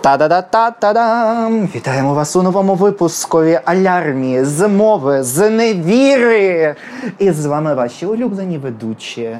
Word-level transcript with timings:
Та-да-да-та-та-дам! 0.00 1.68
Вітаємо 1.74 2.14
вас 2.14 2.36
у 2.36 2.42
новому 2.42 2.74
випускові 2.74 3.60
алярмі 3.64 4.42
мови, 4.68 5.22
з 5.22 5.50
невіри. 5.50 6.74
І 7.18 7.30
з 7.30 7.46
вами 7.46 7.74
ваші 7.74 8.06
улюблені 8.06 8.58
ведучі, 8.58 9.38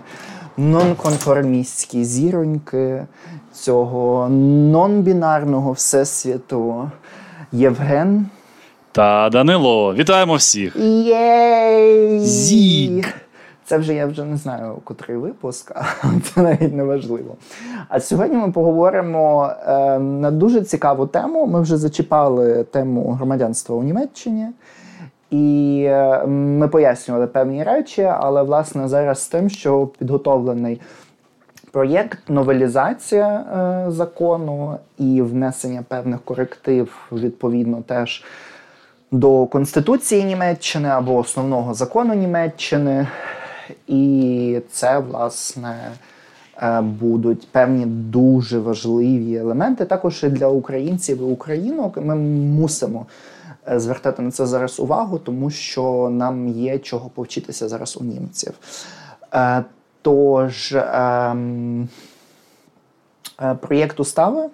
нонконформістські 0.56 2.04
зіроньки 2.04 3.06
цього 3.52 4.28
нон-бінарного 4.72 5.72
всесвіту. 5.72 6.90
Євген. 7.52 8.26
Та 8.92 9.28
Данило, 9.32 9.94
вітаємо 9.94 10.34
всіх! 10.34 10.76
Єй! 10.76 12.20
Зік! 12.20 13.14
Це 13.70 13.78
вже 13.78 13.94
я 13.94 14.06
вже 14.06 14.24
не 14.24 14.36
знаю, 14.36 14.78
котрий 14.84 15.16
випуск, 15.16 15.72
а 15.74 15.82
це 16.22 16.42
навіть 16.42 16.74
не 16.74 16.84
важливо. 16.84 17.36
А 17.88 18.00
сьогодні 18.00 18.36
ми 18.36 18.52
поговоримо 18.52 19.52
е, 19.66 19.98
на 19.98 20.30
дуже 20.30 20.62
цікаву 20.62 21.06
тему. 21.06 21.46
Ми 21.46 21.60
вже 21.60 21.76
зачіпали 21.76 22.64
тему 22.64 23.10
громадянства 23.10 23.76
у 23.76 23.82
Німеччині, 23.82 24.46
і 25.30 25.84
е, 25.88 26.26
ми 26.26 26.68
пояснювали 26.68 27.26
певні 27.26 27.64
речі, 27.64 28.02
але 28.02 28.42
власне 28.42 28.88
зараз 28.88 29.22
з 29.22 29.28
тим, 29.28 29.50
що 29.50 29.86
підготовлений 29.86 30.80
проєкт, 31.70 32.18
новелізація 32.28 33.28
е, 33.28 33.90
закону 33.90 34.78
і 34.98 35.22
внесення 35.22 35.84
певних 35.88 36.20
коректив 36.20 37.08
відповідно 37.12 37.82
теж. 37.86 38.24
До 39.12 39.46
Конституції 39.46 40.24
Німеччини 40.24 40.88
або 40.88 41.16
основного 41.16 41.74
закону 41.74 42.14
Німеччини, 42.14 43.06
і 43.86 44.60
це, 44.70 44.98
власне, 44.98 45.92
е, 46.62 46.80
будуть 46.80 47.48
певні 47.48 47.86
дуже 47.86 48.58
важливі 48.58 49.36
елементи. 49.36 49.84
Також 49.84 50.24
і 50.24 50.28
для 50.28 50.46
українців 50.46 51.18
і 51.20 51.22
українок. 51.22 51.96
Ми 51.96 52.14
мусимо 52.14 53.06
е, 53.68 53.80
звертати 53.80 54.22
на 54.22 54.30
це 54.30 54.46
зараз 54.46 54.80
увагу, 54.80 55.18
тому 55.18 55.50
що 55.50 56.08
нам 56.12 56.48
є 56.48 56.78
чого 56.78 57.08
повчитися 57.08 57.68
зараз 57.68 57.98
у 58.00 58.04
німців. 58.04 58.52
Е, 59.34 59.64
тож 60.02 60.76
ем, 60.76 61.88
проєкт 63.60 64.00
устави. 64.00 64.48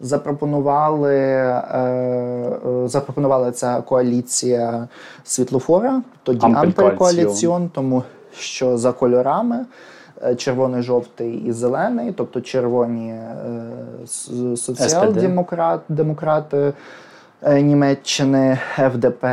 Запропонували 0.00 1.14
е, 1.14 2.58
запропонувала 2.84 3.52
ця 3.52 3.80
коаліція 3.80 4.88
світлофора, 5.24 6.02
тоді 6.22 6.46
Ампель-коаліціон, 6.46 7.68
тому 7.68 8.02
що 8.32 8.78
за 8.78 8.92
кольорами 8.92 9.66
червоний, 10.36 10.82
жовтий 10.82 11.34
і 11.34 11.52
зелений, 11.52 12.12
тобто 12.12 12.40
червоні 12.40 13.10
е, 13.10 14.56
соціал-демократ, 14.56 15.80
демократи 15.88 16.72
е, 17.42 17.62
Німеччини, 17.62 18.58
ФДП, 18.74 19.24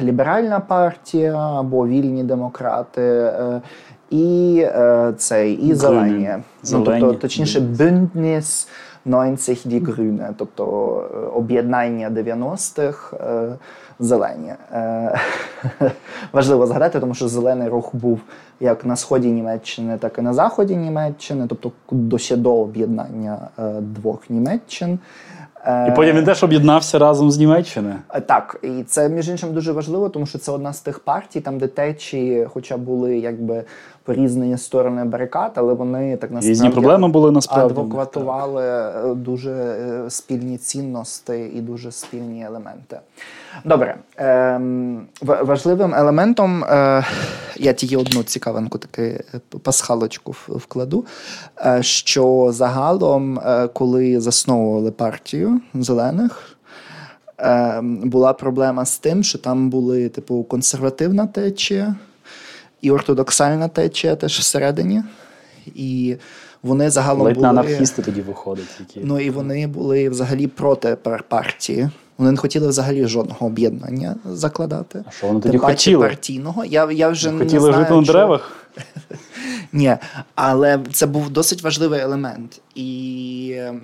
ліберальна 0.00 0.60
партія 0.60 1.36
або 1.36 1.86
вільні 1.86 2.24
демократи. 2.24 3.02
Е, 3.02 3.60
і 4.10 4.60
е, 4.64 5.12
цей 5.16 5.54
і 5.54 5.74
зелені. 5.74 6.30
Ну, 6.72 6.82
тобто, 6.84 7.12
точніше, 7.12 7.60
Bündnis 7.60 8.68
90 9.04 9.68
Die 9.68 9.80
Grüne, 9.80 10.34
тобто 10.36 10.64
об'єднання 11.34 12.10
90-х 12.10 13.16
зелені. 14.00 14.52
Важливо 16.32 16.66
згадати, 16.66 17.00
тому 17.00 17.14
що 17.14 17.28
зелений 17.28 17.68
рух 17.68 17.94
був 17.94 18.20
як 18.60 18.84
на 18.84 18.96
сході 18.96 19.28
Німеччини, 19.28 19.98
так 19.98 20.18
і 20.18 20.22
на 20.22 20.34
заході 20.34 20.76
Німеччини, 20.76 21.46
тобто 21.48 21.72
до 21.90 22.18
ще 22.18 22.36
до 22.36 22.54
об'єднання 22.54 23.38
двох 23.80 24.30
Німеччин. 24.30 24.98
І 25.88 25.90
потім 25.96 26.16
він 26.16 26.24
теж 26.24 26.44
об'єднався 26.44 26.98
разом 26.98 27.30
з 27.30 27.38
Німеччини. 27.38 27.96
Так, 28.26 28.56
і 28.62 28.82
це 28.82 29.08
між 29.08 29.28
іншим 29.28 29.52
дуже 29.52 29.72
важливо, 29.72 30.08
тому 30.08 30.26
що 30.26 30.38
це 30.38 30.52
одна 30.52 30.72
з 30.72 30.80
тих 30.80 30.98
партій, 30.98 31.40
там 31.40 31.58
де 31.58 31.66
течі, 31.66 32.46
хоча 32.52 32.76
були 32.76 33.18
якби 33.18 33.64
по 34.08 34.14
різні 34.14 34.58
сторони 34.58 35.04
барикад, 35.04 35.52
але 35.54 35.74
вони 35.74 36.16
так 36.16 36.30
насправді 36.30 36.50
різні 36.50 36.70
проблеми 36.70 37.08
були 37.08 37.30
насправді 37.30 37.80
адвокатували 37.80 38.92
дуже 39.14 39.76
спільні 40.08 40.58
цінності 40.58 41.32
і 41.32 41.60
дуже 41.60 41.92
спільні 41.92 42.44
елементи. 42.44 43.00
Добре, 43.64 43.96
ем, 44.16 45.06
важливим 45.22 45.94
елементом 45.94 46.64
е, 46.64 47.04
я 47.56 47.72
тільки 47.72 47.96
одну 47.96 48.22
цікавинку, 48.22 48.78
таки 48.78 49.24
пасхалочку 49.62 50.34
вкладу. 50.48 51.04
Е, 51.66 51.82
що 51.82 52.48
загалом, 52.52 53.38
е, 53.38 53.68
коли 53.68 54.20
засновували 54.20 54.90
партію 54.90 55.60
зелених, 55.74 56.56
е, 57.40 57.80
була 57.82 58.32
проблема 58.32 58.84
з 58.84 58.98
тим, 58.98 59.22
що 59.22 59.38
там 59.38 59.70
були 59.70 60.08
типу 60.08 60.44
консервативна 60.44 61.26
течія 61.26 61.94
і 62.80 62.90
ортодоксальна 62.90 63.68
течія 63.68 64.16
теж 64.16 64.38
всередині. 64.38 65.02
І 65.66 66.16
вони 66.62 66.90
загалом 66.90 67.26
Ледь 67.26 67.34
були... 67.34 67.48
анархісти 67.48 68.02
тоді 68.02 68.20
виходять. 68.20 68.80
Які... 68.80 69.00
Ну 69.04 69.20
і 69.20 69.30
вони 69.30 69.66
були 69.66 70.08
взагалі 70.08 70.46
проти 70.46 70.96
партії. 71.28 71.90
Вони 72.18 72.30
не 72.30 72.36
хотіли 72.36 72.68
взагалі 72.68 73.06
жодного 73.06 73.46
об'єднання 73.46 74.16
закладати. 74.30 75.04
А 75.08 75.10
що 75.10 75.26
вони 75.26 75.40
тоді 75.40 75.58
хотіли? 75.58 76.06
партійного. 76.08 76.64
Я 76.64 76.92
я 76.92 77.08
вже 77.08 77.32
не 77.32 77.38
Хотіли 77.38 77.72
знаю, 77.72 77.84
жити 77.84 77.94
на 77.94 78.02
деревах? 78.02 78.68
Ні, 79.72 79.96
але 80.34 80.80
це 80.92 81.06
був 81.06 81.30
досить 81.30 81.62
важливий 81.62 82.00
елемент. 82.00 82.60
І 82.74 83.54
ем, 83.58 83.80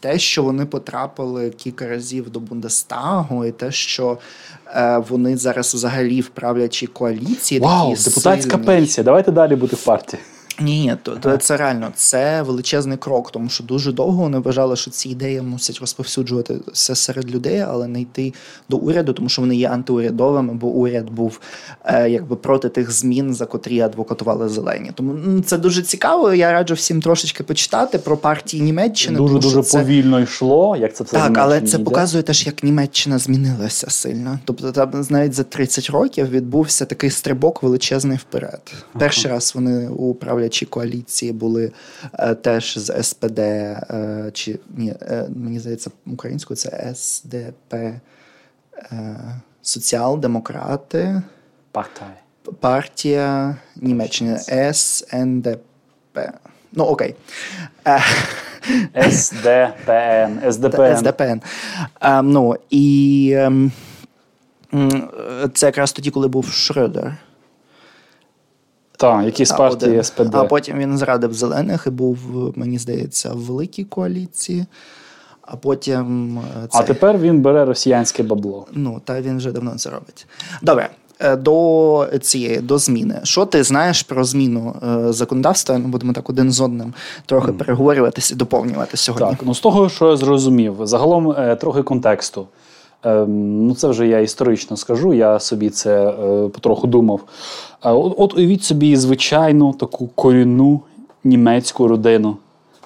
те, 0.00 0.18
що 0.18 0.42
вони 0.42 0.66
потрапили 0.66 1.50
кілька 1.50 1.88
разів 1.88 2.30
до 2.30 2.40
Бундестагу, 2.40 3.44
і 3.44 3.52
те, 3.52 3.72
що 3.72 4.18
е, 4.66 5.02
вони 5.08 5.36
зараз 5.36 5.74
взагалі 5.74 6.20
в 6.20 6.28
правлячій 6.28 6.86
коаліції. 6.86 7.60
Вау, 7.60 7.90
такі 7.90 8.04
депутатська 8.04 8.50
сильні. 8.50 8.66
пенсія. 8.66 9.04
Давайте 9.04 9.32
далі 9.32 9.56
бути 9.56 9.76
в 9.76 9.84
партії. 9.84 10.22
Ні, 10.60 10.80
ні, 10.80 10.96
то, 11.02 11.16
то 11.16 11.36
це 11.36 11.56
реально 11.56 11.92
це 11.94 12.42
величезний 12.42 12.98
крок, 12.98 13.30
тому 13.30 13.48
що 13.48 13.64
дуже 13.64 13.92
довго 13.92 14.22
вони 14.22 14.38
вважали, 14.38 14.76
що 14.76 14.90
ці 14.90 15.08
ідеї 15.08 15.42
мусять 15.42 15.78
розповсюджуватися 15.80 16.94
серед 16.94 17.30
людей, 17.30 17.60
але 17.60 17.88
не 17.88 18.00
йти 18.00 18.34
до 18.68 18.76
уряду, 18.76 19.12
тому 19.12 19.28
що 19.28 19.42
вони 19.42 19.56
є 19.56 19.68
антиурядовими, 19.68 20.54
бо 20.54 20.66
уряд 20.66 21.10
був 21.10 21.40
е, 21.84 22.10
якби 22.10 22.36
проти 22.36 22.68
тих 22.68 22.92
змін, 22.92 23.34
за 23.34 23.46
котрі 23.46 23.80
адвокатували 23.80 24.48
зелені. 24.48 24.90
Тому 24.94 25.12
ну, 25.24 25.40
це 25.40 25.58
дуже 25.58 25.82
цікаво. 25.82 26.34
Я 26.34 26.52
раджу 26.52 26.74
всім 26.74 27.02
трошечки 27.02 27.42
почитати 27.42 27.98
про 27.98 28.16
партії 28.16 28.62
Німеччини. 28.62 29.18
Дуже 29.18 29.28
тому, 29.28 29.42
дуже 29.42 29.62
це... 29.62 29.78
повільно 29.78 30.20
йшло. 30.20 30.76
Як 30.76 30.94
це 30.94 31.04
все 31.04 31.16
так, 31.16 31.38
але 31.38 31.60
це 31.60 31.76
йде? 31.76 31.84
показує 31.84 32.22
теж, 32.22 32.46
як 32.46 32.64
Німеччина 32.64 33.18
змінилася 33.18 33.90
сильно. 33.90 34.38
Тобто, 34.44 34.72
там 34.72 35.06
навіть 35.10 35.34
за 35.34 35.42
30 35.42 35.90
років 35.90 36.30
відбувся 36.30 36.84
такий 36.84 37.10
стрибок 37.10 37.62
величезний 37.62 38.18
вперед. 38.18 38.60
Ага. 38.72 38.82
Перший 38.98 39.30
раз 39.30 39.52
вони 39.54 39.88
управляли 39.88 40.45
правлячі 40.46 40.66
коаліції 40.66 41.32
були 41.32 41.72
е, 42.18 42.34
теж 42.34 42.78
з 42.78 43.02
СПД, 43.02 43.38
е, 43.38 44.30
чи 44.32 44.58
ні, 44.76 44.94
е, 45.02 45.28
мені 45.36 45.58
здається, 45.58 45.90
українською 46.06 46.56
це 46.56 46.94
СДП, 46.94 47.74
е, 47.74 48.00
соціал-демократи, 49.62 51.22
Партай. 51.72 52.08
партія 52.60 53.56
Німеччини 53.76 54.38
СНДП. 54.72 56.18
Ну, 56.72 56.84
окей. 56.84 57.14
СДПН. 59.10 60.50
СДПН. 60.50 60.96
СДПН. 60.96 61.40
Ну, 62.22 62.56
і 62.70 63.32
ем, 63.36 63.72
це 65.54 65.66
якраз 65.66 65.92
тоді, 65.92 66.10
коли 66.10 66.28
був 66.28 66.46
Шредер. 66.46 67.16
Так, 68.96 69.24
якісь 69.24 69.52
партії 69.52 70.02
СПД. 70.02 70.34
А 70.34 70.44
потім 70.44 70.78
він 70.78 70.98
зрадив 70.98 71.34
зелених 71.34 71.84
і 71.86 71.90
був, 71.90 72.18
мені 72.56 72.78
здається, 72.78 73.32
в 73.32 73.38
великій 73.38 73.84
коаліції. 73.84 74.66
А 75.42 75.56
потім. 75.56 76.38
Це... 76.62 76.78
А 76.78 76.82
тепер 76.82 77.18
він 77.18 77.40
бере 77.40 77.64
росіянське 77.64 78.22
бабло. 78.22 78.66
Ну, 78.72 79.00
та 79.04 79.20
він 79.20 79.36
вже 79.36 79.52
давно 79.52 79.74
це 79.74 79.90
робить. 79.90 80.26
Добре. 80.62 80.90
Е, 81.20 81.36
до 81.36 82.08
цієї 82.20 82.60
до 82.60 82.78
зміни. 82.78 83.20
Що 83.22 83.46
ти 83.46 83.62
знаєш 83.62 84.02
про 84.02 84.24
зміну 84.24 84.76
е, 84.82 85.12
законодавства? 85.12 85.78
Ми 85.78 85.88
будемо 85.88 86.12
так 86.12 86.30
один 86.30 86.52
з 86.52 86.60
одним 86.60 86.94
трохи 87.26 87.52
mm. 87.52 87.56
переговорюватися 87.56 88.34
і 88.34 88.36
доповнювати 88.36 88.96
сьогодні. 88.96 89.30
Так, 89.30 89.38
ну 89.42 89.54
з 89.54 89.60
того, 89.60 89.88
що 89.88 90.10
я 90.10 90.16
зрозумів, 90.16 90.76
загалом 90.82 91.30
е, 91.30 91.56
трохи 91.56 91.82
контексту. 91.82 92.46
Ем, 93.06 93.66
ну, 93.66 93.74
це 93.74 93.88
вже 93.88 94.06
я 94.06 94.18
історично 94.18 94.76
скажу. 94.76 95.14
Я 95.14 95.38
собі 95.40 95.70
це 95.70 96.08
е, 96.08 96.48
потроху 96.48 96.86
думав. 96.86 97.20
Е, 97.84 97.90
от, 97.90 98.14
от 98.18 98.36
уявіть 98.36 98.64
собі 98.64 98.96
звичайну 98.96 99.72
таку 99.72 100.06
корінну 100.06 100.80
німецьку 101.24 101.88
родину. 101.88 102.36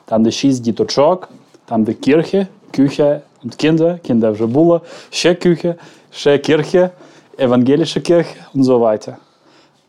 Там, 0.04 0.22
де 0.22 0.30
шість 0.30 0.62
діточок, 0.62 1.28
там, 1.64 1.84
де 1.84 1.92
кірхи, 1.92 2.46
кюхе, 2.76 3.20
кінде, 3.56 3.98
кінде 4.06 4.30
вже 4.30 4.46
було, 4.46 4.80
ще 5.10 5.34
кюхе, 5.34 5.74
ще 6.10 6.38
кірхе, 6.38 6.90
евангеліше 7.38 8.00
кірхе, 8.00 8.40
називайте. 8.54 9.16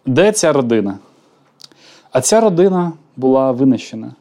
Де 0.06 0.32
ця 0.32 0.54
родина? 0.54 1.00
А 2.12 2.22
ця 2.22 2.42
родина 2.42 2.92
була 3.18 3.52
винищена. 3.52 4.12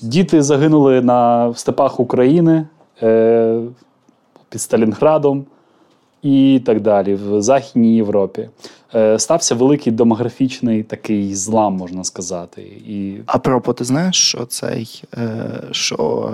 Діти 0.00 0.42
загинули 0.42 1.00
на 1.02 1.54
степах 1.54 2.00
України 2.00 2.66
е, 3.02 3.60
під 4.48 4.60
Сталінградом 4.60 5.46
і 6.22 6.62
так 6.66 6.80
далі, 6.80 7.14
в 7.14 7.42
Західній 7.42 7.96
Європі. 7.96 8.48
Е, 8.94 9.18
стався 9.18 9.54
великий 9.54 9.92
демографічний 9.92 10.82
такий 10.82 11.34
злам, 11.34 11.74
можна 11.74 12.04
сказати. 12.04 12.62
І... 12.62 13.16
А 13.26 13.38
пропо, 13.38 13.72
ти 13.72 13.84
знаєш, 13.84 14.16
що 14.16 14.44
цей 14.44 15.02
е, 15.18 15.50
що 15.70 16.30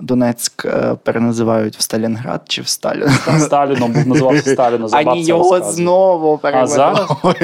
Донецьк 0.00 0.64
е, 0.64 0.96
переназивають 1.02 1.76
в 1.76 1.80
Сталінград 1.80 2.42
чи 2.48 2.62
в 2.62 2.68
Сталін? 2.68 3.08
Сталіном 3.38 3.92
був 3.92 4.06
називався 4.06 4.52
Сталіном. 4.52 4.90
Ані 4.92 5.24
його 5.24 5.60
знову 5.60 6.40
А 6.42 6.66
зараз? 6.66 7.08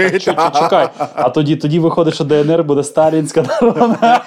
Чекай, 0.55 0.89
а 1.15 1.29
тоді 1.29 1.57
тоді 1.57 1.79
виходить, 1.79 2.15
що 2.15 2.25
ДНР 2.25 2.65
буде 2.65 2.85
Сталінська 2.85 3.43
народна. 3.43 4.21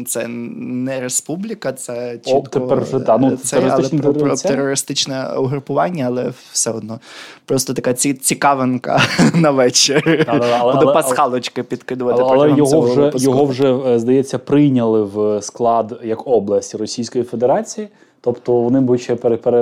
це 0.06 0.28
не 0.28 1.00
республіка, 1.00 1.72
це 1.72 2.12
чітко, 2.12 2.38
О, 2.38 2.42
тепер 2.42 2.80
вже, 2.80 3.00
та, 3.00 3.18
ну, 3.18 3.36
це, 3.36 3.70
але 3.72 3.88
про, 3.88 4.14
про 4.14 4.36
терористичне 4.36 5.28
угрупування, 5.38 6.04
але 6.06 6.32
все 6.52 6.70
одно. 6.70 7.00
Просто 7.44 7.74
така 7.74 7.94
ці, 7.94 8.14
цікавинка 8.14 9.02
на 9.34 9.50
вечір. 9.50 10.26
Буду 10.72 10.86
пасхалочки 10.86 11.62
підкидувати. 11.62 12.22
Але, 12.22 12.32
але 12.32 12.56
його 12.56 12.80
вже, 12.80 13.12
його 13.14 13.44
вже, 13.44 13.74
е, 13.74 13.98
здається, 13.98 14.38
прийняли 14.38 15.02
в 15.02 15.42
склад 15.42 16.00
як 16.04 16.26
область 16.26 16.74
Російської 16.74 17.24
Федерації. 17.24 17.88
Тобто 18.20 18.52
вони 18.52 18.80
будуть 18.80 19.02
ще 19.02 19.14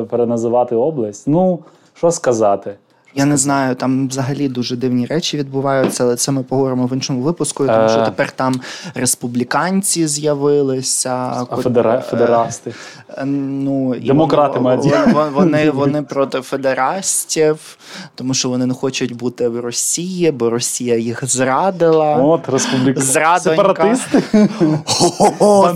переназивати 0.04 0.74
область. 0.76 1.28
Ну, 1.28 1.58
що 1.94 2.10
сказати. 2.10 2.74
Я 3.14 3.24
не 3.24 3.36
знаю, 3.36 3.74
там 3.74 4.08
взагалі 4.08 4.48
дуже 4.48 4.76
дивні 4.76 5.06
речі 5.06 5.38
відбуваються, 5.38 6.04
але 6.04 6.16
це 6.16 6.32
ми 6.32 6.42
поговоримо 6.42 6.86
в 6.86 6.92
іншому 6.92 7.20
випуску, 7.20 7.66
тому 7.66 7.88
що 7.88 7.98
е. 7.98 8.04
тепер 8.04 8.30
там 8.30 8.60
республіканці 8.94 10.06
з'явилися. 10.06 11.10
А 11.50 11.56
федера... 11.56 11.94
Е, 11.94 12.00
федерасти. 12.00 12.74
Е, 13.18 13.24
ну, 13.24 13.94
Демократи 13.94 14.60
мають. 14.60 14.94
Вони, 15.32 15.70
вони 15.74 16.02
проти 16.02 16.40
федерастів, 16.40 17.78
тому 18.14 18.34
що 18.34 18.48
вони 18.48 18.66
не 18.66 18.74
хочуть 18.74 19.16
бути 19.16 19.48
в 19.48 19.60
Росії, 19.60 20.30
бо 20.30 20.50
Росія 20.50 20.96
їх 20.96 21.24
зрадила. 21.24 22.16
От, 22.16 22.48
республіка. 22.48 23.00
Сепаратисти. 23.40 24.22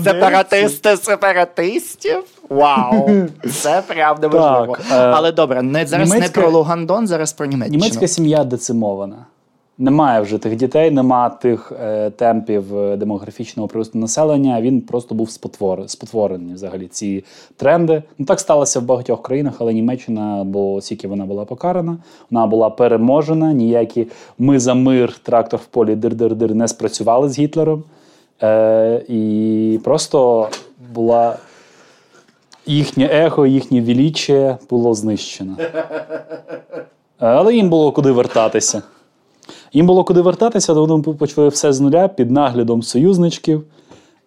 Сепаратисти 0.03 0.97
сепаратистів. 0.97 2.23
Вау! 2.49 3.09
Це 3.51 3.83
правда 3.87 4.27
важливо. 4.27 4.77
Але 4.91 5.31
добре, 5.31 5.61
не 5.61 5.85
зараз 5.85 6.09
німецька... 6.09 6.39
не 6.39 6.43
про 6.43 6.57
Лугандон, 6.57 7.07
зараз 7.07 7.26
про 7.33 7.45
Німеччину. 7.45 7.77
Німецька 7.77 8.07
сім'я 8.07 8.43
децимована. 8.43 9.25
Немає 9.79 10.21
вже 10.21 10.37
тих 10.37 10.55
дітей, 10.55 10.91
немає 10.91 11.31
тих 11.41 11.71
е, 11.81 12.09
темпів 12.09 12.77
е, 12.77 12.97
демографічного 12.97 13.67
приросту 13.67 13.97
населення. 13.99 14.61
Він 14.61 14.81
просто 14.81 15.15
був 15.15 15.29
спотвор, 15.29 15.89
спотворений 15.89 16.53
взагалі 16.53 16.87
ці 16.87 17.23
тренди. 17.55 18.03
Ну 18.17 18.25
так 18.25 18.39
сталося 18.39 18.79
в 18.79 18.83
багатьох 18.83 19.21
країнах, 19.21 19.53
але 19.59 19.73
Німеччина, 19.73 20.43
бо 20.43 20.73
оскільки 20.73 21.07
вона 21.07 21.25
була 21.25 21.45
покарана, 21.45 21.97
вона 22.31 22.47
була 22.47 22.69
переможена. 22.69 23.53
Ніякі 23.53 24.07
ми 24.37 24.59
за 24.59 24.73
мир, 24.73 25.13
трактор 25.23 25.59
в 25.59 25.65
полі 25.65 25.95
дир-дир-дир 25.95 26.53
не 26.53 26.67
спрацювали 26.67 27.29
з 27.29 27.39
Гітлером. 27.39 27.83
Е, 28.43 29.05
І 29.07 29.79
просто 29.83 30.49
була 30.93 31.37
їхнє 32.65 33.05
ехо, 33.05 33.45
їхнє 33.45 33.81
величчя 33.81 34.57
було 34.69 34.93
знищено. 34.93 35.57
Але 37.19 37.55
їм 37.55 37.69
було 37.69 37.91
куди 37.91 38.11
вертатися. 38.11 38.81
Їм 39.73 39.87
було 39.87 40.03
куди 40.03 40.21
вертатися, 40.21 40.73
то 40.73 40.85
вони 40.85 41.03
почали 41.03 41.47
все 41.47 41.73
з 41.73 41.79
нуля 41.79 42.07
під 42.07 42.31
наглядом 42.31 42.83
союзничків, 42.83 43.63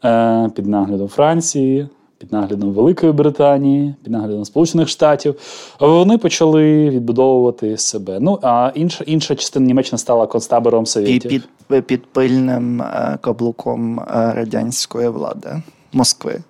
е, 0.05 0.51
під 0.55 0.67
наглядом 0.67 1.09
Франції, 1.09 1.89
під 2.19 2.33
наглядом 2.33 2.73
Великої 2.73 3.13
Британії, 3.13 3.95
під 4.03 4.13
наглядом 4.13 4.45
Сполучених 4.45 4.89
Штатів. 4.89 5.35
Вони 5.81 6.19
почали 6.19 6.91
відбудовувати 6.91 7.79
себе. 7.79 8.19
Ну, 8.21 8.39
а 8.43 8.73
інша 8.75 9.05
інша 9.07 9.35
частина 9.35 9.67
Німеччини 9.67 9.99
стала 9.99 10.27
концтабором 10.27 10.87
Совєтів. 10.87 11.31
Під, 11.31 11.49
під, 11.69 11.87
під 11.87 12.07
пильним 12.07 12.83
е, 12.83 13.19
каблуком 13.21 14.01
е, 14.01 14.05
радянської 14.37 15.09
влади 15.09 15.63
Москви. 15.93 16.41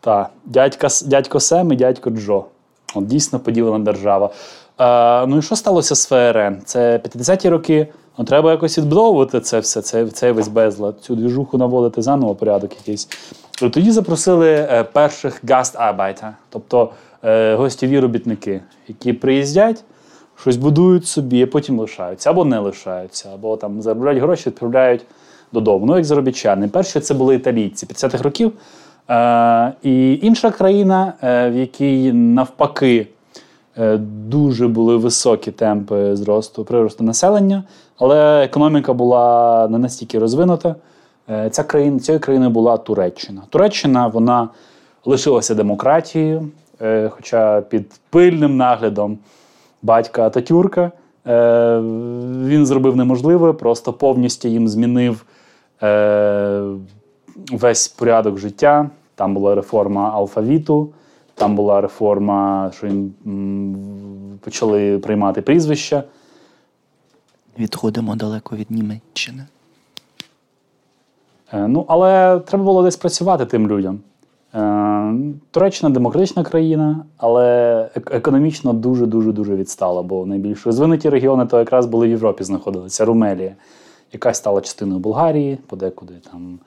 Так, 0.00 0.30
дядька, 0.44 0.88
дядько 1.06 1.40
Сем 1.40 1.72
і 1.72 1.76
дядько 1.76 2.10
Джо. 2.10 2.44
От 2.94 3.06
Дійсно 3.06 3.40
поділена 3.40 3.78
держава. 3.78 4.30
Е, 4.80 5.26
Ну 5.26 5.38
і 5.38 5.42
що 5.42 5.56
сталося 5.56 5.94
з 5.94 6.06
ФРН? 6.06 6.60
Це 6.64 6.98
50-ті 6.98 7.48
роки. 7.48 7.86
Ну, 8.18 8.24
Треба 8.24 8.50
якось 8.50 8.78
відбудовувати 8.78 9.40
це 9.40 9.58
все, 9.58 9.82
цей, 9.82 10.06
цей 10.06 10.32
весь 10.32 10.48
безлад, 10.48 11.00
цю 11.00 11.16
двіжуху 11.16 11.58
наводити 11.58 12.02
заново 12.02 12.34
порядок 12.34 12.70
якийсь. 12.78 13.08
Тоді 13.58 13.90
запросили 13.90 14.50
е, 14.50 14.84
перших 14.84 15.40
гастарбайта, 15.48 16.34
тобто 16.50 16.90
е, 17.24 17.54
гостєві 17.54 18.00
робітники, 18.00 18.60
які 18.88 19.12
приїздять, 19.12 19.84
щось 20.40 20.56
будують 20.56 21.06
собі, 21.06 21.42
а 21.42 21.46
потім 21.46 21.80
лишаються, 21.80 22.30
або 22.30 22.44
не 22.44 22.58
лишаються, 22.58 23.30
або 23.34 23.56
там 23.56 23.82
заробляють 23.82 24.22
гроші, 24.22 24.42
відправляють 24.46 25.02
додому. 25.52 25.86
Ну, 25.86 25.96
як 25.96 26.04
заробітчани. 26.04 26.68
Перші 26.68 27.00
це 27.00 27.14
були 27.14 27.34
італійці 27.34 27.86
50-х 27.86 28.22
років. 28.22 28.52
І 29.82 30.18
інша 30.22 30.50
країна, 30.50 31.12
в 31.22 31.52
якій 31.56 32.12
навпаки 32.12 33.06
дуже 34.28 34.68
були 34.68 34.96
високі 34.96 35.50
темпи 35.50 36.16
зросту 36.16 36.64
приросту 36.64 37.04
населення, 37.04 37.64
але 37.98 38.44
економіка 38.44 38.92
була 38.92 39.68
не 39.70 39.78
настільки 39.78 40.18
розвинута. 40.18 40.74
Е, 41.30 41.50
ця 41.50 41.62
країна, 41.62 41.98
Цією 41.98 42.20
країною 42.20 42.50
була 42.50 42.76
Туреччина. 42.76 43.42
Туреччина 43.50 44.06
вона 44.06 44.48
лишилася 45.04 45.54
демократією, 45.54 46.48
е, 46.82 47.08
хоча 47.08 47.60
під 47.60 48.00
пильним 48.10 48.56
наглядом 48.56 49.18
батька 49.82 50.26
Ататюрка. 50.26 50.92
Е, 51.26 51.78
він 52.44 52.66
зробив 52.66 52.96
неможливе, 52.96 53.52
просто 53.52 53.92
повністю 53.92 54.48
їм 54.48 54.68
змінив 54.68 55.24
весь 57.52 57.88
порядок 57.88 58.38
життя. 58.38 58.90
Там 59.14 59.34
була 59.34 59.54
реформа 59.54 60.10
алфавіту, 60.14 60.88
там 61.36 61.54
була 61.54 61.80
реформа, 61.80 62.70
що 62.76 62.86
їм 62.86 63.14
почали 64.40 64.98
приймати 64.98 65.42
прізвища. 65.42 66.02
Відходимо 67.58 68.16
далеко 68.16 68.56
від 68.56 68.70
Німеччини. 68.70 69.46
Е, 71.52 71.68
ну, 71.68 71.84
але 71.88 72.40
треба 72.40 72.64
було 72.64 72.82
десь 72.82 72.96
працювати 72.96 73.46
тим 73.46 73.68
людям. 73.68 74.00
Е, 74.54 75.14
Туреччина 75.50 75.90
демократична 75.90 76.44
країна, 76.44 77.04
але 77.16 77.88
економічно 78.10 78.72
дуже-дуже 78.72 79.32
дуже 79.32 79.56
відстала, 79.56 80.02
бо 80.02 80.26
найбільш 80.26 80.66
розвинуті 80.66 81.08
регіони 81.08 81.46
то 81.46 81.58
якраз 81.58 81.86
були 81.86 82.06
в 82.06 82.10
Європі 82.10 82.44
знаходилися. 82.44 83.04
Румелія, 83.04 83.54
яка 84.12 84.34
стала 84.34 84.60
частиною 84.60 85.00
Болгарії, 85.00 85.58
подекуди 85.66 86.14
там 86.32 86.58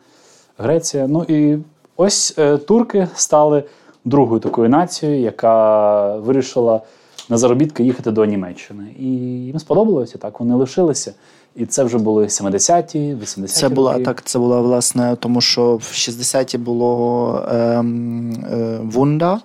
Греція. 0.58 1.08
Ну 1.08 1.24
і 1.24 1.58
ось 1.98 2.36
е, 2.38 2.58
турки 2.58 3.08
стали 3.16 3.64
другою 4.06 4.40
такою 4.40 4.70
нацією, 4.70 5.22
яка 5.22 6.16
вирішила 6.16 6.82
на 7.30 7.38
заробітки 7.38 7.84
їхати 7.84 8.12
до 8.12 8.26
Німеччини. 8.26 8.96
І 9.00 9.06
їм 9.46 9.60
сподобалося 9.60 10.18
так. 10.18 10.40
Вони 10.40 10.56
лишилися. 10.56 11.14
І 11.56 11.66
це 11.66 11.84
вже 11.84 11.98
були 11.98 12.24
70-ті, 12.24 13.00
80-ті. 13.16 13.48
Це 13.48 13.70
була 13.70 13.94
роки. 13.94 14.06
так. 14.06 14.24
Це 14.24 14.40
була 14.40 14.62
власне, 14.62 15.16
тому 15.20 15.42
що 15.42 15.76
в 15.76 15.82
60-ті 15.82 16.58
було 16.58 17.46
ем, 17.52 18.32
е, 18.52 18.80
Вунда. 18.84 19.40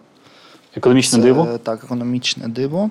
Економічне 0.77 1.19
це, 1.19 1.25
диво. 1.25 1.49
Так, 1.63 1.85
економічне 1.85 2.49
диво. 2.49 2.91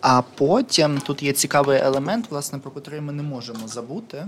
А 0.00 0.22
потім 0.34 0.98
тут 1.06 1.22
є 1.22 1.32
цікавий 1.32 1.80
елемент, 1.80 2.30
власне, 2.30 2.58
про 2.58 2.72
який 2.76 3.00
ми 3.00 3.12
не 3.12 3.22
можемо 3.22 3.68
забути. 3.68 4.26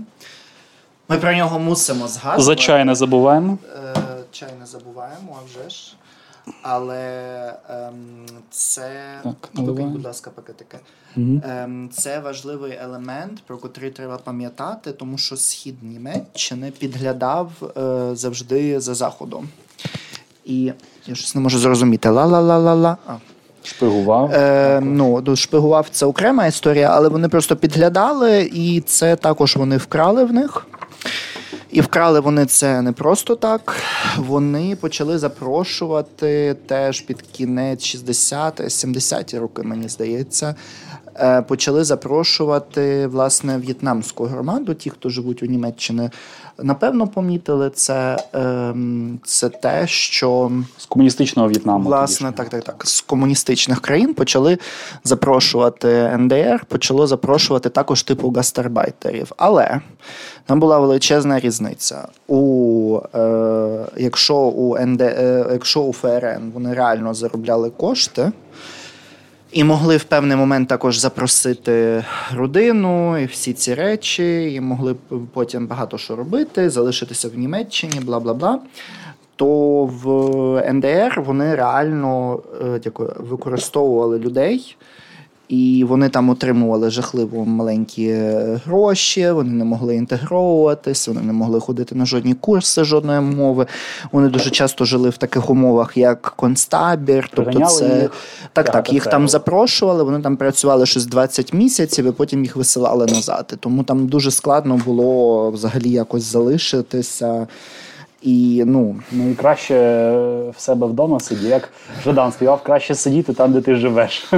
Ми 1.09 1.17
про 1.17 1.33
нього 1.33 1.59
мусимо 1.59 2.07
згадувати. 2.07 2.43
За 2.43 2.55
чай 2.55 2.85
не 2.85 2.95
забуваємо. 2.95 3.57
Е, 3.75 3.95
чай 4.31 4.49
не 4.59 4.65
забуваємо, 4.65 5.37
а 5.41 5.45
вже 5.45 5.69
ж. 5.69 5.95
Але 6.61 7.53
ем, 7.69 8.25
це 8.49 9.19
так, 9.23 9.49
Викинь, 9.53 9.91
будь 9.91 10.05
ласка, 10.05 10.31
пакетики. 10.35 10.77
Угу. 11.17 11.41
Ем, 11.49 11.89
Це 11.93 12.19
важливий 12.19 12.77
елемент, 12.81 13.41
про 13.47 13.59
який 13.63 13.89
треба 13.89 14.17
пам'ятати, 14.17 14.91
тому 14.91 15.17
що 15.17 15.37
схід 15.37 15.75
Німеччини 15.83 16.71
підглядав 16.79 17.51
е, 17.77 18.15
завжди 18.15 18.79
за 18.79 18.95
заходом. 18.95 19.47
І 20.45 20.71
я 21.07 21.15
щось 21.15 21.35
не 21.35 21.41
можу 21.41 21.59
зрозуміти. 21.59 22.09
Ла-ла-ла-ла-ла. 22.09 22.97
Шпигував. 23.63 24.31
Е, 24.33 24.81
ну, 24.81 25.35
Шпигував 25.35 25.87
це 25.91 26.05
окрема 26.05 26.45
історія, 26.45 26.89
але 26.93 27.09
вони 27.09 27.29
просто 27.29 27.55
підглядали, 27.55 28.49
і 28.53 28.81
це 28.81 29.15
також 29.15 29.55
вони 29.55 29.77
вкрали 29.77 30.25
в 30.25 30.33
них. 30.33 30.67
І 31.75 31.81
вкрали 31.81 32.19
вони 32.19 32.45
це 32.45 32.81
не 32.81 32.91
просто 32.91 33.35
так. 33.35 33.75
Вони 34.17 34.75
почали 34.75 35.17
запрошувати 35.17 36.55
теж 36.67 37.01
під 37.01 37.21
кінець 37.21 37.95
60-70-ті 37.95 39.39
роки, 39.39 39.63
мені 39.63 39.89
здається, 39.89 40.55
почали 41.47 41.83
запрошувати 41.83 43.07
власне 43.07 43.57
в'єтнамську 43.57 44.23
громаду, 44.23 44.73
ті, 44.73 44.89
хто 44.89 45.09
живуть 45.09 45.43
у 45.43 45.45
Німеччині, 45.45 46.09
напевно, 46.57 47.07
помітили 47.07 47.69
це. 47.69 48.17
Ем, 48.33 49.19
це 49.23 49.49
те, 49.49 49.87
що 49.87 50.51
з 50.77 50.85
комуністичного 50.85 51.47
В'єтнаму. 51.47 51.83
Власне, 51.85 52.31
так, 52.31 52.49
так, 52.49 52.63
так. 52.63 52.83
З 52.85 53.01
комуністичних 53.01 53.81
країн 53.81 54.13
почали 54.13 54.57
запрошувати 55.03 56.17
НДР, 56.17 56.65
почало 56.67 57.07
запрошувати 57.07 57.69
також 57.69 58.03
типу 58.03 58.31
гастарбайтерів. 58.31 59.31
Але 59.37 59.81
там 60.45 60.59
була 60.59 60.79
величезна 60.79 61.39
різниця. 61.39 62.07
У, 62.27 62.99
е, 63.15 63.85
Якщо 63.97 64.35
у 64.35 64.77
НД, 64.77 65.01
е, 65.01 65.45
якщо 65.51 65.81
у 65.81 65.93
ФРН 65.93 66.51
вони 66.53 66.73
реально 66.73 67.13
заробляли 67.13 67.69
кошти. 67.69 68.31
І 69.55 69.63
могли 69.63 69.97
в 69.97 70.03
певний 70.03 70.37
момент 70.37 70.69
також 70.69 70.97
запросити 70.97 72.05
родину 72.33 73.17
і 73.17 73.25
всі 73.25 73.53
ці 73.53 73.73
речі, 73.73 74.53
і 74.53 74.61
могли 74.61 74.95
потім 75.33 75.67
багато 75.67 75.97
що 75.97 76.15
робити, 76.15 76.69
залишитися 76.69 77.29
в 77.29 77.37
Німеччині, 77.37 77.99
бла 77.99 78.19
бла 78.19 78.33
бла. 78.33 78.59
То 79.35 79.85
в 79.85 80.73
НДР 80.73 81.21
вони 81.25 81.55
реально 81.55 82.39
е, 82.61 82.79
дякую, 82.83 83.13
використовували 83.19 84.19
людей. 84.19 84.75
І 85.49 85.85
вони 85.87 86.09
там 86.09 86.29
отримували 86.29 86.89
жахливо 86.89 87.45
маленькі 87.45 88.07
е, 88.07 88.59
гроші, 88.65 89.31
вони 89.31 89.49
не 89.49 89.65
могли 89.65 89.95
інтегровуватись, 89.95 91.07
вони 91.07 91.21
не 91.21 91.33
могли 91.33 91.59
ходити 91.59 91.95
на 91.95 92.05
жодні 92.05 92.33
курси 92.33 92.83
жодної 92.83 93.19
мови. 93.19 93.65
Вони 94.11 94.29
дуже 94.29 94.49
часто 94.49 94.85
жили 94.85 95.09
в 95.09 95.17
таких 95.17 95.49
умовах, 95.49 95.97
як 95.97 96.21
концтабір. 96.21 97.29
Тобто, 97.33 97.65
це 97.65 97.85
їх, 98.01 98.11
так, 98.53 98.71
так, 98.71 98.93
їх 98.93 99.07
там 99.07 99.29
запрошували. 99.29 100.03
Вони 100.03 100.19
там 100.19 100.37
працювали 100.37 100.85
щось 100.85 101.05
20 101.05 101.53
місяців, 101.53 102.05
і 102.05 102.11
потім 102.11 102.43
їх 102.43 102.55
висилали 102.55 103.05
назад. 103.05 103.53
Тому 103.59 103.83
там 103.83 104.07
дуже 104.07 104.31
складно 104.31 104.81
було 104.85 105.51
взагалі 105.51 105.89
якось 105.89 106.23
залишитися. 106.23 107.47
І 108.21 108.63
ну 108.65 108.95
ну 109.11 109.29
і 109.29 109.33
краще 109.33 109.75
в 110.57 110.61
себе 110.61 110.87
вдома 110.87 111.19
сидіти. 111.19 111.47
Як 111.47 111.69
Жадан 112.03 112.31
співав, 112.31 112.63
краще 112.63 112.95
сидіти 112.95 113.33
там, 113.33 113.53
де 113.53 113.61
ти 113.61 113.75
живеш. 113.75 114.31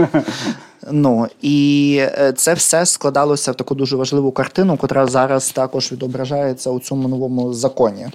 Ну 0.91 1.27
і 1.41 1.97
е, 2.01 2.33
це 2.33 2.53
все 2.53 2.85
складалося 2.85 3.51
в 3.51 3.55
таку 3.55 3.75
дуже 3.75 3.95
важливу 3.95 4.31
картину, 4.31 4.77
котра 4.77 5.07
зараз 5.07 5.51
також 5.51 5.91
відображається 5.91 6.69
у 6.69 6.79
цьому 6.79 7.07
новому 7.07 7.53
законі. 7.53 8.07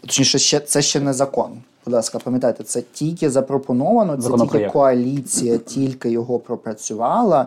Точніше, 0.00 0.38
ще 0.38 0.60
це 0.60 0.82
ще 0.82 1.00
не 1.00 1.12
закон. 1.12 1.50
Будь 1.84 1.94
ласка, 1.94 2.18
пам'ятайте, 2.18 2.64
це 2.64 2.82
тільки 2.92 3.30
запропоновано, 3.30 4.16
це 4.16 4.30
тільки 4.30 4.68
коаліція, 4.68 5.58
тільки 5.66 6.10
його 6.10 6.38
пропрацювала. 6.38 7.46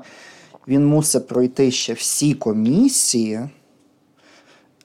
Він 0.68 0.88
мусить 0.88 1.28
пройти 1.28 1.72
ще 1.72 1.94
всі 1.94 2.34
комісії. 2.34 3.40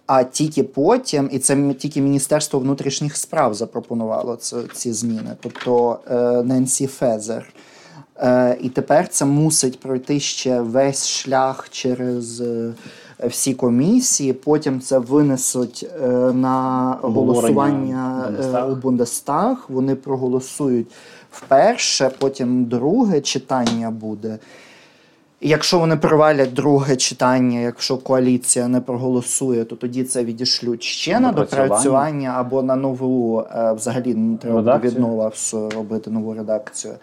А 0.07 0.25
тільки 0.25 0.63
потім, 0.63 1.29
і 1.33 1.39
це 1.39 1.75
тільки 1.79 2.01
Міністерство 2.01 2.59
внутрішніх 2.59 3.17
справ 3.17 3.55
запропонувало 3.55 4.37
це, 4.37 4.57
ці 4.75 4.93
зміни, 4.93 5.31
тобто 5.41 5.99
е, 6.11 6.43
Ненсі 6.43 6.87
Фезер. 6.87 7.53
Е, 8.17 8.59
І 8.61 8.69
тепер 8.69 9.09
це 9.09 9.25
мусить 9.25 9.81
пройти 9.81 10.21
ще 10.21 10.61
весь 10.61 11.09
шлях 11.09 11.69
через 11.71 12.41
е, 12.41 12.73
всі 13.25 13.55
комісії. 13.55 14.33
Потім 14.33 14.81
це 14.81 14.99
винесуть 14.99 15.91
на 16.35 16.99
голосування 17.03 18.33
у 18.71 18.75
Бундестаг. 18.75 19.67
Вони 19.69 19.95
проголосують 19.95 20.87
вперше, 21.31 22.11
потім 22.19 22.65
друге 22.65 23.21
читання 23.21 23.91
буде. 23.91 24.39
Якщо 25.47 25.79
вони 25.79 25.97
провалять 25.97 26.53
друге 26.53 26.97
читання, 26.97 27.61
якщо 27.61 27.97
коаліція 27.97 28.69
не 28.69 28.81
проголосує, 28.81 29.65
то 29.65 29.77
тоді 29.77 30.05
це 30.05 30.25
відішлють 30.25 30.83
ще 30.83 31.21
на 31.21 31.33
допрацювання 31.33 32.35
або 32.37 32.63
на 32.63 32.77
нову 32.77 33.41
е, 33.41 33.73
взагалі 33.73 34.15
не 34.15 34.37
треба 34.37 34.79
віднова 34.79 35.33
робити 35.53 36.11
нову 36.11 36.35
редакцію. 36.35 36.95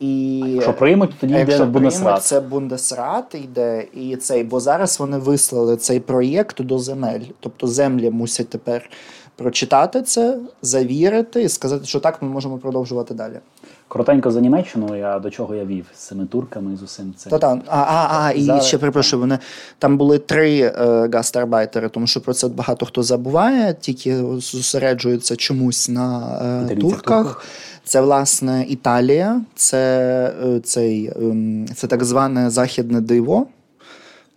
І 0.00 0.38
Якщо 0.38 0.74
приймуть, 0.74 1.10
тоді 1.20 1.34
йде 1.34 1.64
Бундесрат. 1.64 2.22
Це 2.22 2.40
Бундесрат 2.40 3.34
йде 3.34 3.84
і 3.94 4.16
цей, 4.16 4.44
бо 4.44 4.60
зараз 4.60 5.00
вони 5.00 5.18
вислали 5.18 5.76
цей 5.76 6.00
проєкт 6.00 6.62
до 6.62 6.78
земель. 6.78 7.24
Тобто 7.40 7.66
землі 7.66 8.10
мусять 8.10 8.48
тепер 8.48 8.90
прочитати 9.36 10.02
це, 10.02 10.38
завірити 10.62 11.42
і 11.42 11.48
сказати, 11.48 11.86
що 11.86 12.00
так 12.00 12.22
ми 12.22 12.28
можемо 12.28 12.58
продовжувати 12.58 13.14
далі. 13.14 13.40
Коротенько 13.88 14.30
за 14.30 14.40
Німеччину, 14.40 14.96
я 14.96 15.18
до 15.18 15.30
чого 15.30 15.54
я 15.54 15.64
вів 15.64 15.86
з 15.94 15.98
цими 15.98 16.26
турками 16.26 16.76
з 16.76 16.82
усім 16.82 17.14
цим. 17.16 17.30
Та-та. 17.30 17.60
А, 17.66 17.76
а, 17.76 18.20
а, 18.20 18.32
і 18.32 18.42
Зараз... 18.42 18.66
ще 18.66 18.78
перепрошую, 18.78 19.20
вони 19.20 19.38
там 19.78 19.98
були 19.98 20.18
три 20.18 20.60
е, 20.60 20.72
гастарбайтери, 21.12 21.88
тому 21.88 22.06
що 22.06 22.20
про 22.20 22.34
це 22.34 22.48
багато 22.48 22.86
хто 22.86 23.02
забуває, 23.02 23.76
тільки 23.80 24.16
зосереджуються 24.16 25.36
чомусь 25.36 25.88
на 25.88 26.38
е, 26.70 26.76
турках. 26.76 27.44
Це 27.84 28.00
власне 28.00 28.66
Італія, 28.68 29.40
це 29.54 30.34
е, 30.44 30.60
цей, 30.60 31.12
ем, 31.16 31.66
це 31.74 31.86
так 31.86 32.04
зване 32.04 32.50
західне 32.50 33.00
диво. 33.00 33.46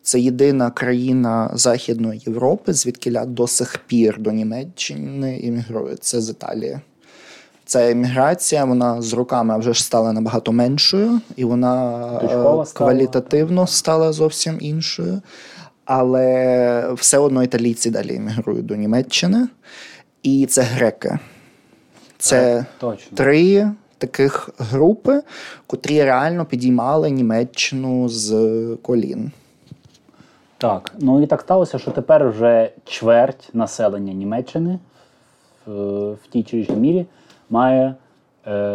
Це 0.03 0.19
єдина 0.19 0.71
країна 0.71 1.51
Західної 1.53 2.21
Європи, 2.25 2.73
звідки 2.73 3.11
до 3.27 3.47
сих 3.47 3.77
пір 3.87 4.19
до 4.19 4.31
Німеччини 4.31 5.39
іммігрує. 5.39 5.95
Це 5.95 6.21
з 6.21 6.29
Італії. 6.29 6.79
Ця 7.71 7.91
еміграція, 7.91 8.65
вона 8.65 9.01
з 9.01 9.13
роками 9.13 9.59
вже 9.59 9.73
ж 9.73 9.83
стала 9.83 10.13
набагато 10.13 10.51
меншою, 10.51 11.21
і 11.35 11.45
вона 11.45 11.99
Точкова 12.21 12.65
квалітативно 12.73 13.67
стала 13.67 14.11
зовсім 14.11 14.57
іншою. 14.59 15.21
Але 15.85 16.93
все 16.93 17.17
одно 17.17 17.43
італійці 17.43 17.89
далі 17.89 18.15
емігрують 18.15 18.65
до 18.65 18.75
Німеччини. 18.75 19.47
І 20.23 20.45
це 20.45 20.61
греки. 20.61 21.19
Це 22.17 22.65
Точно. 22.79 23.17
три 23.17 23.71
таких 23.97 24.49
групи, 24.57 25.21
котрі 25.67 26.03
реально 26.03 26.45
підіймали 26.45 27.09
Німеччину 27.09 28.09
з 28.09 28.57
колін. 28.81 29.31
Так, 30.57 30.93
ну 30.99 31.23
і 31.23 31.27
так 31.27 31.41
сталося, 31.41 31.79
що 31.79 31.91
тепер 31.91 32.29
вже 32.29 32.71
чверть 32.85 33.49
населення 33.53 34.13
Німеччини 34.13 34.79
в, 35.65 35.71
в 36.11 36.27
тій 36.31 36.43
чи 36.43 36.57
іншій 36.57 36.71
мірі 36.71 37.05
має 37.51 37.95
е, 38.47 38.73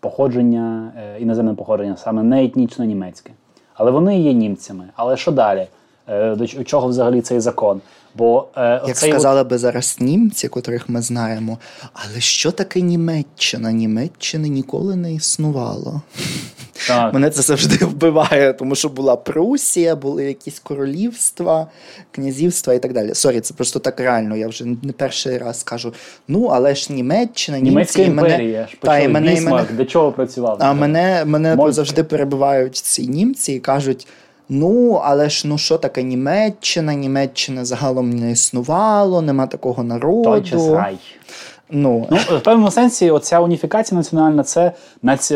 походження, 0.00 0.92
е, 0.98 1.20
іноземне 1.20 1.54
походження, 1.54 1.96
саме 1.96 2.22
не 2.22 2.44
етнічно 2.44 2.84
німецьке. 2.84 3.30
Але 3.74 3.90
вони 3.90 4.20
є 4.20 4.32
німцями. 4.32 4.88
Але 4.96 5.16
що 5.16 5.32
далі? 5.32 5.66
Е, 6.08 6.34
до 6.34 6.46
чого 6.46 6.88
взагалі 6.88 7.20
цей 7.20 7.40
закон? 7.40 7.80
Бо 8.14 8.48
е, 8.56 8.80
як 8.86 8.96
сказали 8.96 9.40
от... 9.40 9.48
би 9.48 9.58
зараз 9.58 9.96
німці, 10.00 10.48
котрих 10.48 10.88
ми 10.88 11.02
знаємо, 11.02 11.58
але 11.92 12.20
що 12.20 12.52
таке 12.52 12.80
Німеччина? 12.80 13.72
Німеччини 13.72 14.48
ніколи 14.48 14.96
не 14.96 15.14
існувало. 15.14 16.02
Так. 16.88 17.14
Мене 17.14 17.30
це 17.30 17.42
завжди 17.42 17.84
вбиває, 17.84 18.52
тому 18.52 18.74
що 18.74 18.88
була 18.88 19.16
Прусія, 19.16 19.96
були 19.96 20.24
якісь 20.24 20.58
королівства, 20.58 21.66
князівства 22.10 22.74
і 22.74 22.78
так 22.78 22.92
далі. 22.92 23.14
Sorry, 23.14 23.40
це 23.40 23.54
просто 23.54 23.78
так 23.78 24.00
реально. 24.00 24.36
Я 24.36 24.48
вже 24.48 24.64
не 24.64 24.92
перший 24.92 25.38
раз 25.38 25.62
кажу: 25.62 25.92
ну, 26.28 26.44
але 26.44 26.74
ж 26.74 26.92
Німеччина, 26.92 27.58
Німецька 27.58 28.02
німці, 28.02 28.10
імперія, 28.10 28.58
мене, 28.58 28.68
та, 28.80 28.98
і 28.98 29.08
мене, 29.08 29.40
мене, 29.40 29.64
До 29.72 29.84
чого 29.84 30.12
працював? 30.12 30.56
А 30.60 30.72
мене 30.72 31.24
мене 31.24 31.56
завжди 31.68 32.04
перебивають 32.04 32.76
ці 32.76 33.06
німці 33.06 33.52
і 33.52 33.60
кажуть. 33.60 34.06
Ну, 34.48 35.00
але 35.04 35.30
ж 35.30 35.48
ну 35.48 35.58
що 35.58 35.78
таке 35.78 36.02
Німеччина? 36.02 36.94
Німеччина 36.94 37.64
загалом 37.64 38.10
не 38.10 38.30
існувало, 38.30 39.22
нема 39.22 39.46
такого 39.46 39.82
народу. 39.82 40.40
Той 40.50 40.74
рай. 40.74 40.98
Ну. 41.70 42.06
ну, 42.10 42.16
в 42.38 42.42
певному 42.42 42.70
сенсі, 42.70 43.10
оця 43.10 43.40
уніфікація 43.40 43.98
національна 43.98 44.42
це 44.42 44.72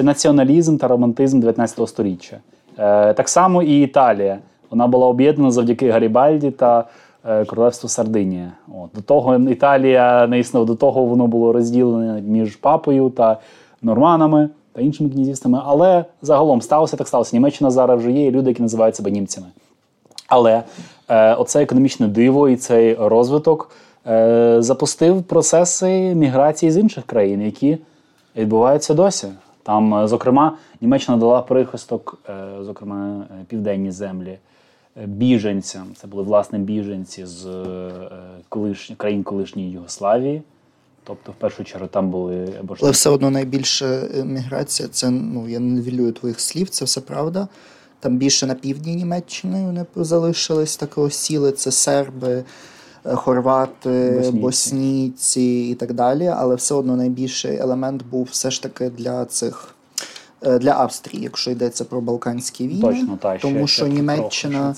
націоналізм 0.02 0.76
та 0.76 0.88
романтизм 0.88 1.40
19 1.40 1.88
століття. 1.88 2.36
Е, 2.78 3.14
Так 3.14 3.28
само 3.28 3.62
і 3.62 3.82
Італія. 3.82 4.38
Вона 4.70 4.86
була 4.86 5.06
об'єднана 5.06 5.50
завдяки 5.50 5.90
Гарібальді 5.90 6.50
та 6.50 6.84
е, 7.24 7.44
королевству 7.44 7.88
Сардинія. 7.88 8.52
От. 8.68 8.90
До 8.94 9.02
того 9.02 9.36
Італія 9.36 10.26
не 10.26 10.38
існувала, 10.38 10.66
до 10.66 10.74
того 10.74 11.04
воно 11.04 11.26
було 11.26 11.52
розділене 11.52 12.22
між 12.22 12.56
папою 12.56 13.10
та 13.10 13.38
норманами 13.82 14.48
та 14.72 14.80
іншими 14.80 15.10
князівствами. 15.10 15.60
Але 15.64 16.04
загалом 16.22 16.62
сталося 16.62 16.96
так 16.96 17.08
сталося. 17.08 17.36
Німеччина 17.36 17.70
зараз 17.70 18.00
вже 18.00 18.12
є 18.12 18.26
і 18.26 18.30
люди, 18.30 18.50
які 18.50 18.62
називають 18.62 18.96
себе 18.96 19.10
німцями. 19.10 19.46
Але 20.28 20.62
е, 21.08 21.34
оце 21.34 21.62
економічне 21.62 22.08
диво 22.08 22.48
і 22.48 22.56
цей 22.56 22.94
розвиток 22.94 23.70
запустив 24.58 25.22
процеси 25.22 26.14
міграції 26.14 26.72
з 26.72 26.76
інших 26.76 27.04
країн, 27.06 27.42
які 27.42 27.78
відбуваються 28.36 28.94
досі. 28.94 29.28
Там, 29.62 29.94
е, 29.94 30.08
зокрема, 30.08 30.56
Німеччина 30.80 31.18
дала 31.18 31.42
прихисток, 31.42 32.18
е, 32.28 32.32
зокрема, 32.62 33.26
е, 33.30 33.44
південні 33.48 33.90
землі. 33.90 34.38
Е, 35.02 35.06
біженцям, 35.06 35.86
це 35.96 36.06
були 36.06 36.22
власне 36.22 36.58
біженці 36.58 37.26
з 37.26 37.48
колишні, 38.48 38.96
країн 38.96 39.22
колишньої 39.22 39.70
Югославії, 39.70 40.42
Тобто, 41.04 41.32
в 41.32 41.34
першу 41.34 41.64
чергу, 41.64 41.86
там 41.86 42.10
були 42.10 42.48
або 42.60 42.76
Але 42.80 42.90
все 42.90 43.10
одно 43.10 43.30
найбільша 43.30 44.02
міграція 44.24 44.88
це 44.88 45.10
ну 45.10 45.48
я 45.48 45.58
не 45.58 45.80
нівелюю 45.80 46.12
твоїх 46.12 46.40
слів, 46.40 46.68
це 46.68 46.84
все 46.84 47.00
правда. 47.00 47.48
Там 48.00 48.16
більше 48.16 48.46
на 48.46 48.54
півдні 48.54 48.94
Німеччини 48.94 49.64
вони 49.64 49.86
залишились 49.96 50.76
так 50.76 50.98
осіли. 50.98 51.52
Це 51.52 51.72
серби, 51.72 52.28
е, 52.28 52.44
хорвати, 53.04 54.10
Боснійці. 54.16 54.38
боснійці 54.38 55.68
і 55.70 55.74
так 55.74 55.92
далі. 55.92 56.26
Але 56.26 56.54
все 56.54 56.74
одно 56.74 56.96
найбільший 56.96 57.56
елемент 57.58 58.02
був 58.10 58.28
все 58.30 58.50
ж 58.50 58.62
таки 58.62 58.90
для 58.90 59.24
цих. 59.24 59.74
е, 60.42 60.58
Для 60.58 60.72
Австрії, 60.72 61.22
якщо 61.22 61.50
йдеться 61.50 61.84
про 61.84 62.00
Балканські 62.00 62.68
війни, 62.68 62.80
Точно, 62.80 63.18
та, 63.22 63.38
тому 63.38 63.66
що 63.66 63.82
трохи 63.82 63.94
Німеччина 63.96 64.74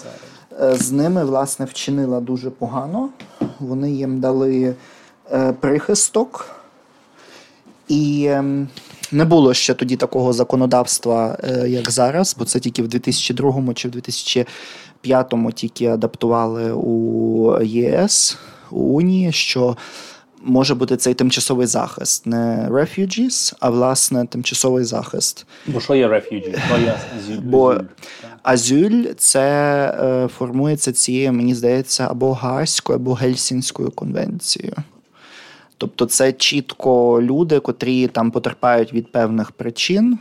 е, 0.62 0.75
з 0.76 0.93
ними 0.93 1.25
власне 1.25 1.64
вчинила 1.67 2.21
дуже 2.21 2.50
погано. 2.50 3.09
Вони 3.61 3.91
їм 3.93 4.21
дали 4.21 4.75
е, 5.33 5.52
прихисток, 5.52 6.47
і 7.88 8.26
ем, 8.31 8.69
не 9.12 9.25
було 9.25 9.55
ще 9.55 9.75
тоді 9.75 9.97
такого 9.97 10.33
законодавства, 10.33 11.38
е, 11.45 11.69
як 11.69 11.91
зараз, 11.91 12.37
бо 12.38 12.45
це 12.45 12.61
тільки 12.61 12.83
в 12.83 12.88
2002 12.88 13.75
чи 13.75 13.88
в 13.88 13.91
2005 15.04 15.54
тільки 15.54 15.87
адаптували 15.87 16.73
у 16.73 17.62
ЄС, 17.62 18.38
у 18.71 18.80
Унії, 18.80 19.32
що 19.32 19.76
може 20.44 20.75
бути 20.75 20.97
цей 20.97 21.14
тимчасовий 21.14 21.66
захист, 21.66 22.26
не 22.26 22.68
refugees, 22.71 23.54
а 23.61 23.71
власне 23.71 24.26
тимчасовий 24.26 24.85
захист. 24.85 25.47
Бо 25.66 25.80
що 25.80 25.94
є? 25.94 26.23
Що 26.66 26.78
є 26.78 26.94
азіль? 27.18 27.38
Бо 27.42 27.80
Азюль 28.42 29.04
це 29.16 29.40
е, 30.00 30.28
формується 30.28 30.92
цією, 30.92 31.32
мені 31.32 31.54
здається, 31.54 32.06
або 32.11 32.32
Гаазькою, 32.32 32.99
або 32.99 33.14
Гельсінською 33.14 33.90
конвенцією. 33.90 34.75
Тобто 35.78 36.06
це 36.06 36.32
чітко 36.32 37.23
люди, 37.23 37.61
котрі 37.61 38.06
там 38.06 38.30
потерпають 38.30 38.92
від 38.92 39.12
певних 39.12 39.50
причин 39.50 40.18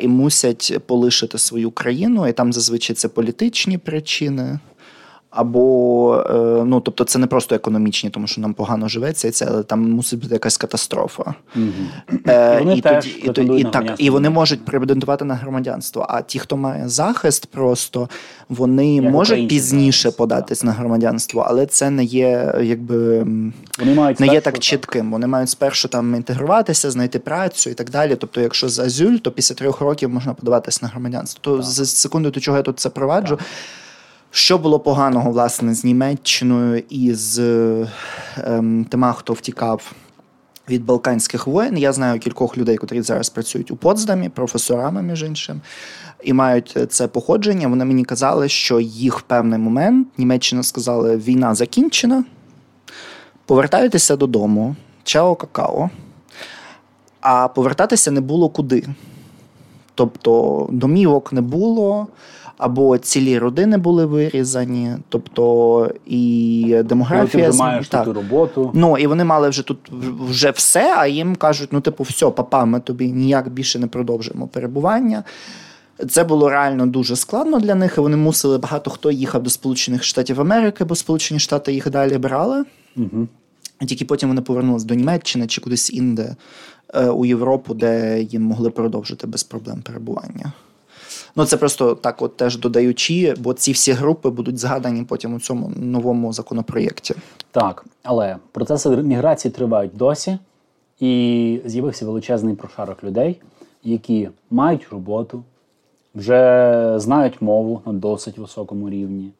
і 0.00 0.08
мусять 0.08 0.78
полишити 0.86 1.38
свою 1.38 1.70
країну, 1.70 2.28
і 2.28 2.32
там 2.32 2.52
зазвичай 2.52 2.96
це 2.96 3.08
політичні 3.08 3.78
причини. 3.78 4.58
Або 5.34 6.24
е, 6.30 6.64
ну, 6.64 6.80
тобто, 6.80 7.04
це 7.04 7.18
не 7.18 7.26
просто 7.26 7.54
економічні, 7.54 8.10
тому 8.10 8.26
що 8.26 8.40
нам 8.40 8.54
погано 8.54 8.88
живеться, 8.88 9.28
і 9.28 9.30
це 9.30 9.46
але 9.50 9.62
там 9.62 9.90
мусить 9.90 10.20
бути 10.20 10.34
якась 10.34 10.56
катастрофа. 10.56 11.34
Е, 12.26 12.58
Вони 12.58 12.76
і, 12.76 12.80
теж 12.80 13.04
тоді, 13.04 13.18
і, 13.18 13.32
тоді, 13.32 13.60
і, 13.60 13.64
так, 13.64 13.94
і 13.98 14.10
вони 14.10 14.30
можуть 14.30 14.64
претендувати 14.64 15.24
на 15.24 15.34
громадянство. 15.34 16.06
А 16.08 16.22
ті, 16.22 16.38
хто 16.38 16.56
має 16.56 16.88
захист, 16.88 17.46
просто 17.46 18.08
вони 18.48 18.94
Як 18.94 19.12
можуть 19.12 19.48
пізніше 19.48 20.10
податись 20.10 20.64
на 20.64 20.72
громадянство, 20.72 21.44
але 21.48 21.66
це 21.66 21.90
не 21.90 22.04
є 22.04 22.54
якби 22.62 23.18
Вони 23.78 23.94
мають 23.94 24.20
не 24.20 24.26
є 24.26 24.32
спершу, 24.32 24.44
так 24.44 24.58
чітким. 24.58 25.10
Вони 25.10 25.26
мають 25.26 25.50
спершу 25.50 25.88
там 25.88 26.14
інтегруватися, 26.14 26.90
знайти 26.90 27.18
працю 27.18 27.70
і 27.70 27.74
так 27.74 27.90
далі. 27.90 28.16
Тобто, 28.16 28.40
якщо 28.40 28.68
з 28.68 28.78
Азюль, 28.78 29.16
то 29.16 29.30
після 29.30 29.54
трьох 29.54 29.80
років 29.80 30.10
можна 30.10 30.34
подаватись 30.34 30.82
на 30.82 30.88
громадянство. 30.88 31.40
То 31.42 31.62
за 31.62 31.86
секунду 31.86 32.30
до 32.30 32.40
чого 32.40 32.56
я 32.56 32.62
тут 32.62 32.80
це 32.80 32.88
проваджу. 32.88 33.38
Що 34.36 34.58
було 34.58 34.80
поганого 34.80 35.30
власне 35.30 35.74
з 35.74 35.84
Німеччиною 35.84 36.82
і 36.88 37.14
з 37.14 37.38
ем, 38.36 38.84
тима, 38.84 39.12
хто 39.12 39.32
втікав 39.32 39.92
від 40.68 40.84
Балканських 40.84 41.46
воєн? 41.46 41.78
Я 41.78 41.92
знаю 41.92 42.20
кількох 42.20 42.58
людей, 42.58 42.76
котрі 42.76 43.02
зараз 43.02 43.30
працюють 43.30 43.70
у 43.70 43.76
Потсдамі, 43.76 44.28
професорами, 44.28 45.02
між 45.02 45.22
іншим, 45.22 45.60
і 46.24 46.32
мають 46.32 46.74
е, 46.76 46.86
це 46.86 47.08
походження. 47.08 47.68
Вони 47.68 47.84
мені 47.84 48.04
казали, 48.04 48.48
що 48.48 48.80
їх 48.80 49.18
в 49.18 49.22
певний 49.22 49.58
момент 49.58 50.08
Німеччина 50.18 50.62
сказала, 50.62 51.16
війна 51.16 51.54
закінчена, 51.54 52.24
повертайтеся 53.46 54.16
додому, 54.16 54.76
чао 55.04 55.34
какао. 55.34 55.90
А 57.20 57.48
повертатися 57.48 58.10
не 58.10 58.20
було 58.20 58.48
куди. 58.48 58.86
Тобто 59.94 60.66
домівок 60.70 61.32
не 61.32 61.40
було, 61.40 62.06
або 62.58 62.98
цілі 62.98 63.38
родини 63.38 63.78
були 63.78 64.06
вирізані, 64.06 64.92
тобто 65.08 65.90
і 66.06 66.62
Коли 66.62 66.76
ти 66.76 66.88
демографія 66.88 67.48
вже 67.48 67.58
маєш 67.58 67.88
так. 67.88 68.04
тут 68.04 68.16
роботу. 68.16 68.70
Ну 68.74 68.98
і 68.98 69.06
вони 69.06 69.24
мали 69.24 69.48
вже 69.48 69.62
тут 69.62 69.78
вже 70.28 70.50
все, 70.50 70.94
а 70.96 71.06
їм 71.06 71.36
кажуть: 71.36 71.68
ну, 71.72 71.80
типу, 71.80 72.04
все, 72.04 72.30
папа, 72.30 72.64
ми 72.64 72.80
тобі 72.80 73.12
ніяк 73.12 73.48
більше 73.48 73.78
не 73.78 73.86
продовжуємо 73.86 74.46
перебування. 74.46 75.24
Це 76.10 76.24
було 76.24 76.50
реально 76.50 76.86
дуже 76.86 77.16
складно 77.16 77.60
для 77.60 77.74
них, 77.74 77.94
і 77.98 78.00
вони 78.00 78.16
мусили 78.16 78.58
багато 78.58 78.90
хто 78.90 79.10
їхав 79.10 79.42
до 79.42 79.50
Сполучених 79.50 80.04
Штатів 80.04 80.40
Америки, 80.40 80.84
бо 80.84 80.94
Сполучені 80.94 81.40
Штати 81.40 81.72
їх 81.72 81.90
далі 81.90 82.18
брали. 82.18 82.64
Угу. 82.96 83.28
Тільки 83.86 84.04
потім 84.04 84.28
вони 84.28 84.40
повернулися 84.40 84.86
до 84.86 84.94
Німеччини 84.94 85.46
чи 85.46 85.60
кудись 85.60 85.90
інде 85.90 86.36
е, 86.94 87.08
у 87.08 87.24
Європу, 87.24 87.74
де 87.74 88.22
їм 88.22 88.42
могли 88.42 88.70
продовжити 88.70 89.26
без 89.26 89.42
проблем 89.42 89.82
перебування. 89.82 90.52
Ну, 91.36 91.44
це 91.44 91.56
просто 91.56 91.94
так, 91.94 92.22
от 92.22 92.36
теж 92.36 92.58
додаючи, 92.58 93.34
бо 93.38 93.54
ці 93.54 93.72
всі 93.72 93.92
групи 93.92 94.30
будуть 94.30 94.58
згадані 94.58 95.04
потім 95.04 95.34
у 95.34 95.40
цьому 95.40 95.72
новому 95.76 96.32
законопроєкті. 96.32 97.14
Так, 97.50 97.84
але 98.02 98.36
процеси 98.52 98.88
міграції 98.90 99.52
тривають 99.52 99.96
досі, 99.96 100.38
і 101.00 101.60
з'явився 101.64 102.06
величезний 102.06 102.54
прошарок 102.54 103.04
людей, 103.04 103.40
які 103.84 104.30
мають 104.50 104.88
роботу, 104.90 105.42
вже 106.14 106.94
знають 106.96 107.42
мову 107.42 107.82
на 107.86 107.92
досить 107.92 108.38
високому 108.38 108.90
рівні, 108.90 109.30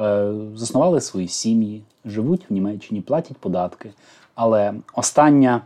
е, 0.00 0.32
заснували 0.54 1.00
свої 1.00 1.28
сім'ї, 1.28 1.82
живуть 2.04 2.46
в 2.50 2.52
Німеччині, 2.52 3.00
платять 3.00 3.36
податки. 3.36 3.90
Але 4.34 4.74
остання 4.94 5.62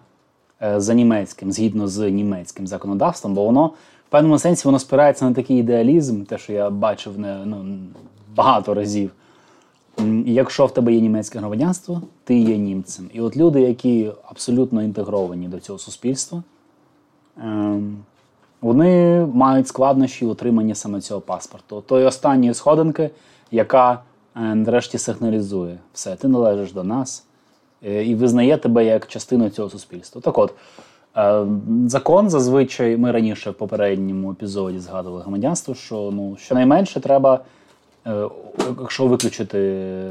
е, 0.63 0.81
за 0.81 0.95
німецьким, 0.95 1.53
згідно 1.53 1.89
з 1.89 2.11
німецьким 2.11 2.67
законодавством, 2.67 3.35
бо 3.35 3.45
воно 3.45 3.73
певному 4.15 4.39
сенсі 4.39 4.69
воно 4.69 4.79
спирається 4.79 5.25
на 5.25 5.35
такий 5.35 5.59
ідеалізм, 5.59 6.25
те, 6.25 6.39
що 6.39 6.53
я 6.53 6.71
бачив 6.71 7.19
не, 7.19 7.39
ну, 7.47 7.65
багато 8.35 8.75
разів. 8.75 9.11
Якщо 10.27 10.67
в 10.67 10.75
тебе 10.75 10.93
є 10.93 11.01
німецьке 11.01 11.39
громадянство, 11.39 12.03
ти 12.25 12.39
є 12.39 12.57
німцем. 12.57 13.11
І 13.13 13.21
от 13.21 13.37
люди, 13.37 13.61
які 13.61 14.13
абсолютно 14.29 14.83
інтегровані 14.83 15.49
до 15.49 15.61
цього 15.61 15.79
суспільства, 15.79 16.43
ем, 17.43 17.97
вони 18.61 19.27
мають 19.35 19.69
складнощі 19.69 20.27
в 20.27 20.31
отриманні 20.31 20.75
саме 20.75 21.01
цього 21.01 21.21
паспорту. 21.21 21.81
Тої 21.81 22.07
останньої 22.07 22.55
сходинки, 22.55 23.11
яка 23.51 23.93
е, 24.37 24.41
нарешті 24.41 24.99
сигналізує 24.99 25.79
все, 25.93 26.17
ти 26.17 26.29
належиш 26.29 26.73
до 26.73 26.85
нас 26.85 27.25
е, 27.87 28.05
і 28.05 28.15
визнає 28.15 28.57
тебе 28.57 28.85
як 28.85 29.07
частину 29.07 29.51
цього 29.51 29.71
суспільства. 29.71 30.21
Так 30.21 30.39
от, 30.39 30.55
закон 31.87 32.31
зазвичай, 32.31 32.97
ми 32.97 33.13
раніше 33.13 33.51
в 33.51 33.55
попередньому 33.55 34.33
епізоді 34.33 34.79
згадували 34.79 35.23
громадянство, 35.23 35.75
що 35.75 36.11
ну, 36.13 36.37
щонайменше 36.41 37.01
треба. 37.01 37.41
Е, 38.07 38.29
Якщо 38.81 39.07
виключити 39.07 39.59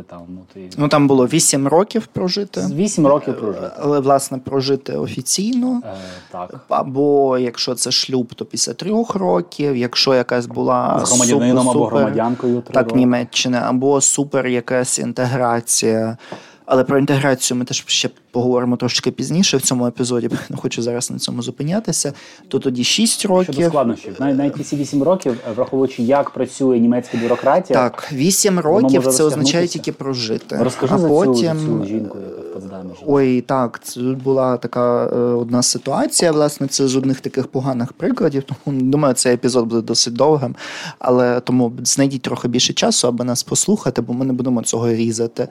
там 0.10 0.22
ну, 0.30 0.40
ти 0.54 0.70
Ну 0.78 0.88
там 0.88 1.08
було 1.08 1.26
8 1.28 1.68
років 1.68 2.08
прожити, 2.08 2.62
з 2.62 2.74
8 2.74 3.08
років 3.08 3.40
прожити. 3.40 3.72
але 3.80 4.00
власне 4.00 4.38
прожити 4.38 4.98
офіційно. 4.98 5.82
Е, 5.86 5.94
так. 6.32 6.66
Або 6.70 7.38
якщо 7.38 7.76
це 7.76 7.92
шлюб, 7.92 8.34
то 8.34 8.46
після 8.46 8.74
трьох 8.74 9.16
років. 9.16 9.78
Якщо 9.78 10.16
якась 10.16 10.46
була 10.46 11.02
З 11.06 11.10
громадянином 11.10 11.70
або 11.70 11.86
громадянкою 11.86 12.62
так 12.62 12.84
роки. 12.84 12.96
Німеччини, 12.96 13.58
або 13.64 14.02
супер 14.02 14.48
якась 14.48 15.00
інтеграція. 15.00 16.18
Але 16.66 16.84
про 16.84 17.00
інтеграцію 17.00 17.58
ми 17.58 17.66
теж 17.66 17.84
ще 17.88 18.10
поговоримо 18.32 18.78
трошки 18.78 19.12
пізніше 19.12 19.58
в 19.58 19.62
цьому 19.62 19.88
епізоді, 19.88 20.30
не 20.50 20.58
хочу 20.58 20.82
зараз 20.82 21.12
на 21.12 21.18
цьому 21.18 21.42
зупинятися. 21.42 22.14
То 22.48 22.60
тоді 22.60 22.84
6 22.84 23.20
Щодо 23.20 23.36
років. 23.36 23.66
складнощів, 23.66 24.16
навіть, 24.20 24.38
навіть 24.38 24.68
ці 24.68 24.76
8 24.76 25.04
років, 25.04 25.38
е, 25.50 25.52
враховуючи, 25.54 26.04
як 26.04 26.30
працює 26.30 26.80
німецька 26.80 27.18
бюрократія, 27.18 27.80
Так, 27.80 28.10
8 28.14 28.60
років 28.60 29.08
це 29.08 29.24
означає 29.24 29.68
тільки 29.68 29.92
прожити. 29.92 30.58
розкажи 30.58 30.94
а 30.94 30.98
за, 30.98 31.08
потім... 31.08 31.60
цю, 31.60 31.66
цю 31.66 31.86
жінку, 31.86 32.18
яка 32.54 32.60
в 32.60 32.84
Ой, 33.06 33.42
так, 33.42 33.80
це 33.84 34.02
була 34.02 34.58
така 34.58 35.06
е, 35.06 35.16
одна 35.16 35.64
ситуація. 35.64 36.32
Власне, 36.32 36.68
це 36.68 36.88
з 36.88 36.96
одних 36.96 37.22
таких 37.22 37.48
поганих 37.48 37.94
прикладів. 37.94 38.44
Тому 38.44 38.82
думаю, 38.82 39.14
цей 39.14 39.34
епізод 39.34 39.68
буде 39.68 39.82
досить 39.82 40.14
довгим. 40.14 40.56
Але 41.00 41.40
тому 41.40 41.74
знайдіть 41.84 42.22
трохи 42.22 42.48
більше 42.48 42.74
часу, 42.74 43.08
аби 43.08 43.24
нас 43.24 43.44
послухати, 43.44 44.02
бо 44.02 44.14
ми 44.14 44.26
не 44.26 44.34
будемо 44.34 44.64
цього 44.64 44.90
різати. 44.90 45.48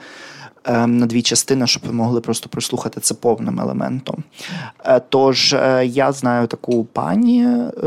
Е, 0.65 0.87
На 0.87 1.07
дві 1.07 1.23
частини, 1.23 1.67
щоб 1.67 1.83
ви 1.87 1.93
могли 1.93 2.21
просто 2.21 2.49
прослухати 2.49 3.01
це 3.01 3.15
повним 3.15 3.61
елементом. 3.61 4.25
Е, 4.85 5.01
Тож 5.09 5.53
е, 5.53 5.87
я 5.87 6.13
знаю 6.13 6.47
таку 6.47 6.85
пані, 6.85 7.47
е, 7.85 7.87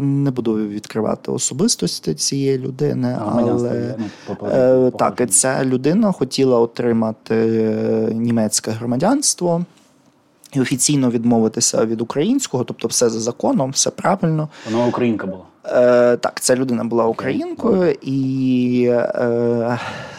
не 0.00 0.30
буду 0.30 0.54
відкривати 0.56 1.30
особистості 1.30 2.14
цієї 2.14 2.58
людини, 2.58 3.18
але 3.26 3.42
ну, 3.42 4.90
Так, 4.90 5.30
ця 5.30 5.64
людина 5.64 6.12
хотіла 6.12 6.58
отримати 6.58 7.34
німецьке 8.12 8.70
громадянство 8.70 9.64
і 10.52 10.60
офіційно 10.60 11.10
відмовитися 11.10 11.84
від 11.84 12.00
українського, 12.00 12.64
тобто 12.64 12.88
все 12.88 13.10
за 13.10 13.20
законом, 13.20 13.70
все 13.70 13.90
правильно. 13.90 14.48
Вона 14.70 14.86
українка 14.86 15.26
була. 15.26 15.44
Е, 15.66 16.16
так, 16.16 16.40
ця 16.40 16.56
людина 16.56 16.84
була 16.84 17.06
українкою, 17.06 17.96
і 18.02 18.86
е, 18.90 19.78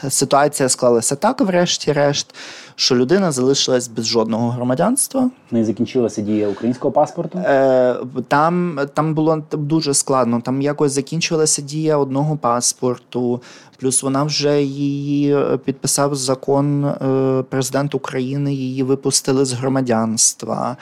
ситуація 0.09 0.69
склалася 0.69 1.15
так, 1.15 1.41
врешті-решт, 1.41 2.35
що 2.75 2.95
людина 2.95 3.31
залишилась 3.31 3.87
без 3.87 4.05
жодного 4.05 4.49
громадянства. 4.49 5.29
Не 5.51 5.65
закінчилася 5.65 6.21
дія 6.21 6.47
українського 6.47 6.91
паспорту. 6.91 7.37
Е, 7.37 7.95
Там 8.27 8.79
там 8.93 9.13
було 9.13 9.43
дуже 9.51 9.93
складно. 9.93 10.41
Там 10.41 10.61
якось 10.61 10.91
закінчилася 10.91 11.61
дія 11.61 11.97
одного 11.97 12.37
паспорту. 12.37 13.41
Плюс 13.77 14.03
вона 14.03 14.23
вже 14.23 14.61
її 14.63 15.37
підписав 15.65 16.15
закон 16.15 16.85
е, 16.85 17.43
президент 17.49 17.95
України. 17.95 18.53
Її 18.53 18.83
випустили 18.83 19.45
з 19.45 19.53
громадянства. 19.53 20.77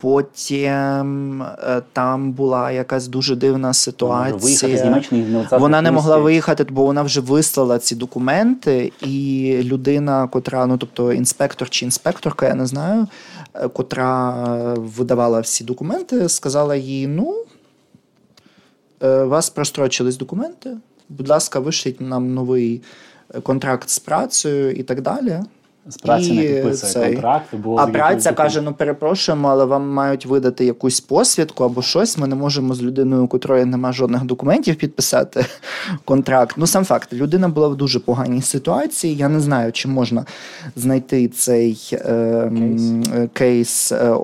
Потім 0.00 1.42
е, 1.42 1.82
там 1.92 2.32
була 2.32 2.70
якась 2.70 3.08
дуже 3.08 3.36
дивна 3.36 3.74
ситуація. 3.74 4.38
Вона, 5.50 5.82
не 5.82 5.90
могла 5.90 6.16
виїхати, 6.16 6.64
бо 6.64 6.84
вона 6.84 7.02
вже 7.02 7.20
вислала 7.20 7.78
ці 7.78 7.94
документи, 7.94 8.92
і 9.02 9.58
людина, 9.62 10.28
котра, 10.28 10.66
ну 10.66 10.76
тобто 10.78 11.12
інспектор 11.12 11.70
чи 11.70 11.84
інспекторка, 11.84 12.48
я 12.48 12.54
не 12.54 12.66
знаю, 12.66 13.06
е, 13.54 13.68
котра 13.68 14.34
видавала 14.74 15.40
всі 15.40 15.64
документи, 15.64 16.28
сказала 16.28 16.76
їй: 16.76 17.06
ну, 17.06 17.44
е, 19.02 19.24
вас 19.24 19.50
прострочились 19.50 20.16
документи. 20.16 20.76
Будь 21.08 21.28
ласка, 21.28 21.60
вишліть 21.60 22.00
нам 22.00 22.34
новий 22.34 22.82
контракт 23.42 23.88
з 23.88 23.98
працею 23.98 24.72
і 24.72 24.82
так 24.82 25.00
далі. 25.00 25.40
З 25.86 25.96
праці 25.96 26.32
не 26.32 26.42
підписує 26.42 26.92
цей. 26.92 27.12
контракт. 27.12 27.54
Було 27.54 27.78
а 27.78 27.86
праця 27.86 28.32
каже: 28.32 28.60
ну 28.60 28.72
перепрошуємо, 28.72 29.48
але 29.48 29.64
вам 29.64 29.88
мають 29.88 30.26
видати 30.26 30.64
якусь 30.64 31.00
посвідку 31.00 31.64
або 31.64 31.82
щось. 31.82 32.18
Ми 32.18 32.26
не 32.26 32.34
можемо 32.34 32.74
з 32.74 32.82
людиною, 32.82 33.24
у 33.24 33.28
котрої 33.28 33.64
немає 33.64 33.92
жодних 33.92 34.24
документів, 34.24 34.76
підписати 34.76 35.44
контракт. 36.04 36.54
Ну, 36.58 36.66
сам 36.66 36.84
факт, 36.84 37.12
людина 37.12 37.48
була 37.48 37.68
в 37.68 37.76
дуже 37.76 38.00
поганій 38.00 38.42
ситуації. 38.42 39.16
Я 39.16 39.28
не 39.28 39.40
знаю, 39.40 39.72
чи 39.72 39.88
можна 39.88 40.26
знайти 40.76 41.28
цей 41.28 41.90
е, 41.92 42.50
кейс, 43.32 43.92
е, 43.92 44.16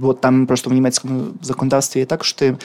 бо 0.00 0.14
там 0.14 0.46
просто 0.46 0.70
в 0.70 0.72
німецькому 0.72 1.22
законодавстві 1.42 2.00
є 2.00 2.06
так, 2.06 2.24
що 2.24 2.38
ти 2.38 2.56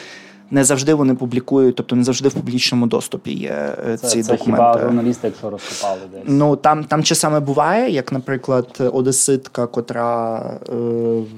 не 0.51 0.63
завжди 0.63 0.93
вони 0.93 1.15
публікують, 1.15 1.75
тобто 1.75 1.95
не 1.95 2.03
завжди 2.03 2.29
в 2.29 2.33
публічному 2.33 2.87
доступі 2.87 3.31
є 3.31 3.75
е, 3.87 3.97
це, 3.97 4.07
ці 4.07 4.23
це 4.23 4.31
документи. 4.31 4.63
Хіба 4.73 4.79
журналісти, 4.79 5.27
якщо 5.27 5.49
розкопали 5.49 6.01
десь? 6.13 6.23
Ну 6.25 6.55
там 6.55 6.83
там 6.83 7.03
часами 7.03 7.39
буває, 7.39 7.91
як, 7.91 8.11
наприклад, 8.11 8.91
одеситка, 8.93 9.67
котра 9.67 10.39
е, 10.69 10.73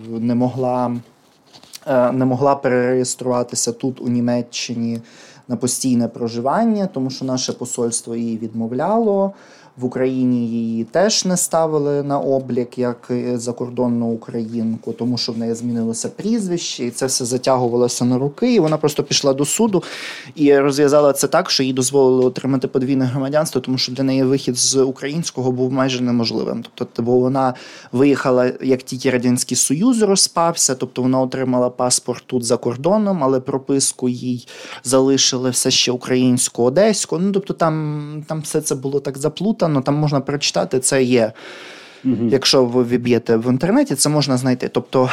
не 0.10 0.36
могла 0.36 0.96
е, 1.88 2.12
не 2.12 2.26
могла 2.26 2.56
перереєструватися 2.56 3.72
тут 3.72 4.02
у 4.02 4.08
Німеччині 4.08 5.02
на 5.48 5.56
постійне 5.56 6.08
проживання, 6.08 6.88
тому 6.94 7.10
що 7.10 7.26
наше 7.26 7.54
посольство 7.54 8.16
її 8.16 8.38
відмовляло. 8.38 9.34
В 9.78 9.86
Україні 9.86 10.48
її 10.48 10.84
теж 10.84 11.26
не 11.26 11.38
ставили 11.38 12.04
на 12.04 12.20
облік 12.20 12.78
як 12.78 13.12
закордонну 13.34 14.06
українку, 14.06 14.94
тому 14.94 15.18
що 15.18 15.32
в 15.32 15.38
неї 15.38 15.54
змінилося 15.54 16.10
прізвище, 16.10 16.86
і 16.86 16.92
це 16.92 17.06
все 17.06 17.26
затягувалося 17.26 18.06
на 18.06 18.18
руки. 18.18 18.54
І 18.54 18.60
вона 18.60 18.78
просто 18.78 19.04
пішла 19.04 19.34
до 19.34 19.46
суду 19.46 19.84
і 20.36 20.58
розв'язала 20.58 21.14
це 21.14 21.28
так, 21.28 21.50
що 21.50 21.64
їй 21.64 21.74
дозволили 21.74 22.26
отримати 22.26 22.68
подвійне 22.68 23.06
громадянство, 23.06 23.62
тому 23.62 23.78
що 23.78 23.92
для 23.92 24.04
неї 24.04 24.24
вихід 24.24 24.58
з 24.58 24.76
українського 24.76 25.52
був 25.52 25.72
майже 25.72 26.04
неможливим. 26.04 26.64
Тобто, 26.74 27.04
бо 27.04 27.20
вона 27.20 27.54
виїхала 27.92 28.52
як 28.62 28.84
тільки 28.84 29.10
радянський 29.10 29.58
союз 29.58 30.02
розпався, 30.02 30.76
тобто 30.76 31.02
вона 31.02 31.22
отримала 31.22 31.70
паспорт 31.70 32.24
тут 32.26 32.44
за 32.44 32.58
кордоном, 32.58 33.24
але 33.24 33.40
прописку 33.40 34.10
їй 34.10 34.48
залишили 34.84 35.50
все 35.50 35.72
ще 35.72 35.92
українську, 35.92 36.64
одеську. 36.64 37.18
Ну 37.18 37.32
тобто, 37.32 37.54
там, 37.54 38.24
там 38.28 38.42
все 38.42 38.62
це 38.62 38.76
було 38.76 39.00
так 39.00 39.18
заплутано 39.18 39.67
написано, 39.68 39.82
там 39.82 39.96
можна 39.96 40.20
прочитати, 40.20 40.80
це 40.80 41.04
є. 41.04 41.32
Угу. 42.06 42.30
Якщо 42.32 42.66
ви 42.66 42.84
віб'єте 42.84 43.38
в 43.38 43.52
інтернеті, 43.52 43.96
це 43.96 44.10
можна 44.10 44.38
знайти. 44.38 44.68
Тобто 44.68 45.10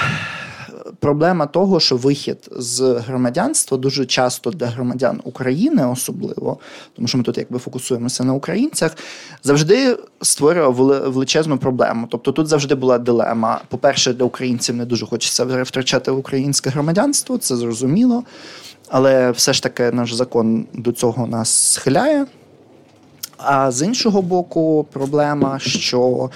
проблема 1.01 1.47
того, 1.47 1.81
що 1.81 1.97
вихід 1.97 2.39
з 2.51 2.81
громадянства 3.07 3.79
дуже 3.79 4.07
часто 4.07 4.51
для 4.51 4.67
громадян 4.67 5.21
України, 5.25 5.87
особливо, 5.87 6.59
тому 6.97 7.09
що 7.09 7.19
ми 7.19 7.25
тут 7.25 7.39
якби 7.39 7.59
фокусуємося 7.59 8.25
на 8.25 8.35
українцях, 8.35 8.97
завжди 9.43 9.97
створював 10.23 10.75
величезну 11.13 11.59
проблему. 11.59 12.07
Тобто 12.11 12.33
тут 12.33 12.47
завжди 12.47 12.75
була 12.75 12.99
дилема. 12.99 13.61
По-перше, 13.69 14.13
для 14.13 14.25
українців 14.25 14.77
не 14.77 14.85
дуже 14.85 15.07
хочеться 15.07 15.45
втрачати 15.45 16.11
українське 16.11 16.71
громадянство, 16.71 17.39
це 17.39 17.57
зрозуміло. 17.57 18.25
Але 18.89 19.31
все 19.31 19.53
ж 19.53 19.63
таки 19.63 19.91
наш 19.91 20.13
закон 20.13 20.67
до 20.73 20.93
цього 20.93 21.27
нас 21.27 21.73
схиляє. 21.73 22.27
А 23.37 23.71
з 23.71 23.87
іншого 23.87 24.23
боку, 24.23 24.87
проблема, 24.93 25.59
що 25.59 26.31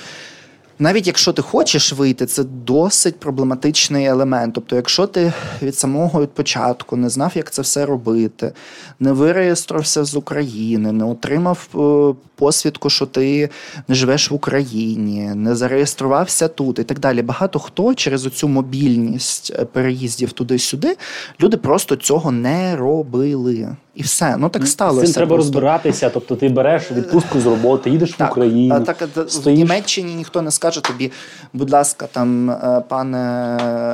навіть 0.79 1.07
якщо 1.07 1.33
ти 1.33 1.43
хочеш 1.43 1.93
вийти, 1.93 2.27
це 2.27 2.45
досить 2.45 3.21
проблематичний 3.21 4.07
елемент. 4.07 4.55
Тобто, 4.55 4.77
якщо 4.77 5.07
ти 5.07 5.33
від 5.63 5.79
самого 5.79 6.23
від 6.23 6.31
початку 6.31 6.97
не 6.97 7.09
знав, 7.09 7.33
як 7.35 7.51
це 7.51 7.63
все 7.63 7.87
робити, 7.87 8.53
не 9.01 9.13
виреєструвався 9.13 10.05
з 10.05 10.17
України, 10.17 10.93
не 10.93 11.05
отримав 11.05 11.69
е, 11.75 12.15
посвідку, 12.35 12.91
що 12.91 13.07
ти 13.07 13.51
не 13.89 13.95
живеш 13.95 14.31
в 14.31 14.35
Україні, 14.35 15.31
не 15.35 15.57
зареєструвався 15.57 16.49
тут 16.49 16.79
і 16.79 16.85
так 16.85 16.99
далі. 16.99 17.23
Багато 17.23 17.59
хто 17.59 17.95
через 17.95 18.27
оцю 18.27 18.49
мобільність 18.49 19.53
е, 19.59 19.65
переїздів 19.65 20.33
туди-сюди, 20.33 20.97
люди 21.41 21.57
просто 21.57 21.97
цього 21.97 22.31
не 22.31 22.77
робили. 22.77 23.77
І 23.99 24.03
все, 24.03 24.37
ну 24.39 24.49
так 24.49 24.67
сталося. 24.67 25.07
З 25.07 25.09
цим 25.09 25.15
треба 25.15 25.35
просто. 25.35 25.53
розбиратися. 25.53 26.11
Тобто 26.11 26.37
ти 26.37 26.49
береш 26.49 26.93
відпустку 26.93 27.41
з 27.41 27.47
роботи, 27.47 27.91
їдеш 27.91 28.13
так, 28.13 28.29
в 28.29 28.31
Україну. 28.31 28.81
Так 28.81 29.09
стоїш. 29.29 29.59
в 29.59 29.63
Німеччині 29.63 30.15
ніхто 30.15 30.43
не 30.43 30.51
скаже 30.51 30.83
тобі, 30.83 31.13
будь 31.53 31.71
ласка, 31.71 32.07
там 32.13 32.51
е, 32.51 32.83
пане 32.89 33.19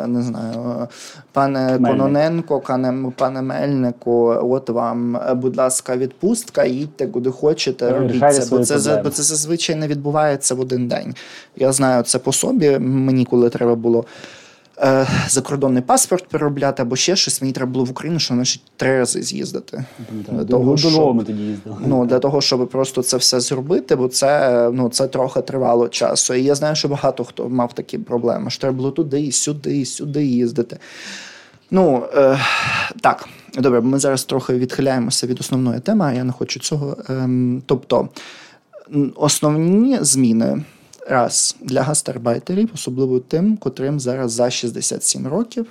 не 0.07 0.23
знаю, 0.23 0.89
пане 1.33 1.61
Мельник. 1.61 1.91
Кононенко, 1.91 2.61
пане, 2.61 3.13
пане 3.17 3.43
Мельнику, 3.43 4.37
от 4.43 4.71
вам, 4.71 5.17
е, 5.17 5.35
будь 5.35 5.57
ласка, 5.57 5.97
відпустка, 5.97 6.65
їдьте 6.65 7.07
куди 7.07 7.31
хочете, 7.31 7.91
робіть 7.91 8.21
це, 8.21 8.47
бо 8.51 8.59
це 8.59 9.01
бо 9.05 9.11
це 9.11 9.23
зазвичай 9.23 9.77
не 9.77 9.89
відбувається 9.89 10.55
в 10.55 10.61
один 10.61 10.89
день. 10.89 11.15
Я 11.57 11.73
знаю 11.73 12.03
це 12.03 12.19
по 12.19 12.33
собі. 12.33 12.79
Мені 12.79 13.25
коли 13.25 13.51
треба 13.51 13.75
було. 13.75 14.05
Е, 14.79 15.07
закордонний 15.29 15.83
паспорт 15.83 16.29
переробляти 16.29 16.83
або 16.83 16.97
ще 16.97 17.17
щось. 17.17 17.43
Мені 17.43 17.53
треба 17.53 17.73
було 17.73 17.85
в 17.85 17.91
Україну, 17.91 18.19
що 18.19 18.35
значить 18.35 18.63
три 18.77 18.99
рази 18.99 19.23
з'їздити. 19.23 19.85
Для 20.29 20.45
того, 20.45 20.77
щоб, 20.77 21.17
ми 21.17 21.25
тоді 21.25 21.43
їздили. 21.43 21.77
Ну 21.87 22.07
для 22.07 22.19
того, 22.19 22.41
щоб 22.41 22.69
просто 22.69 23.03
це 23.03 23.17
все 23.17 23.41
зробити, 23.41 23.97
бо 23.97 24.09
це 24.09 24.71
ну 24.73 24.89
це 24.89 25.09
трохи 25.09 25.41
тривало 25.41 25.89
часу. 25.89 26.35
І 26.35 26.43
я 26.43 26.55
знаю, 26.55 26.77
що 26.77 26.89
багато 26.89 27.25
хто 27.25 27.49
мав 27.49 27.73
такі 27.73 27.99
проблеми. 27.99 28.51
що 28.51 28.61
Треба 28.61 28.77
було 28.77 28.91
туди, 28.91 29.33
сюди, 29.33 29.85
сюди 29.85 30.25
їздити. 30.25 30.79
Ну 31.71 32.03
е, 32.15 32.39
так, 33.01 33.29
добре, 33.59 33.81
ми 33.81 33.99
зараз 33.99 34.25
трохи 34.25 34.55
відхиляємося 34.55 35.27
від 35.27 35.41
основної 35.41 35.81
теми. 35.81 36.05
а 36.05 36.13
Я 36.13 36.25
не 36.25 36.33
хочу 36.33 36.61
цього. 36.61 36.97
Е, 37.11 37.29
тобто 37.67 38.09
основні 39.17 39.99
зміни 40.01 40.63
раз 41.09 41.57
для 41.61 41.83
гастарбайтерів, 41.83 42.71
особливо 42.75 43.21
тим, 43.21 43.57
котрим 43.57 44.01
зараз 44.01 44.33
за 44.33 44.51
67 44.51 45.27
років. 45.27 45.67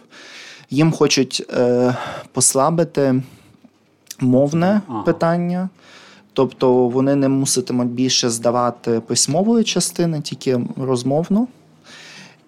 Їм 0.70 0.92
хочуть 0.92 1.46
е, 1.54 1.96
послабити 2.32 3.24
мовне 4.20 4.82
ага. 4.88 5.04
питання, 5.04 5.70
тобто 6.34 6.88
вони 6.88 7.16
не 7.16 7.30
муситимуть 7.30 7.88
більше 7.88 8.30
здавати 8.30 9.00
письмової 9.00 9.64
частини, 9.64 10.22
тільки 10.22 10.60
розмовну. 10.78 11.48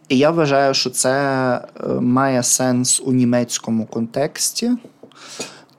І 0.10 0.17
я 0.17 0.32
вважаю, 0.32 0.74
що 0.74 0.89
це 0.89 1.12
е, 1.56 1.88
має 1.88 2.43
сенс 2.43 3.02
у 3.06 3.12
німецькому 3.12 3.86
контексті, 3.86 4.71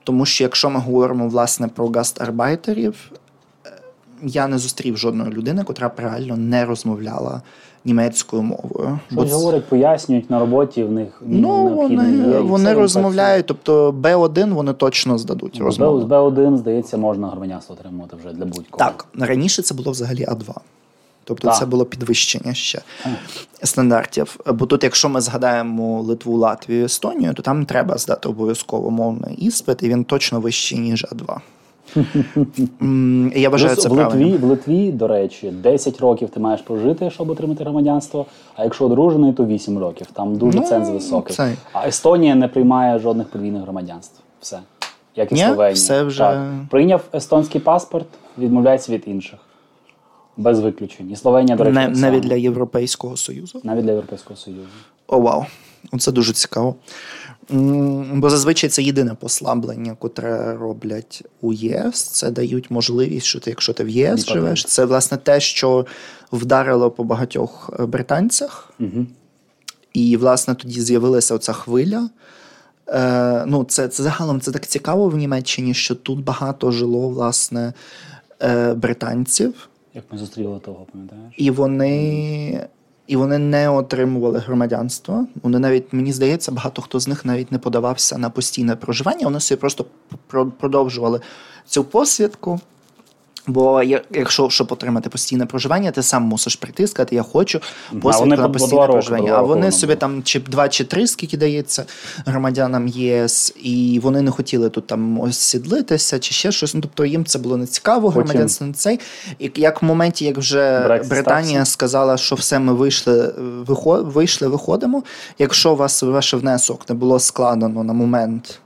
тому 0.03 0.25
що 0.25 0.43
якщо 0.43 0.69
ми 0.69 0.79
говоримо 0.79 1.27
власне 1.27 1.67
про 1.67 1.87
гастарбайтерів, 1.87 3.11
я 4.23 4.47
не 4.47 4.57
зустрів 4.57 4.97
жодної 4.97 5.31
людини, 5.31 5.63
котра 5.63 5.89
б 5.89 5.91
реально 5.97 6.37
не 6.37 6.65
розмовляла 6.65 7.41
німецькою 7.85 8.43
мовою. 8.43 8.99
Щось 9.11 9.31
говорять, 9.31 9.65
пояснюють 9.65 10.29
на 10.29 10.39
роботі. 10.39 10.83
В 10.83 10.91
них 10.91 11.21
ну 11.25 11.67
вони 11.67 12.39
вони 12.39 12.73
розмовляють. 12.73 13.45
Тобто 13.45 13.91
Б1 13.91 14.53
вони 14.53 14.73
точно 14.73 15.17
здадуть. 15.17 15.59
розмову. 15.59 16.01
З 16.01 16.03
Б1, 16.03 16.57
здається, 16.57 16.97
можна 16.97 17.27
громадянство 17.27 17.75
отримувати 17.79 18.15
вже 18.15 18.33
для 18.33 18.45
будь-кого. 18.45 18.77
Так 18.77 19.05
раніше 19.19 19.61
це 19.61 19.75
було 19.75 19.91
взагалі 19.91 20.25
А2. 20.25 20.53
Тобто 21.23 21.47
так. 21.47 21.57
це 21.57 21.65
було 21.65 21.85
підвищення 21.85 22.53
ще 22.53 22.81
стандартів. 23.63 24.39
Бо 24.45 24.65
тут, 24.65 24.83
якщо 24.83 25.09
ми 25.09 25.21
згадаємо 25.21 26.01
Литву, 26.01 26.37
Латвію, 26.37 26.85
Естонію, 26.85 27.33
то 27.33 27.41
там 27.41 27.65
треба 27.65 27.97
здати 27.97 28.29
обов'язково 28.29 28.91
мовний 28.91 29.35
іспит, 29.35 29.83
і 29.83 29.89
він 29.89 30.03
точно 30.03 30.39
вищий, 30.39 30.79
ніж 30.79 31.05
А2. 31.05 31.37
Я 33.35 33.49
вважаю 33.49 33.75
це 33.75 33.89
в 33.89 33.91
Литві, 33.91 34.37
в 34.37 34.43
Литві, 34.43 34.91
до 34.91 35.07
речі, 35.07 35.51
10 35.51 35.99
років 35.99 36.29
ти 36.29 36.39
маєш 36.39 36.61
прожити, 36.61 37.09
щоб 37.09 37.29
отримати 37.29 37.63
громадянство. 37.63 38.25
А 38.55 38.63
якщо 38.63 38.85
одружений, 38.85 39.33
то 39.33 39.45
8 39.45 39.77
років. 39.77 40.07
Там 40.13 40.35
дуже 40.35 40.59
ну, 40.59 40.67
ценз 40.67 40.89
високий. 40.89 41.35
Це... 41.35 41.53
А 41.73 41.87
Естонія 41.87 42.35
не 42.35 42.47
приймає 42.47 42.99
жодних 42.99 43.27
подвійних 43.27 43.61
громадянств. 43.61 44.19
Все. 44.41 44.59
Як 45.15 45.31
і 45.31 45.35
Ні, 45.35 45.41
Словенія. 45.41 45.73
Все 45.73 46.03
вже... 46.03 46.19
Так. 46.19 46.47
Прийняв 46.69 47.03
естонський 47.13 47.61
паспорт, 47.61 48.07
відмовляється 48.37 48.91
від 48.91 49.03
інших. 49.05 49.39
Без 50.37 50.59
виключень. 50.59 51.11
І 51.11 51.15
Словенія, 51.15 51.57
до 51.57 51.63
речі, 51.63 51.75
Не, 51.75 51.87
навіть 51.87 52.23
для 52.23 52.35
Європейського 52.35 53.17
Союзу. 53.17 53.61
навіть 53.63 53.83
для 53.83 53.91
Європейського 53.91 54.37
Союзу. 54.37 54.67
О, 55.07 55.19
вау. 55.19 55.45
Це 55.99 56.11
дуже 56.11 56.33
цікаво. 56.33 56.75
Бо 58.13 58.29
зазвичай 58.29 58.69
це 58.69 58.83
єдине 58.83 59.13
послаблення, 59.13 59.95
котре 59.99 60.53
роблять 60.57 61.23
у 61.41 61.53
ЄС. 61.53 62.03
Це 62.03 62.31
дають 62.31 62.71
можливість, 62.71 63.25
що 63.25 63.39
ти, 63.39 63.49
якщо 63.49 63.73
ти 63.73 63.83
в 63.83 63.89
ЄС 63.89 64.19
Біпати. 64.21 64.39
живеш, 64.39 64.65
це 64.65 64.85
власне 64.85 65.17
те, 65.17 65.39
що 65.39 65.85
вдарило 66.31 66.91
по 66.91 67.03
багатьох 67.03 67.69
е, 67.79 67.85
британцях. 67.85 68.73
Угу. 68.79 69.05
І, 69.93 70.17
власне, 70.17 70.55
тоді 70.55 70.81
з'явилася 70.81 71.35
оця 71.35 71.53
хвиля. 71.53 72.09
Е, 72.87 73.43
ну, 73.47 73.63
це, 73.63 73.87
це 73.87 74.03
загалом 74.03 74.41
це 74.41 74.51
так 74.51 74.67
цікаво 74.67 75.09
в 75.09 75.17
Німеччині, 75.17 75.73
що 75.73 75.95
тут 75.95 76.23
багато 76.23 76.71
жило, 76.71 77.09
власне, 77.09 77.73
е, 78.41 78.73
британців, 78.73 79.69
Як 79.93 80.03
ми 80.11 80.17
зустріли 80.17 80.59
того, 80.59 80.85
пам'ятаєш? 80.91 81.33
і 81.37 81.51
вони, 81.51 82.67
і 83.07 83.15
вони 83.15 83.37
не 83.37 83.69
отримували 83.69 84.39
громадянство. 84.39 85.27
Вони 85.43 85.59
навіть, 85.59 85.93
мені 85.93 86.13
здається, 86.13 86.51
багато 86.51 86.81
хто 86.81 86.99
з 86.99 87.07
них 87.07 87.25
навіть 87.25 87.51
не 87.51 87.57
подавався 87.57 88.17
на 88.17 88.29
постійне 88.29 88.75
проживання. 88.75 89.25
Вони 89.25 89.39
собі 89.39 89.59
просто 89.59 89.85
продовжували 90.59 91.21
цю 91.65 91.83
посвідку. 91.83 92.59
Бо 93.47 93.83
якщо 94.11 94.49
щоб 94.49 94.71
отримати 94.71 95.09
постійне 95.09 95.45
проживання, 95.45 95.91
ти 95.91 96.03
сам 96.03 96.23
мусиш 96.23 96.55
прийти 96.55 96.83
і 96.83 96.87
сказати, 96.87 97.15
я 97.15 97.23
хочу 97.23 97.61
посвідку 98.01 98.41
на 98.41 98.49
постійне 98.49 98.81
роки 98.81 98.91
проживання. 98.91 99.33
А 99.33 99.41
вони 99.41 99.71
собі 99.71 99.95
там 99.95 100.23
чи 100.23 100.39
два 100.39 100.69
чи 100.69 100.83
три, 100.83 101.07
скільки 101.07 101.37
дається 101.37 101.85
громадянам 102.25 102.87
ЄС, 102.87 103.53
і 103.63 103.99
вони 104.03 104.21
не 104.21 104.31
хотіли 104.31 104.69
тут 104.69 104.87
там 104.87 105.19
осідлитися 105.19 106.19
чи 106.19 106.33
ще 106.33 106.51
щось. 106.51 106.73
Ну 106.75 106.81
тобто 106.81 107.05
їм 107.05 107.25
це 107.25 107.39
було 107.39 107.57
не 107.57 107.65
цікаво, 107.65 108.09
громадянство 108.09 108.67
не 108.67 108.73
цей. 108.73 108.99
І 109.39 109.51
як 109.55 109.81
в 109.81 109.85
моменті, 109.85 110.25
як 110.25 110.37
вже 110.37 110.79
Брексит 110.79 111.09
Британія 111.09 111.53
стався. 111.53 111.71
сказала, 111.71 112.17
що 112.17 112.35
все 112.35 112.59
ми 112.59 112.73
вийшли, 112.73 113.33
вийшли, 114.03 114.47
виходимо. 114.47 115.03
Якщо 115.39 115.73
у 115.73 115.75
вас 115.75 116.03
ваш 116.03 116.33
внесок 116.33 116.89
не 116.89 116.95
було 116.95 117.19
складено 117.19 117.83
на 117.83 117.93
момент. 117.93 118.59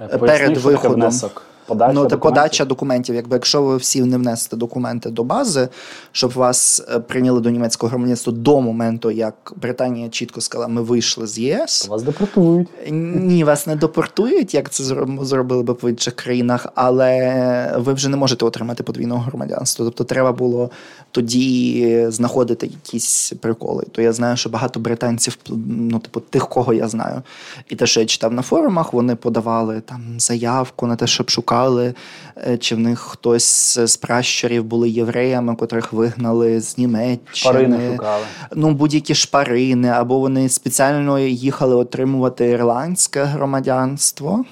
Е, 0.00 0.18
перед 0.18 0.36
що 0.36 0.48
таке 0.48 0.60
виходом. 0.60 1.00
внесок. 1.00 1.42
Подача 1.66 1.92
ну, 1.92 2.00
документів? 2.00 2.20
подача 2.20 2.64
документів. 2.64 3.14
Якби 3.14 3.36
якщо 3.36 3.62
ви 3.62 3.76
всі 3.76 4.02
не 4.02 4.16
внесете 4.16 4.56
документи 4.56 5.10
до 5.10 5.24
бази, 5.24 5.68
щоб 6.12 6.32
вас 6.32 6.82
е, 6.94 6.98
прийняли 6.98 7.40
до 7.40 7.50
німецького 7.50 7.90
громадянства 7.90 8.32
до 8.32 8.60
моменту, 8.60 9.10
як 9.10 9.52
Британія 9.56 10.08
чітко 10.08 10.40
сказала, 10.40 10.68
ми 10.68 10.82
вийшли 10.82 11.26
з 11.26 11.38
ЄС. 11.38 11.88
Вас 11.88 12.02
депортують. 12.02 12.68
Ні, 12.90 13.44
вас 13.44 13.66
не 13.66 13.76
депортують, 13.76 14.54
як 14.54 14.70
це 14.70 14.84
зроб- 14.84 15.24
зробили 15.24 15.62
б 15.62 15.78
в 15.82 15.90
інших 15.90 16.16
країнах, 16.16 16.66
але 16.74 17.74
ви 17.78 17.92
вже 17.92 18.08
не 18.08 18.16
можете 18.16 18.44
отримати 18.44 18.82
подвійного 18.82 19.20
громадянства. 19.20 19.84
Тобто 19.84 20.04
треба 20.04 20.32
було 20.32 20.70
тоді 21.10 22.06
знаходити 22.08 22.66
якісь 22.66 23.32
приколи. 23.40 23.84
То 23.92 24.02
я 24.02 24.12
знаю, 24.12 24.36
що 24.36 24.50
багато 24.50 24.80
британців, 24.80 25.38
ну 25.66 25.98
типу 25.98 26.20
тих, 26.20 26.48
кого 26.48 26.72
я 26.74 26.88
знаю, 26.88 27.22
і 27.68 27.76
те, 27.76 27.86
що 27.86 28.00
я 28.00 28.06
читав 28.06 28.32
на 28.32 28.42
форумах, 28.42 28.92
вони 28.92 29.16
подавали 29.16 29.80
там 29.80 30.00
заявку 30.18 30.86
на 30.86 30.96
те, 30.96 31.06
щоб 31.06 31.30
шукали, 31.52 31.94
е, 32.36 32.58
чи 32.58 32.74
в 32.74 32.78
них 32.78 32.98
хтось 32.98 33.78
з 33.78 33.96
пращурів 33.96 34.64
були 34.64 34.90
євреями, 34.90 35.56
котрих 35.56 35.92
вигнали 35.92 36.60
з 36.60 36.78
Німеччини. 36.78 37.18
Шпарини 37.32 37.92
шукали. 37.92 38.24
Ну, 38.54 38.70
будь-які 38.70 39.14
шпарини, 39.14 39.88
або 39.88 40.18
вони 40.18 40.48
спеціально 40.48 41.18
їхали 41.18 41.74
отримувати 41.74 42.48
ірландське 42.48 43.24
громадянство. 43.24 44.44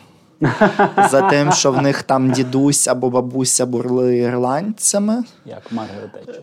За 1.11 1.23
тим, 1.31 1.53
що 1.53 1.73
в 1.73 1.83
них 1.83 2.03
там 2.03 2.31
дідусь 2.31 2.89
або 2.89 3.11
бабуся 3.11 3.67
були 3.67 4.17
ірландцями. 4.17 5.25
Як 5.45 5.73
Маргарет 5.73 6.13
Тетчер. 6.13 6.43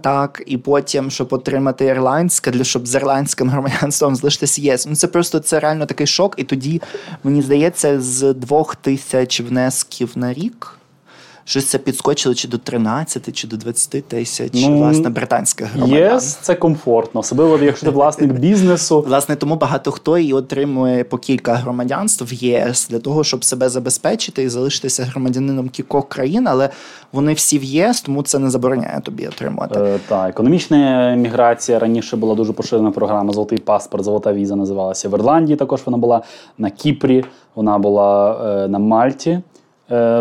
Так, 0.00 0.42
і 0.46 0.58
потім, 0.58 1.10
щоб 1.10 1.32
отримати 1.32 1.84
ірландське, 1.84 2.50
для 2.50 2.64
щоб 2.64 2.86
з 2.86 2.94
ірландським 2.94 3.50
громадянством 3.50 4.16
залишитися 4.16 4.62
ЄС. 4.62 4.86
Ну 4.86 4.96
це 4.96 5.06
просто 5.06 5.38
це 5.38 5.60
реально 5.60 5.86
такий 5.86 6.06
шок. 6.06 6.34
І 6.36 6.44
тоді, 6.44 6.82
мені 7.24 7.42
здається, 7.42 8.00
з 8.00 8.34
двох 8.34 8.76
тисяч 8.76 9.40
внесків 9.40 10.12
на 10.14 10.32
рік. 10.32 10.78
Щось 11.48 11.66
це 11.66 11.78
підскочило 11.78 12.34
чи 12.34 12.48
до 12.48 12.58
13, 12.58 13.36
чи 13.36 13.48
до 13.48 13.56
20 13.56 14.04
тисяч, 14.04 14.52
Ну, 14.54 14.78
власне, 14.78 15.10
британських 15.10 15.66
громадян. 15.72 15.98
ЄС 15.98 16.34
це 16.34 16.54
комфортно, 16.54 17.20
особливо 17.20 17.58
якщо 17.64 17.86
ти 17.86 17.92
власник 17.92 18.32
бізнесу. 18.32 19.00
Власне, 19.06 19.36
тому 19.36 19.56
багато 19.56 19.90
хто 19.90 20.18
і 20.18 20.32
отримує 20.32 21.04
по 21.04 21.18
кілька 21.18 21.54
громадянств 21.54 22.24
в 22.24 22.34
ЄС 22.34 22.88
для 22.88 22.98
того, 22.98 23.24
щоб 23.24 23.44
себе 23.44 23.68
забезпечити 23.68 24.42
і 24.42 24.48
залишитися 24.48 25.04
громадянином 25.04 25.68
кількох 25.68 26.08
країн, 26.08 26.48
але 26.48 26.68
вони 27.12 27.32
всі 27.32 27.58
в 27.58 27.64
ЄС, 27.64 28.00
тому 28.00 28.22
це 28.22 28.38
не 28.38 28.50
забороняє 28.50 29.00
тобі 29.00 29.26
отримувати. 29.26 29.80
Е, 29.80 29.98
та, 30.08 30.28
економічна 30.28 31.14
міграція 31.14 31.78
раніше 31.78 32.16
була 32.16 32.34
дуже 32.34 32.52
поширена 32.52 32.90
програма 32.90 33.32
Золотий 33.32 33.58
паспорт, 33.58 34.04
Золота 34.04 34.32
віза 34.32 34.56
називалася 34.56 35.08
в 35.08 35.14
Ірландії. 35.14 35.56
Також 35.56 35.80
вона 35.86 35.98
була 35.98 36.22
на 36.58 36.70
Кіпрі, 36.70 37.24
вона 37.54 37.78
була 37.78 38.40
е, 38.64 38.68
на 38.68 38.78
Мальті, 38.78 39.40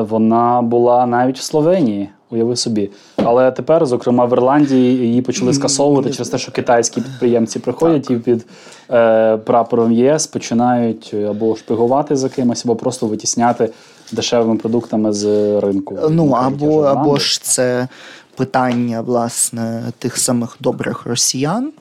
вона 0.01 0.61
була 0.61 1.05
навіть 1.05 1.37
в 1.37 1.41
Словенії. 1.41 2.09
Уяви 2.29 2.55
собі. 2.55 2.89
Але 3.15 3.51
тепер, 3.51 3.85
зокрема, 3.85 4.25
в 4.25 4.33
Ірландії 4.33 4.97
її 4.97 5.21
почали 5.21 5.53
скасовувати 5.53 6.09
через 6.09 6.29
те, 6.29 6.37
що 6.37 6.51
китайські 6.51 7.01
підприємці 7.01 7.59
приходять 7.59 8.11
і 8.11 8.15
під 8.15 8.45
е, 8.91 9.37
прапором 9.37 9.91
ЄС 9.91 10.27
починають 10.27 11.13
або 11.29 11.55
шпигувати 11.55 12.15
за 12.15 12.29
кимось, 12.29 12.65
або 12.65 12.75
просто 12.75 13.07
витісняти 13.07 13.69
дешевими 14.11 14.55
продуктами 14.55 15.13
з 15.13 15.25
ринку. 15.59 15.97
Ну 16.09 16.31
або, 16.31 16.81
або 16.81 17.17
ж 17.17 17.43
це 17.43 17.87
питання 18.35 19.01
власне 19.01 19.83
тих 19.99 20.17
самих 20.17 20.57
добрих 20.59 21.05
росіян, 21.05 21.71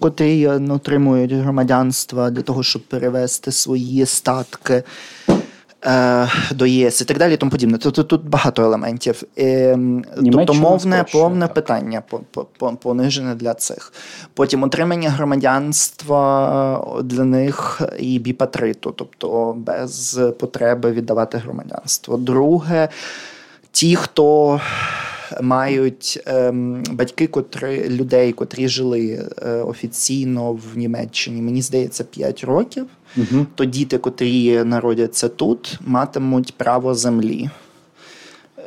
котрі 0.00 0.44
е, 0.44 0.58
ну, 0.58 0.74
отримують 0.74 1.32
громадянство 1.32 2.30
для 2.30 2.42
того, 2.42 2.62
щоб 2.62 2.82
перевести 2.82 3.52
свої 3.52 4.06
статки. 4.06 4.82
Е, 5.86 6.28
До 6.54 6.66
ЄС 6.66 7.00
і 7.00 7.04
так 7.04 7.18
далі, 7.18 7.34
і 7.34 7.36
тому 7.36 7.50
подібне. 7.50 7.78
Тобто 7.78 8.02
тут 8.02 8.28
багато 8.28 8.62
елементів. 8.62 9.22
Ем, 9.36 10.04
Тобто 10.32 10.54
мовне, 10.54 11.04
повне 11.12 11.46
так. 11.46 11.54
питання 11.54 12.02
по- 12.10 12.18
по- 12.30 12.44
по- 12.58 12.72
понижене 12.72 13.34
для 13.34 13.54
цих. 13.54 13.92
Потім 14.34 14.62
отримання 14.62 15.10
громадянства 15.10 17.00
для 17.04 17.24
них 17.24 17.82
і 17.98 18.18
біпатриту, 18.18 18.92
тобто 18.96 19.54
без 19.58 20.20
потреби 20.40 20.92
віддавати 20.92 21.38
громадянство. 21.38 22.16
Друге, 22.16 22.88
ті, 23.72 23.96
хто 23.96 24.60
мають 25.42 26.22
ем, 26.26 26.82
батьки, 26.90 27.26
котрі 27.26 27.88
людей, 27.88 28.32
котрі 28.32 28.68
жили 28.68 29.30
е, 29.42 29.50
офіційно 29.50 30.52
в 30.52 30.76
Німеччині, 30.76 31.42
мені 31.42 31.62
здається, 31.62 32.04
5 32.04 32.44
років. 32.44 32.86
Угу. 33.16 33.46
То 33.54 33.64
діти, 33.64 33.98
котрі 33.98 34.64
народяться 34.64 35.28
тут, 35.28 35.78
матимуть 35.86 36.54
право 36.56 36.94
землі. 36.94 37.50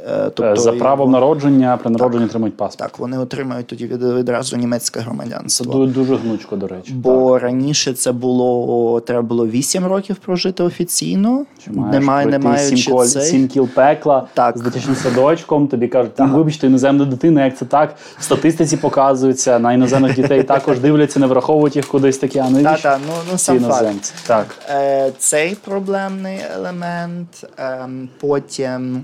Е, 0.10 0.32
Е, 0.42 0.56
За 0.56 0.72
правом 0.72 1.12
народження 1.12 1.78
при 1.78 1.92
народженні 1.92 2.26
отримують 2.26 2.58
паспорт. 2.58 2.92
так, 2.92 3.00
вони 3.00 3.18
отримають 3.18 3.68
тоді 3.68 3.86
від- 3.88 4.04
відразу 4.04 4.58
німецьке 4.58 5.00
Це 5.00 5.06
громадянство. 5.06 5.74
ду- 5.74 5.94
дуже 5.94 6.16
гнучко, 6.16 6.56
до 6.56 6.68
речі. 6.68 6.94
Бо 6.94 7.40
раніше 7.40 7.94
це 7.94 8.12
було 8.12 9.00
треба 9.00 9.22
було 9.22 9.48
8 9.48 9.86
років 9.86 10.16
прожити 10.16 10.64
офіційно. 10.64 11.46
Що 11.62 11.74
маєш 11.74 11.94
Немає, 12.32 12.58
сім, 12.60 13.04
сім 13.06 13.48
кіл 13.48 13.68
пекла 13.68 14.28
Так. 14.34 14.58
з 14.58 14.62
дитячим 14.62 14.96
садочком. 14.96 15.68
Тобі 15.68 15.88
кажуть, 15.88 16.12
«Ну, 16.20 16.28
вибачте, 16.38 16.68
іноземна 16.68 17.06
дитина, 17.06 17.46
як 17.46 17.58
це 17.58 17.66
так? 17.66 17.96
В 18.20 18.24
статистиці 18.24 18.78
показується, 18.78 19.60
на 19.60 19.74
іноземних 19.74 20.16
дітей 20.16 20.44
також 20.44 20.80
дивляться, 20.80 21.20
не 21.20 21.28
враховують 21.28 21.76
їх 21.76 21.88
кудись 21.88 22.18
такі, 22.18 22.40
а 22.40 22.48
Та, 22.64 22.78
та, 22.78 22.98
ну, 23.08 23.14
ну 23.32 23.38
сам 23.38 23.60
факт. 23.60 24.14
Так. 24.28 24.46
Е, 24.70 25.12
цей 25.18 25.56
проблемний 25.66 26.38
елемент. 26.56 27.48
ем, 27.58 28.10
потім 28.20 29.02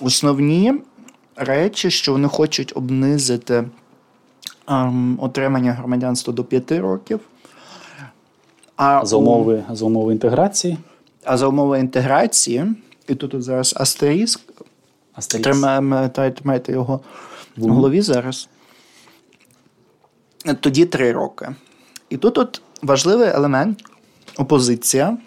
основні 0.00 0.74
речі, 1.36 1.90
що 1.90 2.12
вони 2.12 2.28
хочуть 2.28 2.72
обнизити 2.76 3.64
ем, 4.68 5.18
отримання 5.22 5.72
громадянства 5.72 6.32
до 6.34 6.44
5 6.44 6.72
років. 6.80 7.20
А 8.76 9.06
За 9.06 9.16
у- 9.16 9.62
за 9.72 9.84
умови 9.84 10.12
інтеграції. 10.12 10.78
А 11.24 11.36
за 11.36 11.46
умови 11.46 11.80
інтеграції, 11.80 12.64
і 13.08 13.14
тут 13.14 13.42
зараз 13.42 13.74
астеріск, 13.76 14.40
Астерікс. 15.14 15.44
тримаємо, 15.50 16.08
та- 16.08 16.30
тримайте 16.30 16.72
його 16.72 17.00
в 17.56 17.68
голові 17.68 18.00
зараз. 18.00 18.48
Тоді 20.60 20.84
три 20.86 21.12
роки. 21.12 21.48
І 22.10 22.16
тут 22.16 22.38
от 22.38 22.62
важливий 22.82 23.28
елемент 23.28 23.82
опозиція, 24.38 25.18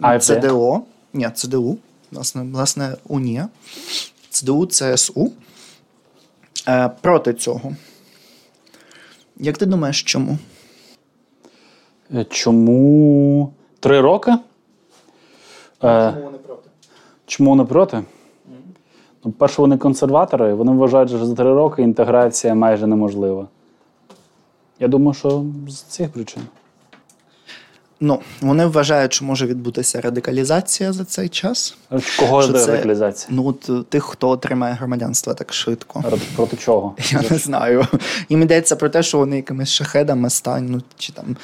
АФД. 0.00 0.22
ЦДО, 0.24 0.80
ні, 1.12 1.28
ЦДУ, 1.34 1.76
власне, 2.14 2.42
власне, 2.42 2.96
Унія, 3.08 3.48
ЦДУ, 4.30 4.66
ЦСУ 4.66 5.32
е, 6.68 6.90
проти 7.00 7.34
цього. 7.34 7.72
Як 9.36 9.58
ти 9.58 9.66
думаєш, 9.66 10.02
чому? 10.02 10.38
Е, 12.14 12.24
Чому 12.24 13.52
три 13.80 14.00
роки? 14.00 14.32
Е, 15.84 16.10
вони 16.24 16.38
проти? 16.38 16.68
Чому 17.26 17.56
не 17.56 17.64
проти? 17.64 18.02
Ну, 19.24 19.32
перше, 19.32 19.62
вони 19.62 19.78
консерватори, 19.78 20.54
вони 20.54 20.72
вважають, 20.72 21.08
що 21.08 21.26
за 21.26 21.34
три 21.34 21.54
роки 21.54 21.82
інтеграція 21.82 22.54
майже 22.54 22.86
неможлива. 22.86 23.48
Я 24.80 24.88
думаю, 24.88 25.14
що 25.14 25.44
з 25.68 25.82
цих 25.82 26.12
причин. 26.12 26.42
Ну, 28.06 28.18
вони 28.40 28.66
вважають, 28.66 29.12
що 29.12 29.24
може 29.24 29.46
відбутися 29.46 30.00
радикалізація 30.00 30.92
за 30.92 31.04
цей 31.04 31.28
час. 31.28 31.76
Кого 32.18 32.42
Що 32.42 32.52
це- 32.52 32.66
радикалізація? 32.66 33.28
Ну, 33.36 33.46
от 33.46 33.70
е, 33.70 33.82
тих, 33.88 34.04
хто 34.04 34.28
отримає 34.28 34.74
громадянство 34.74 35.34
так 35.34 35.52
швидко. 35.54 36.04
Проти, 36.36 36.56
чого? 36.56 36.94
Я 37.10 37.22
не 37.30 37.38
знаю. 37.38 37.86
Їм 38.28 38.42
йдеться 38.42 38.76
про 38.76 38.88
те, 38.88 39.02
що 39.02 39.18
вони 39.18 39.36
якимись 39.36 39.68
шахедами 39.68 40.30
стануть, 40.30 40.84
чи 40.98 41.12
там 41.12 41.36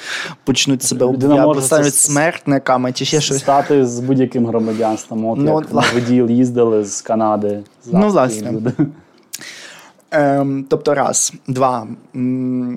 почнуть 0.43 0.83
себе 0.83 1.05
Людина 1.05 1.61
стануть 1.61 1.95
це- 1.95 2.07
смертниками, 2.11 2.93
чи 2.93 3.05
ще 3.05 3.21
щось. 3.21 3.39
Стати 3.39 3.85
з 3.85 3.99
будь-яким 3.99 4.45
громадянством. 4.47 5.25
От 5.25 5.37
Ну, 5.39 5.63
як 5.73 5.93
воділ 5.93 6.29
їздили 6.29 6.85
з 6.85 7.01
Канади. 7.01 7.59
з 7.85 7.93
Ну, 7.93 8.07
власне. 8.07 8.51
люди. 8.51 8.71
Ем, 10.11 10.65
тобто, 10.69 10.93
раз, 10.93 11.33
два. 11.47 11.87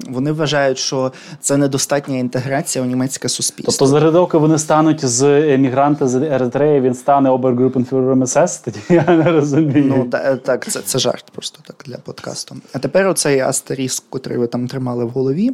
Вони 0.09 0.33
вважають, 0.33 0.79
що 0.79 1.13
це 1.41 1.57
недостатня 1.57 2.17
інтеграція 2.17 2.85
у 2.85 2.87
німецьке 2.89 3.29
суспільство. 3.29 3.73
Тобто 3.73 3.87
за 3.87 4.01
вони 4.39 4.59
стануть 4.59 5.05
з 5.05 5.23
емігранта 5.55 6.09
з 6.09 6.15
Еритреї, 6.15 6.81
він 6.81 6.95
стане 6.95 7.31
Обергрупенфюрером 7.31 8.27
СС? 8.27 8.59
Тоді 8.65 8.81
я 8.89 9.05
не 9.17 9.33
розумію. 9.33 9.85
Ну, 9.97 10.05
та- 10.05 10.33
е, 10.33 10.37
так, 10.37 10.71
це, 10.71 10.81
це 10.81 10.99
жарт 10.99 11.25
просто 11.35 11.59
так 11.67 11.77
для 11.87 11.97
подкасту. 11.99 12.57
А 12.73 12.79
тепер 12.79 13.09
оцей 13.09 13.41
астеріск, 13.41 14.05
котрий 14.11 14.39
ви 14.39 14.47
там 14.47 14.69
тримали 14.69 15.05
в 15.05 15.11
голові. 15.11 15.51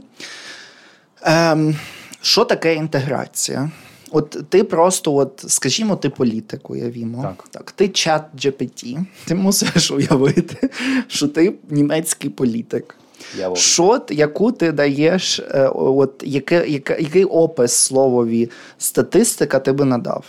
Ем, 1.22 1.76
що 2.20 2.44
таке 2.44 2.74
інтеграція? 2.74 3.70
От 4.12 4.36
ти 4.48 4.64
просто, 4.64 5.14
от, 5.14 5.44
скажімо, 5.48 5.96
ти 5.96 6.08
політик, 6.10 6.70
уявімо. 6.70 7.22
Так. 7.22 7.44
так 7.50 7.70
ти 7.72 7.88
чат 7.88 8.22
GPT, 8.36 8.98
ти 9.26 9.34
мусиш 9.34 9.90
уявити, 9.90 10.70
що 11.08 11.28
ти 11.28 11.54
німецький 11.70 12.30
політик. 12.30 12.96
Я. 13.38 13.54
Що, 13.54 14.00
яку 14.10 14.52
ти 14.52 14.72
даєш, 14.72 15.38
е, 15.40 15.68
от, 15.74 16.22
яке, 16.26 16.68
яке, 16.68 16.96
який 17.00 17.24
опис 17.24 17.72
словові 17.72 18.50
статистика 18.78 19.58
ти 19.58 19.72
би 19.72 19.84
надав? 19.84 20.24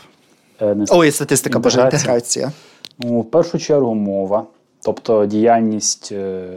Е, 0.62 0.76
не 0.76 0.86
Ой, 0.89 1.12
статистика, 1.12 1.60
боже, 1.60 1.82
Інтеграція. 1.82 2.13
інтеграція. 2.13 2.52
Ну, 3.00 3.22
в 3.22 3.32
першу 3.32 3.60
чергу 3.60 3.96
мова, 3.96 4.46
тобто 4.82 5.26
діяльність. 5.26 6.10
е, 6.12 6.48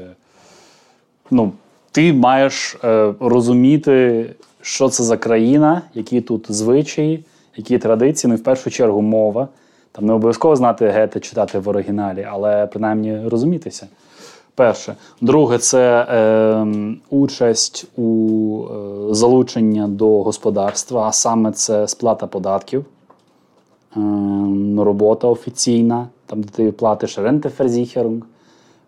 Ну, 1.30 1.52
ти 1.92 2.12
маєш 2.12 2.76
е, 2.84 3.14
розуміти, 3.20 4.26
що 4.64 4.88
це 4.88 5.04
за 5.04 5.16
країна, 5.16 5.82
які 5.94 6.20
тут 6.20 6.46
звичаї, 6.52 7.24
які 7.56 7.78
традиції. 7.78 8.28
Ну, 8.28 8.34
і 8.34 8.40
в 8.40 8.42
першу 8.42 8.70
чергу 8.70 9.02
мова. 9.02 9.48
Там 9.92 10.06
не 10.06 10.12
обов'язково 10.12 10.56
знати 10.56 10.88
гете 10.88 11.20
читати 11.20 11.58
в 11.58 11.68
оригіналі, 11.68 12.26
але 12.30 12.66
принаймні 12.66 13.28
розумітися. 13.28 13.86
Перше. 14.54 14.94
Друге, 15.20 15.58
це 15.58 16.06
е, 16.10 16.66
участь 17.10 17.86
у 17.96 18.60
е, 19.10 19.14
залучення 19.14 19.88
до 19.88 20.22
господарства, 20.22 21.08
а 21.08 21.12
саме 21.12 21.52
це 21.52 21.88
сплата 21.88 22.26
податків 22.26 22.84
ем, 23.96 24.80
робота 24.80 25.28
офіційна, 25.28 26.08
там 26.26 26.42
де 26.42 26.48
ти 26.48 26.72
платиш 26.72 27.18
Renteversicherung, 27.18 28.20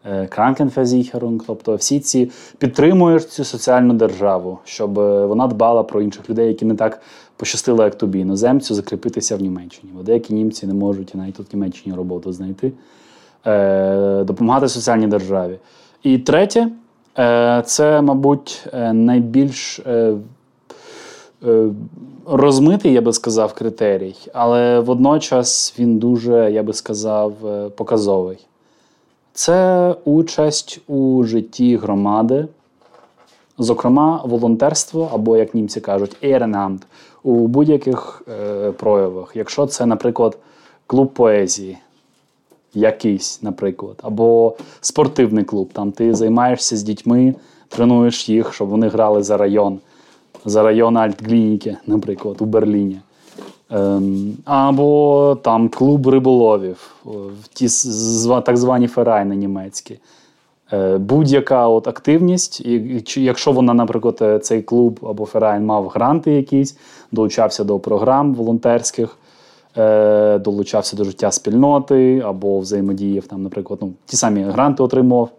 е, 0.06 0.28
Krankenversicherung, 0.36 1.40
тобто 1.46 1.74
всі 1.74 2.00
ці 2.00 2.30
підтримуєш 2.58 3.26
цю 3.26 3.44
соціальну 3.44 3.94
державу, 3.94 4.58
щоб 4.64 4.98
е, 4.98 5.26
вона 5.26 5.46
дбала 5.46 5.82
про 5.82 6.00
інших 6.00 6.30
людей, 6.30 6.48
які 6.48 6.64
не 6.64 6.74
так 6.74 7.00
пощастило, 7.36 7.84
як 7.84 7.94
тобі, 7.94 8.18
іноземцю, 8.18 8.74
закріпитися 8.74 9.36
в 9.36 9.40
Німеччині. 9.40 9.92
Бо 9.96 10.02
деякі 10.02 10.34
німці 10.34 10.66
не 10.66 10.74
можуть 10.74 11.14
навіть 11.14 11.34
тут 11.34 11.52
в 11.52 11.56
Німеччині 11.56 11.96
роботу 11.96 12.32
знайти, 12.32 12.72
Е, 13.46 14.24
допомагати 14.24 14.68
соціальній 14.68 15.06
державі. 15.06 15.58
І 16.02 16.18
третє, 16.18 16.68
це, 17.64 18.00
мабуть, 18.02 18.66
найбільш 18.92 19.80
розмитий, 22.26 22.92
я 22.92 23.00
би 23.00 23.12
сказав, 23.12 23.52
критерій, 23.52 24.14
але 24.32 24.80
водночас 24.80 25.74
він 25.78 25.98
дуже, 25.98 26.50
я 26.52 26.62
би 26.62 26.72
сказав, 26.72 27.32
показовий. 27.76 28.38
Це 29.36 29.94
участь 30.04 30.80
у 30.86 31.24
житті 31.24 31.76
громади, 31.76 32.48
зокрема, 33.58 34.22
волонтерство, 34.24 35.10
або, 35.12 35.36
як 35.36 35.54
німці 35.54 35.80
кажуть, 35.80 36.16
Ehrenamt 36.22 36.78
у 37.22 37.46
будь-яких 37.46 38.22
е, 38.28 38.72
проявах. 38.72 39.36
Якщо 39.36 39.66
це, 39.66 39.86
наприклад, 39.86 40.38
клуб 40.86 41.08
поезії, 41.08 41.78
якийсь, 42.74 43.42
наприклад, 43.42 43.96
або 44.02 44.56
спортивний 44.80 45.44
клуб, 45.44 45.68
там 45.72 45.92
ти 45.92 46.14
займаєшся 46.14 46.76
з 46.76 46.82
дітьми, 46.82 47.34
тренуєш 47.68 48.28
їх, 48.28 48.54
щоб 48.54 48.68
вони 48.68 48.88
грали 48.88 49.22
за 49.22 49.36
район, 49.36 49.78
за 50.44 50.62
район 50.62 50.96
Альтглініки, 50.96 51.76
наприклад, 51.86 52.36
у 52.40 52.44
Берліні. 52.44 53.00
Ем, 53.70 54.36
або 54.44 55.38
там 55.42 55.68
клуб 55.68 56.08
риболовів, 56.08 56.94
ті 57.52 57.68
так 58.44 58.56
звані 58.56 58.86
ферайни 58.86 59.36
німецькі. 59.36 59.98
Е, 60.72 60.98
Будь-яка 60.98 61.68
от 61.68 61.88
активність, 61.88 62.66
якщо 63.16 63.52
вона, 63.52 63.74
наприклад, 63.74 64.18
е, 64.22 64.38
цей 64.38 64.62
клуб 64.62 65.00
або 65.02 65.26
ферайн 65.26 65.64
мав 65.64 65.88
гранти 65.88 66.32
якісь, 66.32 66.76
долучався 67.12 67.64
до 67.64 67.78
програм 67.78 68.34
волонтерських, 68.34 69.18
е, 69.76 70.38
долучався 70.38 70.96
до 70.96 71.04
життя 71.04 71.30
спільноти 71.30 72.22
або 72.26 72.58
взаємодіяв, 72.58 73.26
там, 73.26 73.42
наприклад, 73.42 73.78
ну, 73.82 73.92
ті 74.06 74.16
самі 74.16 74.42
гранти 74.42 74.82
отримав, 74.82 75.30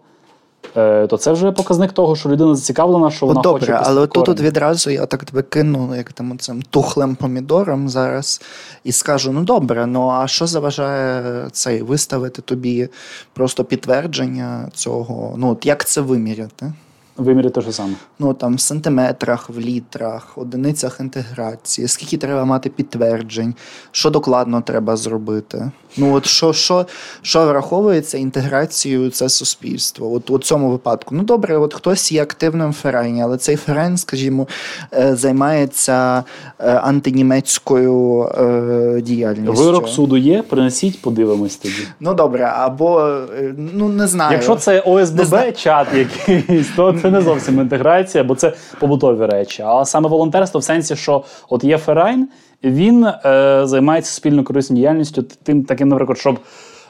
то 1.08 1.16
це 1.18 1.32
вже 1.32 1.52
показник 1.52 1.92
того, 1.92 2.16
що 2.16 2.28
людина 2.28 2.54
зацікавлена, 2.54 3.10
що 3.10 3.26
вона 3.26 3.40
От 3.40 3.46
хоче. 3.46 3.66
добре, 3.66 3.80
але 3.84 4.06
тут 4.06 4.28
от 4.28 4.40
відразу 4.40 4.90
я 4.90 5.06
так 5.06 5.24
тебе 5.24 5.42
кину 5.42 5.96
як 5.96 6.12
там 6.12 6.38
цим 6.38 6.62
тухлим 6.62 7.16
помідором 7.16 7.88
зараз 7.88 8.40
і 8.84 8.92
скажу: 8.92 9.32
ну 9.32 9.42
добре, 9.42 9.86
ну 9.86 10.08
а 10.10 10.26
що 10.28 10.46
заважає 10.46 11.48
цей 11.52 11.82
виставити 11.82 12.42
тобі 12.42 12.88
просто 13.32 13.64
підтвердження 13.64 14.68
цього? 14.74 15.34
Ну 15.36 15.50
от 15.50 15.66
як 15.66 15.84
це 15.84 16.00
виміряти? 16.00 16.72
Вимірі 17.18 17.50
те 17.50 17.60
ж 17.60 17.72
саме. 17.72 17.94
Ну 18.18 18.34
там 18.34 18.56
в 18.56 18.60
сантиметрах, 18.60 19.50
в 19.50 19.58
літрах, 19.58 20.38
одиницях 20.38 21.00
інтеграції, 21.00 21.88
скільки 21.88 22.16
треба 22.16 22.44
мати 22.44 22.68
підтверджень, 22.68 23.54
що 23.90 24.10
докладно 24.10 24.60
треба 24.60 24.96
зробити. 24.96 25.70
Ну 25.96 26.14
от 26.14 26.26
що, 26.26 26.52
що, 26.52 26.86
що 27.22 27.46
враховується 27.46 28.18
інтеграцією 28.18 29.10
це 29.10 29.28
суспільство? 29.28 30.12
От 30.12 30.30
у 30.30 30.38
цьому 30.38 30.70
випадку. 30.70 31.14
Ну 31.14 31.22
добре, 31.22 31.58
от 31.58 31.74
хтось 31.74 32.12
є 32.12 32.22
активним 32.22 32.70
в 32.70 32.74
Verein 32.74 33.10
і, 33.10 33.22
але 33.22 33.36
цей 33.36 33.56
Verein, 33.56 33.96
скажімо, 33.96 34.46
е, 34.94 35.16
займається 35.16 36.24
е, 36.58 36.72
антинімецькою 36.72 38.22
е, 38.22 39.00
діяльністю. 39.00 39.64
Вирок 39.64 39.88
суду 39.88 40.16
є, 40.16 40.42
принесіть, 40.42 41.02
подивимось 41.02 41.56
тоді. 41.56 41.86
Ну 42.00 42.14
добре, 42.14 42.44
або 42.44 43.18
ну 43.56 43.88
не 43.88 44.06
знаю. 44.06 44.32
Якщо 44.32 44.56
це 44.56 44.80
ОСББ 44.80 45.56
чат 45.56 45.86
якийсь, 45.94 46.68
то 46.76 46.92
це 47.08 47.12
не 47.12 47.20
зовсім 47.20 47.60
інтеграція, 47.60 48.24
бо 48.24 48.34
це 48.34 48.52
побутові 48.80 49.26
речі. 49.26 49.62
А 49.66 49.84
саме 49.84 50.08
волонтерство 50.08 50.60
в 50.60 50.64
сенсі, 50.64 50.96
що 50.96 51.24
от 51.48 51.64
є 51.64 51.78
Verein, 51.78 52.28
він 52.64 53.06
е, 53.06 53.60
займається 53.64 54.12
суспільно 54.12 54.44
корисною 54.44 54.80
діяльністю, 54.80 55.24
тим 55.42 55.64
таким, 55.64 55.88
наприклад, 55.88 56.18
щоб 56.18 56.38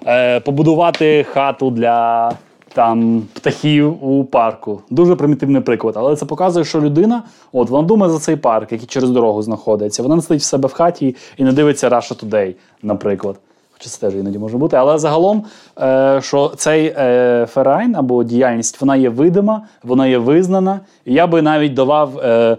е, 0.07 0.41
побудувати 0.41 1.27
хату 1.33 1.71
для 1.71 2.33
там 2.73 3.23
птахів 3.35 4.05
у 4.05 4.25
парку. 4.25 4.83
Дуже 4.91 5.17
примітивний 5.17 5.63
приклад. 5.63 5.95
Але 5.99 6.17
це 6.17 6.27
показує, 6.27 6.65
що 6.65 6.81
людина, 6.81 7.23
от 7.53 7.71
вона 7.71 7.89
думає 7.89 8.13
за 8.13 8.19
цей 8.19 8.37
парк, 8.37 8.73
який 8.73 8.87
через 8.87 9.11
дорогу 9.11 9.43
знаходиться. 9.43 10.03
Вона 10.03 10.17
не 10.17 10.23
сидить 10.23 10.43
в 10.43 10.45
себе 10.45 10.69
в 10.69 10.73
хаті 10.73 11.17
і 11.37 11.45
не 11.45 11.53
дивиться 11.53 11.89
Russia 11.89 12.25
Today, 12.25 12.55
наприклад. 12.83 13.37
Хоча 13.79 13.91
це 13.91 14.01
теж 14.01 14.15
іноді 14.15 14.39
може 14.39 14.59
бути. 14.59 14.77
Але 14.77 14.99
загалом, 14.99 15.45
е, 15.81 16.21
що 16.23 16.53
цей 16.57 16.87
е, 16.87 17.47
ферайн 17.51 17.97
або 17.97 18.25
діяльність 18.25 18.81
вона 18.81 18.97
є 18.97 19.09
видима, 19.09 19.63
вона 19.83 20.07
є 20.07 20.19
визнана. 20.19 20.81
І 21.05 21.15
я 21.15 21.27
би 21.27 21.43
навіть 21.43 21.75
давав. 21.75 22.19
Е, 22.19 22.57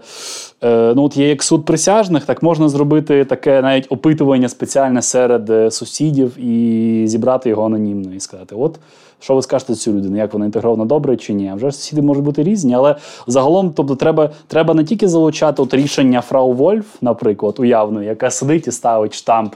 ну, 0.62 1.04
от 1.04 1.16
є 1.16 1.28
як 1.28 1.42
суд 1.42 1.64
присяжних, 1.64 2.24
так 2.24 2.42
можна 2.42 2.68
зробити 2.68 3.24
таке 3.24 3.62
навіть 3.62 3.86
опитування 3.88 4.48
спеціальне 4.48 5.02
серед 5.02 5.74
сусідів 5.74 6.38
і 6.38 7.02
зібрати 7.06 7.48
його 7.48 7.64
анонімно 7.64 8.14
і 8.14 8.20
сказати: 8.20 8.54
от. 8.54 8.78
Що 9.22 9.34
ви 9.34 9.42
скажете 9.42 9.74
цю 9.74 9.92
людину, 9.92 10.16
як 10.16 10.32
вона 10.32 10.44
інтегрована 10.44 10.84
добре 10.84 11.16
чи 11.16 11.32
ні? 11.32 11.52
Вже 11.56 11.72
сусіди 11.72 12.02
можуть 12.02 12.24
бути 12.24 12.42
різні, 12.42 12.74
але 12.74 12.96
загалом, 13.26 13.72
тобто, 13.76 13.96
треба, 13.96 14.30
треба 14.46 14.74
не 14.74 14.84
тільки 14.84 15.08
залучати 15.08 15.62
от 15.62 15.74
рішення 15.74 16.20
Фрау 16.20 16.52
Вольф, 16.52 16.86
наприклад, 17.00 17.54
уявно, 17.58 18.02
яка 18.02 18.30
сидить 18.30 18.66
і 18.66 18.72
ставить 18.72 19.14
штамп 19.14 19.54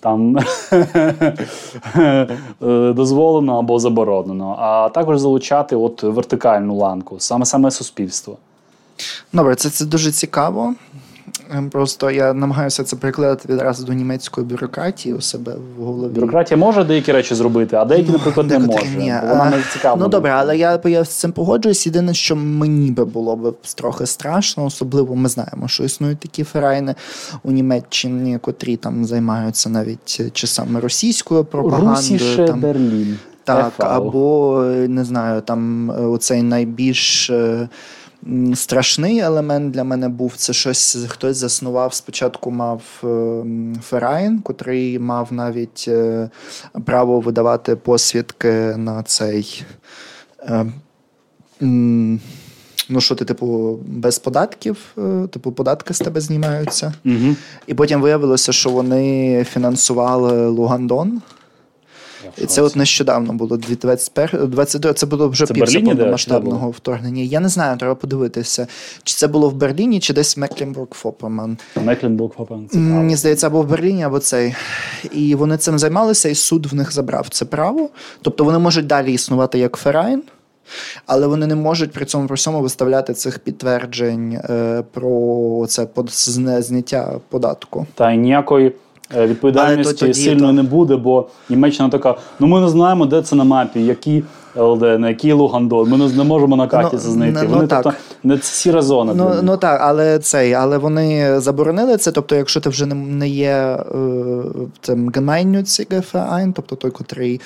там 0.00 0.36
дозволено 2.94 3.58
або 3.58 3.78
заборонено, 3.78 4.56
а 4.58 4.88
також 4.88 5.18
залучати 5.18 5.76
от 5.76 6.02
вертикальну 6.02 6.74
ланку, 6.74 7.16
саме 7.18 7.46
саме 7.46 7.70
суспільство. 7.70 8.36
Добре, 9.32 9.54
це, 9.54 9.70
це 9.70 9.84
дуже 9.84 10.12
цікаво. 10.12 10.74
Ем, 11.50 11.70
просто 11.70 12.10
я 12.10 12.32
намагаюся 12.32 12.84
це 12.84 12.96
перекладати 12.96 13.52
відразу 13.52 13.84
до 13.84 13.92
німецької 13.92 14.46
бюрократії 14.46 15.14
у 15.14 15.20
себе 15.20 15.54
в 15.78 15.82
голові. 15.84 16.12
Бюрократія 16.12 16.58
може 16.58 16.84
деякі 16.84 17.12
речі 17.12 17.34
зробити, 17.34 17.76
а 17.76 17.84
деякі, 17.84 18.10
наприклад, 18.10 18.50
не 18.50 18.58
може. 18.58 18.86
Ні. 18.96 19.14
Вона 19.22 19.50
не 19.50 19.62
цікава. 19.72 19.96
Ну 20.00 20.08
добре, 20.08 20.30
але 20.30 20.58
я, 20.58 20.80
я 20.84 21.04
з 21.04 21.08
цим 21.08 21.32
погоджуюсь. 21.32 21.86
Єдине, 21.86 22.14
що 22.14 22.36
мені 22.36 22.90
би 22.90 23.04
було 23.04 23.36
б 23.36 23.54
трохи 23.74 24.06
страшно, 24.06 24.64
особливо 24.64 25.16
ми 25.16 25.28
знаємо, 25.28 25.68
що 25.68 25.84
існують 25.84 26.18
такі 26.18 26.44
ферайни 26.44 26.94
у 27.42 27.52
Німеччині, 27.52 28.38
котрі 28.38 28.76
там 28.76 29.04
займаються 29.04 29.68
навіть 29.68 30.32
чи 30.32 30.46
саме 30.46 30.80
російською 30.80 31.44
пропагандою. 31.44 31.96
Русіше 31.96 32.44
там, 32.44 32.60
Берлін. 32.60 33.18
Так, 33.44 33.72
FV. 33.78 33.86
або 33.86 34.62
не 34.88 35.04
знаю, 35.04 35.40
там 35.40 35.90
е, 35.90 35.94
оцей 35.94 36.42
найбільш. 36.42 37.30
Страшний 38.54 39.18
елемент 39.18 39.70
для 39.70 39.84
мене 39.84 40.08
був 40.08 40.32
це 40.36 40.52
щось. 40.52 40.98
Хтось 41.08 41.36
заснував. 41.36 41.94
Спочатку 41.94 42.50
мав 42.50 42.82
е, 43.04 43.44
Verein, 43.82 44.38
котрий 44.38 44.98
мав 44.98 45.32
навіть 45.32 45.84
е, 45.88 46.30
право 46.84 47.20
видавати 47.20 47.76
посвідки 47.76 48.52
на 48.76 49.02
цей. 49.02 49.64
е, 50.42 50.66
Ну, 52.88 53.00
що 53.00 53.14
ти, 53.14 53.24
типу, 53.24 53.78
без 53.86 54.18
податків, 54.18 54.76
типу, 55.30 55.52
податки 55.52 55.94
з 55.94 55.98
тебе 55.98 56.20
знімаються. 56.20 56.94
Угу. 57.04 57.36
І 57.66 57.74
потім 57.74 58.00
виявилося, 58.00 58.52
що 58.52 58.70
вони 58.70 59.44
фінансували 59.44 60.48
Лугандон. 60.48 61.22
І 62.38 62.46
це 62.46 62.62
от 62.62 62.76
нещодавно 62.76 63.32
було 63.32 63.56
21, 63.56 64.50
22, 64.50 64.92
це 64.92 65.06
було 65.06 65.28
вже 65.28 65.46
Це 65.46 65.54
після 65.54 65.80
повномасштабного 65.80 66.70
вторгнення. 66.70 67.22
Я 67.22 67.40
не 67.40 67.48
знаю, 67.48 67.78
треба 67.78 67.94
подивитися, 67.94 68.66
чи 69.02 69.14
це 69.14 69.26
було 69.26 69.48
в 69.48 69.54
Берліні, 69.54 70.00
чи 70.00 70.12
десь 70.12 70.36
в 70.36 70.40
Мекленбург-Форпоммерн. 70.40 71.56
Мекленбург-Форпоммерн. 71.84 72.68
Мені 72.72 73.16
здається, 73.16 73.46
або 73.46 73.62
в 73.62 73.66
Берліні, 73.66 74.02
або 74.02 74.18
цей. 74.18 74.54
І 75.12 75.34
вони 75.34 75.56
цим 75.56 75.78
займалися, 75.78 76.28
і 76.28 76.34
суд 76.34 76.66
в 76.66 76.74
них 76.74 76.92
забрав 76.92 77.28
це 77.28 77.44
право. 77.44 77.88
Тобто 78.22 78.44
вони 78.44 78.58
можуть 78.58 78.86
далі 78.86 79.12
існувати 79.12 79.58
як 79.58 79.76
Verein. 79.76 80.22
Але 81.06 81.26
вони 81.26 81.46
не 81.46 81.54
можуть 81.54 81.92
при 81.92 82.04
цьому 82.04 82.26
при 82.26 82.34
всьому 82.34 82.60
виставляти 82.60 83.14
цих 83.14 83.38
підтверджень 83.38 84.32
е, 84.32 84.84
про 84.92 85.66
це 85.68 85.88
зняття 86.62 87.20
податку. 87.28 87.86
Та 87.94 88.14
ніякої 88.14 88.72
відповідальності 89.14 89.94
тоді 89.94 90.14
сильно 90.14 90.46
то- 90.46 90.52
не 90.52 90.62
буде, 90.62 90.96
бо 90.96 91.28
Німеччина 91.50 91.88
така: 91.88 92.14
ну 92.40 92.46
ми 92.46 92.60
не 92.60 92.68
знаємо, 92.68 93.06
де 93.06 93.22
це 93.22 93.36
на 93.36 93.44
мапі, 93.44 93.84
які 93.84 94.22
ЛД, 94.56 94.82
на 94.82 95.08
який 95.08 95.32
Лугандон. 95.32 95.88
Ми 95.88 95.98
не, 95.98 96.24
можемо 96.24 96.56
на 96.56 96.66
карті 96.66 96.90
Ну, 96.92 96.98
це 96.98 97.10
знайти. 97.10 97.38
ну, 97.42 97.48
Вони 97.48 97.66
так. 97.66 97.82
тобто 97.82 97.98
не 98.24 98.38
це 98.38 98.44
сіра 98.44 98.82
зона. 98.82 99.14
Ну, 99.14 99.30
ну 99.42 99.56
так, 99.56 99.80
але 99.82 100.18
цей, 100.18 100.52
але 100.52 100.78
вони 100.78 101.40
заборонили 101.40 101.96
це. 101.96 102.12
Тобто, 102.12 102.36
якщо 102.36 102.60
ти 102.60 102.68
вже 102.68 102.86
не, 102.86 102.94
не 102.94 103.28
є 103.28 103.48
е, 103.48 103.78
цим 104.80 105.10
Gemeinnütziger 105.10 106.12
Verein, 106.12 106.52
тобто 106.52 106.76
той, 106.76 106.90
котрий 106.90 107.40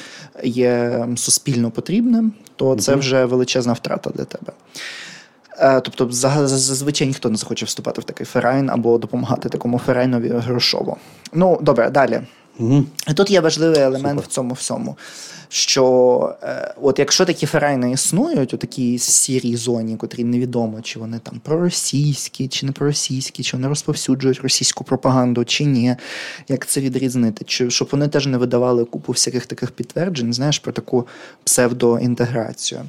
є 0.44 1.06
суспільно 1.16 1.70
потрібним, 1.70 2.32
то 2.56 2.76
це 2.76 2.94
вже 2.94 3.24
величезна 3.24 3.72
втрата 3.72 4.10
для 4.14 4.24
тебе. 4.24 4.52
Е, 5.60 5.80
Тобто, 5.80 6.08
за- 6.10 6.48
за- 6.48 6.58
зазвичай 6.58 7.06
ніхто 7.08 7.30
не 7.30 7.36
захоче 7.36 7.66
вступати 7.66 8.00
в 8.00 8.04
такий 8.04 8.26
ферайн 8.26 8.70
або 8.70 8.98
допомагати 8.98 9.48
такому 9.48 9.78
ферайнові 9.78 10.28
грошово. 10.28 10.96
Ну, 11.32 11.58
добре, 11.62 11.90
далі. 11.90 12.20
І 13.08 13.14
тут 13.14 13.30
є 13.30 13.40
важливий 13.40 13.80
елемент 13.80 14.18
Супер. 14.18 14.24
в 14.24 14.26
цьому 14.34 14.54
всьому. 14.54 14.96
Що 15.52 16.34
е, 16.42 16.74
от 16.82 16.98
якщо 16.98 17.24
такі 17.24 17.46
ферайни 17.46 17.92
існують 17.92 18.54
у 18.54 18.56
такій 18.56 18.98
сірій 18.98 19.56
зоні, 19.56 19.96
котрі 19.96 20.24
невідомо, 20.24 20.80
чи 20.82 20.98
вони 20.98 21.18
там 21.18 21.40
проросійські, 21.44 22.48
чи 22.48 22.66
не 22.66 22.72
проросійські, 22.72 23.42
чи 23.42 23.56
вони 23.56 23.68
розповсюджують 23.68 24.40
російську 24.40 24.84
пропаганду, 24.84 25.44
чи 25.44 25.64
ні, 25.64 25.96
як 26.48 26.66
це 26.66 26.80
відрізнити, 26.80 27.44
чи 27.44 27.70
щоб 27.70 27.88
вони 27.92 28.08
теж 28.08 28.26
не 28.26 28.38
видавали 28.38 28.84
купу 28.84 29.12
всяких 29.12 29.46
таких 29.46 29.70
підтверджень, 29.70 30.32
знаєш, 30.32 30.58
про 30.58 30.72
таку 30.72 31.06
псевдоінтеграцію. 31.44 32.80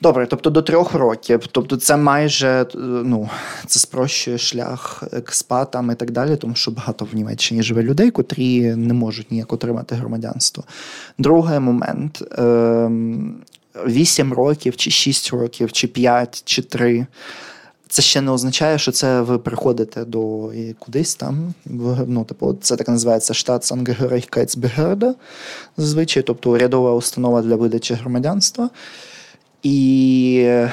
Добре, 0.00 0.26
тобто 0.26 0.50
до 0.50 0.62
трьох 0.62 0.94
років. 0.94 1.46
Тобто, 1.52 1.76
це 1.76 1.96
майже 1.96 2.48
е, 2.48 2.66
ну, 3.04 3.28
це 3.66 3.78
спрощує 3.78 4.38
шлях 4.38 5.02
експатам 5.12 5.90
і 5.90 5.94
так 5.94 6.10
далі, 6.10 6.36
тому 6.36 6.54
що 6.54 6.70
багато 6.70 7.04
в 7.04 7.14
Німеччині 7.14 7.62
живе 7.62 7.82
людей, 7.82 8.10
котрі 8.10 8.74
не 8.76 8.94
можуть 8.94 9.32
ніяк 9.32 9.52
отримати 9.52 9.94
громадянство. 9.94 10.64
Другий 11.18 11.60
момент: 11.60 12.22
ем, 12.38 13.36
8 13.86 14.32
років, 14.32 14.76
чи 14.76 14.90
6 14.90 15.30
років, 15.30 15.72
чи 15.72 15.88
5, 15.88 16.42
чи 16.44 16.62
3. 16.62 17.06
Це 17.88 18.02
ще 18.02 18.20
не 18.20 18.30
означає, 18.30 18.78
що 18.78 18.92
це 18.92 19.20
ви 19.20 19.38
приходите 19.38 20.04
до 20.04 20.52
кудись 20.78 21.14
там. 21.14 21.54
Ну, 22.06 22.24
типу, 22.24 22.58
це 22.60 22.76
так 22.76 22.88
називається 22.88 23.32
Staatsangehörigkeitsbehörde, 23.32 25.14
зазвичай, 25.76 26.22
тобто 26.22 26.50
урядова 26.50 26.94
установа 26.94 27.42
для 27.42 27.56
видачі 27.56 27.94
громадянства. 27.94 28.70
І 29.66 30.42
е, 30.44 30.72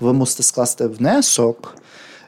ви 0.00 0.12
мусите 0.12 0.42
скласти 0.42 0.86
внесок, 0.86 1.74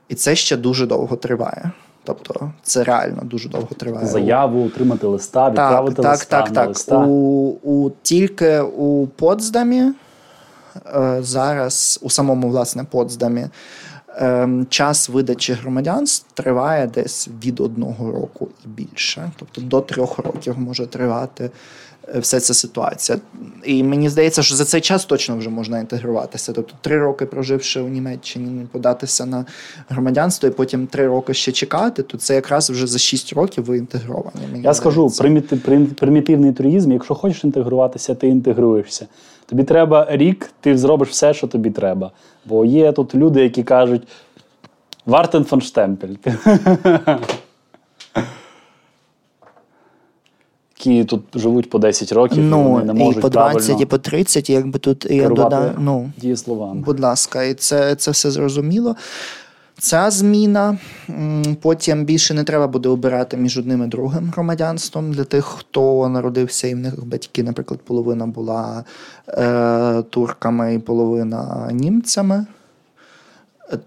і 0.08 0.14
це 0.14 0.34
ще 0.34 0.56
дуже 0.56 0.86
довго 0.86 1.16
триває. 1.16 1.70
Тобто, 2.04 2.52
це 2.62 2.84
реально 2.84 3.22
дуже 3.22 3.48
довго 3.48 3.68
триває. 3.76 4.06
Заяву, 4.06 4.66
отримати 4.66 5.06
листа, 5.06 5.50
Так, 5.50 5.68
відправити 5.68 6.02
так, 6.02 6.12
листа 6.12 6.40
так, 6.40 6.48
на 6.48 6.54
так. 6.54 6.68
листа. 6.68 7.04
У, 7.06 7.10
у, 7.62 7.90
тільки 8.02 8.60
у 8.60 9.06
Потсдамі 9.06 9.92
е, 10.94 11.18
зараз, 11.20 12.00
у 12.02 12.10
самому 12.10 12.48
власне 12.48 12.84
Потсдамі, 12.84 13.46
е, 14.08 14.48
час 14.68 15.08
видачі 15.08 15.52
громадянств 15.52 16.32
триває 16.34 16.86
десь 16.86 17.28
від 17.44 17.60
одного 17.60 18.12
року 18.12 18.48
і 18.64 18.68
більше. 18.68 19.30
Тобто 19.36 19.60
до 19.60 19.80
трьох 19.80 20.18
років 20.18 20.58
може 20.58 20.86
тривати 20.86 21.50
вся 22.18 22.40
ця 22.40 22.54
ситуація. 22.54 23.18
І 23.64 23.82
мені 23.84 24.08
здається, 24.08 24.42
що 24.42 24.54
за 24.54 24.64
цей 24.64 24.80
час 24.80 25.04
точно 25.04 25.36
вже 25.36 25.50
можна 25.50 25.80
інтегруватися. 25.80 26.52
Тобто 26.52 26.74
три 26.80 26.98
роки 26.98 27.26
проживши 27.26 27.80
у 27.80 27.88
Німеччині, 27.88 28.66
податися 28.72 29.26
на 29.26 29.44
громадянство, 29.88 30.48
і 30.48 30.52
потім 30.52 30.86
три 30.86 31.06
роки 31.06 31.34
ще 31.34 31.52
чекати, 31.52 32.02
то 32.02 32.18
це 32.18 32.34
якраз 32.34 32.70
вже 32.70 32.86
за 32.86 32.98
шість 32.98 33.32
років 33.32 33.64
ви 33.64 33.78
інтегровані. 33.78 34.46
Мені 34.52 34.64
Я 34.64 34.74
скажу, 34.74 35.06
приміти- 35.06 35.56
прим- 35.56 35.86
примітивний 35.86 36.52
туризм, 36.52 36.92
якщо 36.92 37.14
хочеш 37.14 37.44
інтегруватися, 37.44 38.14
ти 38.14 38.28
інтегруєшся. 38.28 39.06
Тобі 39.46 39.64
треба 39.64 40.06
рік, 40.10 40.50
ти 40.60 40.78
зробиш 40.78 41.08
все, 41.08 41.34
що 41.34 41.46
тобі 41.46 41.70
треба. 41.70 42.10
Бо 42.46 42.64
є 42.64 42.92
тут 42.92 43.14
люди, 43.14 43.42
які 43.42 43.62
кажуть: 43.62 44.08
Вартен 45.06 45.44
фон 45.44 45.62
Які 50.84 51.04
тут 51.04 51.22
живуть 51.34 51.70
по 51.70 51.78
10 51.78 52.12
років, 52.12 52.38
і 52.38 52.46
Ну, 52.46 52.62
вони 52.62 52.84
не 52.84 52.92
можуть 52.92 53.18
і 53.18 53.20
по 53.20 53.28
20, 53.28 53.80
і 53.80 53.86
по 53.86 53.98
30, 53.98 54.50
якби 54.50 54.78
тут 54.78 55.06
я 55.10 55.28
додаю. 55.28 55.72
Ну, 55.78 56.12
дієсловами. 56.16 56.80
будь 56.80 57.00
ласка, 57.00 57.42
і 57.42 57.54
це, 57.54 57.94
це 57.94 58.10
все 58.10 58.30
зрозуміло. 58.30 58.96
Ця 59.78 60.10
зміна 60.10 60.78
потім 61.60 62.04
більше 62.04 62.34
не 62.34 62.44
треба 62.44 62.66
буде 62.66 62.88
обирати 62.88 63.36
між 63.36 63.58
одним 63.58 63.84
і 63.84 63.86
другим 63.86 64.30
громадянством 64.30 65.12
для 65.12 65.24
тих, 65.24 65.44
хто 65.44 66.08
народився, 66.08 66.68
і 66.68 66.74
в 66.74 66.78
них 66.78 67.06
батьки, 67.06 67.42
наприклад, 67.42 67.80
половина 67.80 68.26
була 68.26 68.84
е, 69.28 70.02
турками 70.10 70.74
і 70.74 70.78
половина 70.78 71.70
німцями, 71.72 72.46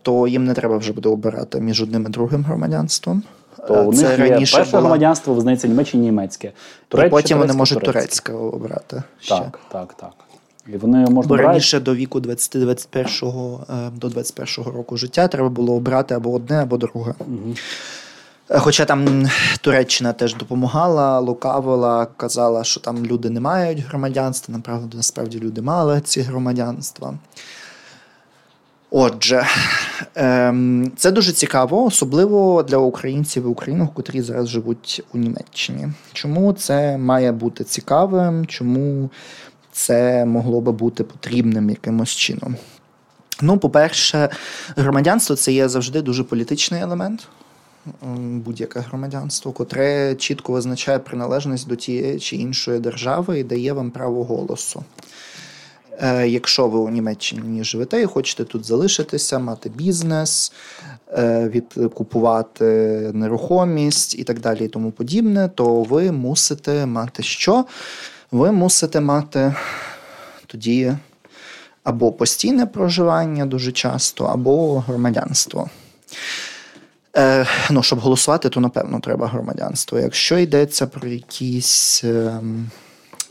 то 0.01 0.27
їм 0.27 0.45
не 0.45 0.53
треба 0.53 0.77
вже 0.77 0.93
буде 0.93 1.09
обирати 1.09 1.59
між 1.59 1.81
одним 1.81 2.05
і 2.05 2.09
другим 2.09 2.43
громадянством. 2.43 3.23
То 3.67 3.83
у 3.83 3.91
них 3.91 4.19
є 4.19 4.29
перше 4.29 4.63
була- 4.63 4.79
громадянство, 4.79 5.33
визнається 5.33 5.67
німечче 5.67 5.97
і 5.97 5.99
німецьке. 5.99 6.51
І 7.05 7.09
потім 7.09 7.37
вони 7.37 7.53
можуть 7.53 7.83
турецьке. 7.83 8.33
обрати. 8.33 9.03
Ще. 9.19 9.35
Так, 9.35 9.59
так, 9.71 9.93
так. 9.93 10.11
І 10.73 10.77
вони 10.77 10.97
можуть 10.97 11.29
Бо 11.29 11.35
брати. 11.35 11.47
раніше 11.47 11.79
до 11.79 11.95
віку 11.95 12.19
20-21 12.19 13.59
е, 13.69 13.89
до 13.95 14.09
21 14.09 14.73
року 14.73 14.97
життя 14.97 15.27
треба 15.27 15.49
було 15.49 15.73
обрати 15.75 16.15
або 16.15 16.33
одне, 16.33 16.61
або 16.61 16.77
друге. 16.77 17.13
Е, 18.49 18.59
Хоча 18.59 18.85
там 18.85 19.27
Туреччина 19.61 20.13
теж 20.13 20.35
допомагала, 20.35 21.19
лукавила, 21.19 22.07
казала, 22.17 22.63
що 22.63 22.79
там 22.79 23.05
люди 23.05 23.29
не 23.29 23.39
мають 23.39 23.79
громадянства. 23.79 24.55
Направду, 24.55 24.97
насправді 24.97 25.39
люди 25.39 25.61
мали 25.61 26.01
ці 26.01 26.21
громадянства. 26.21 27.13
Отже, 28.91 29.45
це 30.97 31.11
дуже 31.11 31.31
цікаво, 31.31 31.85
особливо 31.85 32.63
для 32.63 32.77
українців 32.77 33.43
і 33.43 33.47
українок, 33.47 33.93
котрі 33.93 34.21
зараз 34.21 34.47
живуть 34.47 35.03
у 35.13 35.17
Німеччині. 35.17 35.87
Чому 36.13 36.53
це 36.53 36.97
має 36.97 37.31
бути 37.31 37.63
цікавим? 37.63 38.45
Чому 38.45 39.09
це 39.71 40.25
могло 40.25 40.61
би 40.61 40.71
бути 40.71 41.03
потрібним 41.03 41.69
якимось 41.69 42.09
чином? 42.09 42.55
Ну, 43.41 43.57
по-перше, 43.57 44.29
громадянство 44.75 45.35
це 45.35 45.53
є 45.53 45.69
завжди 45.69 46.01
дуже 46.01 46.23
політичний 46.23 46.81
елемент. 46.81 47.27
Будь-яке 48.17 48.79
громадянство, 48.79 49.51
котре 49.51 50.15
чітко 50.15 50.53
визначає 50.53 50.99
приналежність 50.99 51.67
до 51.67 51.75
тієї 51.75 52.19
чи 52.19 52.35
іншої 52.35 52.79
держави 52.79 53.39
і 53.39 53.43
дає 53.43 53.73
вам 53.73 53.91
право 53.91 54.23
голосу. 54.23 54.83
Е, 56.01 56.27
якщо 56.27 56.67
ви 56.67 56.79
у 56.79 56.89
Німеччині 56.89 57.63
живете 57.63 58.01
і 58.01 58.05
хочете 58.05 58.43
тут 58.43 58.65
залишитися, 58.65 59.39
мати 59.39 59.69
бізнес, 59.69 60.51
е, 61.17 61.49
відкупувати 61.49 62.65
нерухомість 63.13 64.15
і 64.15 64.23
так 64.23 64.39
далі, 64.39 64.65
і 64.65 64.67
тому 64.67 64.91
подібне, 64.91 65.49
то 65.55 65.83
ви 65.83 66.11
мусите 66.11 66.85
мати 66.85 67.23
що? 67.23 67.65
Ви 68.31 68.51
мусите 68.51 68.99
мати 68.99 69.55
тоді 70.47 70.93
або 71.83 72.11
постійне 72.11 72.65
проживання 72.65 73.45
дуже 73.45 73.71
часто, 73.71 74.25
або 74.25 74.79
громадянство. 74.79 75.69
Е, 77.17 77.45
ну, 77.69 77.83
Щоб 77.83 77.99
голосувати, 77.99 78.49
то 78.49 78.59
напевно 78.59 78.99
треба 78.99 79.27
громадянство. 79.27 79.99
Якщо 79.99 80.37
йдеться 80.37 80.87
про 80.87 81.09
якісь. 81.09 82.03
Е, 82.03 82.41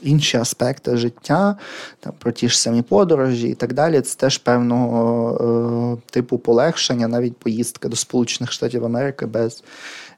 інші 0.04 0.36
аспекти 0.36 0.96
життя, 0.96 1.56
там, 2.00 2.12
про 2.18 2.32
ті 2.32 2.48
ж 2.48 2.60
самі 2.60 2.82
подорожі 2.82 3.48
і 3.48 3.54
так 3.54 3.72
далі. 3.72 4.00
Це 4.00 4.18
теж 4.18 4.38
певного 4.38 5.98
е, 5.98 6.10
типу 6.10 6.38
полегшення, 6.38 7.08
навіть 7.08 7.36
поїздка 7.36 7.88
до 7.88 7.96
Сполучених 7.96 8.52
Штатів 8.52 8.84
Америки 8.84 9.26
без 9.26 9.62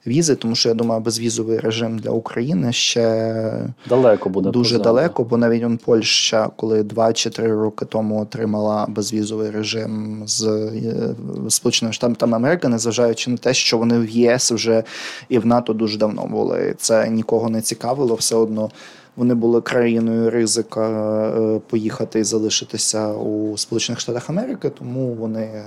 візи, 0.06 0.36
тому 0.36 0.54
що 0.54 0.68
я 0.68 0.74
думаю, 0.74 1.00
безвізовий 1.00 1.58
режим 1.58 1.98
для 1.98 2.10
України 2.10 2.72
ще 2.72 3.68
далеко 3.88 4.28
буде 4.28 4.50
дуже 4.50 4.78
позаду. 4.78 4.84
далеко, 4.84 5.24
бо 5.24 5.36
навіть 5.36 5.64
он 5.64 5.78
Польща, 5.78 6.50
коли 6.56 6.82
два 6.82 7.12
чи 7.12 7.30
три 7.30 7.52
роки 7.52 7.84
тому 7.84 8.20
отримала 8.20 8.86
безвізовий 8.88 9.50
режим 9.50 10.22
з 10.26 10.46
е, 10.46 11.14
Сполученими 11.48 11.92
Штатами 11.92 12.36
Америки, 12.36 12.68
незважаючи 12.68 13.30
на 13.30 13.36
те, 13.36 13.54
що 13.54 13.78
вони 13.78 13.98
в 13.98 14.08
ЄС 14.08 14.52
вже 14.52 14.82
і 15.28 15.38
в 15.38 15.46
НАТО 15.46 15.72
дуже 15.72 15.98
давно 15.98 16.26
були. 16.26 16.74
Це 16.78 17.08
нікого 17.08 17.50
не 17.50 17.62
цікавило, 17.62 18.14
все 18.14 18.36
одно. 18.36 18.70
Вони 19.16 19.34
були 19.34 19.60
країною 19.60 20.30
ризика 20.30 20.88
е, 21.28 21.60
поїхати 21.70 22.20
і 22.20 22.24
залишитися 22.24 23.12
у 23.12 23.56
Сполучених 23.56 24.00
Штатах 24.00 24.30
Америки, 24.30 24.70
тому 24.70 25.14
вони 25.14 25.64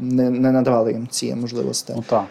не 0.00 0.30
не 0.30 0.52
надавали 0.52 0.92
їм 0.92 1.08
цієї 1.08 1.36
можливості. 1.40 1.92
Ну 1.96 2.04
так. 2.08 2.24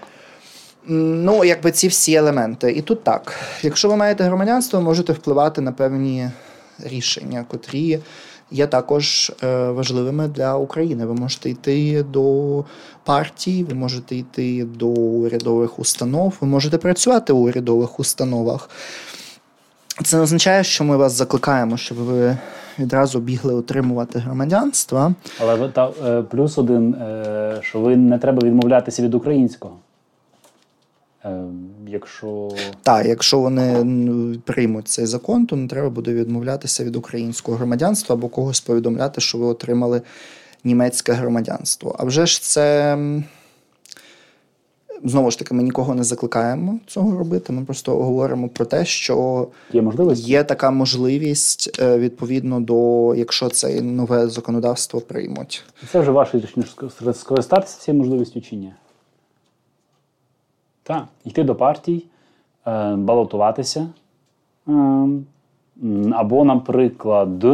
Ну, 0.88 1.44
якби 1.46 1.72
ці 1.72 1.88
всі 1.88 2.14
елементи. 2.14 2.72
І 2.72 2.82
тут 2.82 3.04
так. 3.04 3.34
Якщо 3.62 3.90
ви 3.90 3.96
маєте 3.96 4.24
громадянство, 4.24 4.80
ви 4.80 4.86
можете 4.86 5.14
впливати 5.14 5.62
на 5.62 5.72
певні 5.72 6.30
рішення, 6.80 7.46
котрі 7.48 8.00
є 8.52 8.68
також 8.68 9.32
е, 9.44 9.70
важливими 9.70 10.28
для 10.28 10.56
України. 10.56 11.06
Ви 11.06 11.14
можете 11.14 11.50
йти 11.50 12.04
до 12.04 12.66
партій, 13.04 13.64
ви 13.64 13.74
можете 13.74 14.16
йти 14.16 14.64
до 14.64 14.88
урядових 14.88 15.80
установ, 15.80 16.34
ви 16.42 16.48
можете 16.48 16.78
працювати 16.78 17.34
у 17.34 17.38
урядових 17.38 18.00
установах. 18.00 18.70
Це 20.04 20.18
не 20.18 20.24
означає, 20.24 20.64
що 20.64 20.84
ми 20.84 20.98
вас 20.98 21.14
закликаємо, 21.14 21.78
щоб 21.78 21.98
ви 21.98 22.38
відразу 22.80 23.20
бігли 23.20 23.54
отримувати 23.54 24.20
громадянство. 24.20 25.14
Але 25.40 25.56
ви 25.56 25.70
та 25.70 25.92
е, 26.06 26.22
плюс 26.22 26.58
один, 26.58 26.94
е, 26.94 27.60
що 27.62 27.80
ви 27.80 27.98
не 27.98 28.18
треба 28.18 28.48
відмовлятися 28.48 29.04
від 29.04 29.14
українського. 29.14 29.76
Е, 31.26 31.44
якщо 31.88 32.50
Так, 32.84 33.06
якщо 33.06 33.40
вони 33.40 33.86
приймуть 34.46 34.88
цей 34.88 35.06
закон, 35.06 35.46
то 35.46 35.56
не 35.56 35.68
треба 35.68 35.90
буде 35.90 36.14
відмовлятися 36.14 36.84
від 36.84 36.96
українського 36.96 37.58
громадянства 37.58 38.16
або 38.16 38.28
когось 38.28 38.62
повідомляти, 38.62 39.22
що 39.22 39.38
ви 39.38 39.46
отримали 39.46 40.02
німецьке 40.64 41.14
громадянство. 41.14 41.96
А 42.00 42.04
вже 42.04 42.26
ж 42.26 42.42
це. 42.42 42.98
Знову 45.04 45.32
ж 45.32 45.40
таки, 45.40 45.54
ми 45.54 45.64
нікого 45.64 45.96
не 45.96 46.04
закликаємо 46.04 46.80
цього 46.88 47.18
робити. 47.18 47.54
Ми 47.54 47.66
просто 47.66 47.96
говоримо 47.96 48.50
про 48.50 48.66
те, 48.66 48.86
що 48.86 49.48
є 49.74 49.82
можливість 49.82 50.28
є 50.28 50.44
така 50.44 50.72
можливість 50.72 51.80
е, 51.82 51.98
відповідно 51.98 52.60
до 52.60 53.16
якщо 53.16 53.50
це 53.50 53.82
нове 53.82 54.28
законодавство 54.28 55.02
приймуть. 55.02 55.64
Це 55.92 56.00
вже 56.00 56.12
ваше 56.12 56.40
рішення 56.40 56.66
скористатися 57.14 57.80
цією 57.80 58.00
можливістю 58.04 58.42
чи 58.42 58.56
ні? 58.56 58.74
Так, 60.84 61.04
йти 61.26 61.44
до 61.44 61.56
партій, 61.56 62.06
е, 62.68 62.96
балотуватися. 62.96 63.88
Е, 64.68 64.72
або, 66.12 66.44
наприклад, 66.44 67.46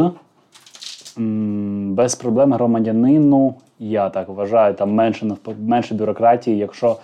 без 1.96 2.14
проблем 2.14 2.52
громадянину, 2.52 3.54
я 3.78 4.08
так 4.08 4.28
вважаю, 4.28 4.74
там 4.74 4.90
менше 4.90 5.36
менше 5.58 5.94
бюрократії, 5.94 6.58
якщо 6.58 6.96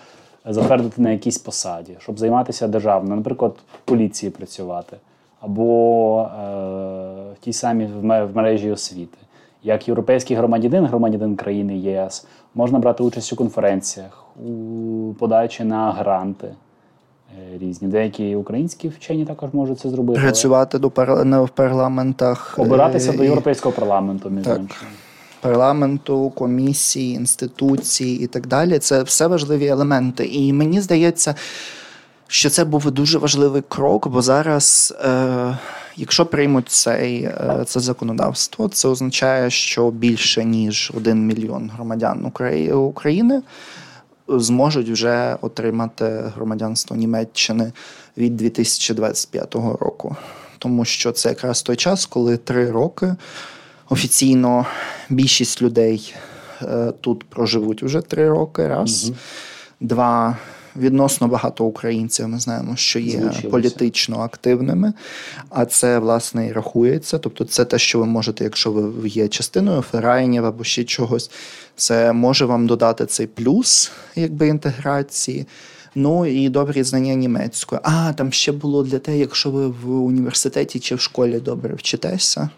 затвердити 0.53 1.03
на 1.03 1.11
якійсь 1.11 1.39
посаді, 1.39 1.97
щоб 1.99 2.19
займатися 2.19 2.69
державною, 2.69 3.17
наприклад, 3.17 3.55
в 3.75 3.79
поліції 3.89 4.31
працювати, 4.31 4.97
або 5.41 6.21
е, 6.23 6.27
в 7.35 7.39
тій 7.41 7.53
самій 7.53 7.87
в 7.87 8.37
мережі 8.37 8.71
освіти. 8.71 9.19
Як 9.63 9.89
європейський 9.89 10.37
громадянин, 10.37 10.87
громадянин 10.87 11.37
країни 11.37 11.79
ЄС, 11.79 12.27
можна 12.55 12.79
брати 12.79 13.03
участь 13.03 13.33
у 13.33 13.37
конференціях, 13.37 14.25
у 14.47 15.15
подачі 15.19 15.65
на 15.65 15.93
гранти 15.93 16.47
е, 16.47 17.59
різні. 17.59 17.89
Деякі 17.89 18.37
українські 18.37 18.89
вчені 18.89 19.25
також 19.25 19.53
можуть 19.53 19.79
це 19.79 19.91
зробити. 19.91 20.21
Працювати 20.21 20.79
до 20.79 20.91
пар... 20.91 21.25
в 21.25 21.49
парламентах. 21.49 22.55
Обиратися 22.59 23.11
е, 23.11 23.15
і... 23.15 23.17
до 23.19 23.25
європейського 23.25 23.73
парламенту, 23.73 24.31
між 24.31 24.47
іншим 24.47 24.89
парламенту, 25.45 26.31
комісії, 26.31 27.15
інституції 27.15 28.21
і 28.21 28.27
так 28.27 28.47
далі. 28.47 28.79
Це 28.79 29.03
все 29.03 29.27
важливі 29.27 29.67
елементи. 29.67 30.27
І 30.27 30.53
мені 30.53 30.81
здається, 30.81 31.35
що 32.29 32.51
це 32.51 32.65
був 32.65 32.91
дуже 32.91 33.19
важливий 33.19 33.63
крок, 33.69 34.09
бо 34.09 34.23
зараз, 34.23 34.95
е, 35.05 35.59
якщо 35.97 36.27
приймуть 36.27 36.69
цей, 36.69 37.23
е, 37.23 37.65
це 37.67 37.81
законодавство, 37.81 38.69
це 38.69 38.89
означає, 38.89 39.51
що 39.51 39.91
більше 39.91 40.45
ніж 40.45 40.93
один 40.97 41.27
мільйон 41.27 41.71
громадян 41.75 42.33
України. 42.75 43.43
Зможуть 44.29 44.89
вже 44.89 45.37
отримати 45.41 46.33
громадянство 46.35 46.97
Німеччини 46.97 47.73
від 48.17 48.37
2025 48.37 49.77
року, 49.81 50.17
тому 50.59 50.85
що 50.85 51.13
це 51.13 51.29
якраз 51.29 51.63
той 51.63 51.77
час, 51.77 52.07
коли 52.07 52.37
три 52.37 52.71
роки 52.71 53.17
Офіційно 53.89 54.67
більшість 55.11 55.63
людей 55.63 56.15
е, 56.63 56.93
тут 57.01 57.25
проживуть 57.25 57.83
вже 57.83 58.01
три 58.01 58.29
роки. 58.29 58.69
Раз, 58.69 59.05
угу. 59.09 59.17
два. 59.81 60.37
Відносно 60.77 61.29
багато 61.29 61.65
українців 61.65 62.29
ми 62.29 62.39
знаємо, 62.39 62.77
що 62.77 62.99
є 62.99 63.11
Звучилося. 63.11 63.49
політично 63.49 64.21
активними, 64.21 64.93
а 65.51 65.65
це 65.65 65.99
власне 65.99 66.47
і 66.47 66.53
рахується. 66.53 67.19
Тобто, 67.19 67.45
це 67.45 67.65
те, 67.65 67.79
що 67.79 67.99
ви 67.99 68.07
можете, 68.07 68.45
якщо 68.45 68.73
ви 68.73 69.09
є 69.09 69.29
частиною 69.29 69.83
ферайнів 69.83 70.45
або 70.45 70.65
ще 70.65 70.85
чогось, 70.85 71.31
це 71.77 72.13
може 72.13 72.45
вам 72.45 72.67
додати 72.67 73.07
цей 73.07 73.27
плюс, 73.27 73.93
якби 74.17 74.49
інтеграції. 74.49 75.47
Ну 75.95 76.27
і 76.27 76.49
добрі 76.49 76.83
знання 76.83 77.15
німецької. 77.15 77.81
А 77.85 78.13
там 78.13 78.33
ще 78.33 78.53
було 78.53 78.83
для 78.83 78.99
те, 78.99 79.19
якщо 79.19 79.51
ви 79.51 79.69
в 79.69 80.05
університеті 80.05 80.81
чи 80.81 80.95
в 80.95 81.01
школі 81.01 81.41
добре 81.41 81.75
вчитеся 81.75 82.49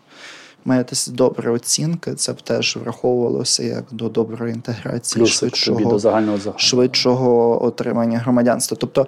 маєте 0.67 0.97
добрі 1.11 1.49
оцінки, 1.49 2.15
це 2.15 2.33
б 2.33 2.43
теж 2.43 2.77
враховувалося 2.77 3.63
як 3.63 3.85
до 3.91 4.09
доброї 4.09 4.55
інтеграції, 4.55 5.21
Плюс, 5.21 5.31
швидшого 5.31 5.91
до 5.91 5.99
загального 5.99 6.39
загального. 6.39 6.59
швидшого 6.59 7.65
отримання 7.65 8.19
громадянства. 8.19 8.77
Тобто 8.81 9.07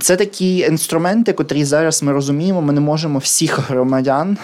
це 0.00 0.16
такі 0.16 0.58
інструменти, 0.58 1.32
котрі 1.32 1.64
зараз 1.64 2.02
ми 2.02 2.12
розуміємо, 2.12 2.62
ми 2.62 2.72
не 2.72 2.80
можемо 2.80 3.18
всіх 3.18 3.70
громадян 3.70 4.36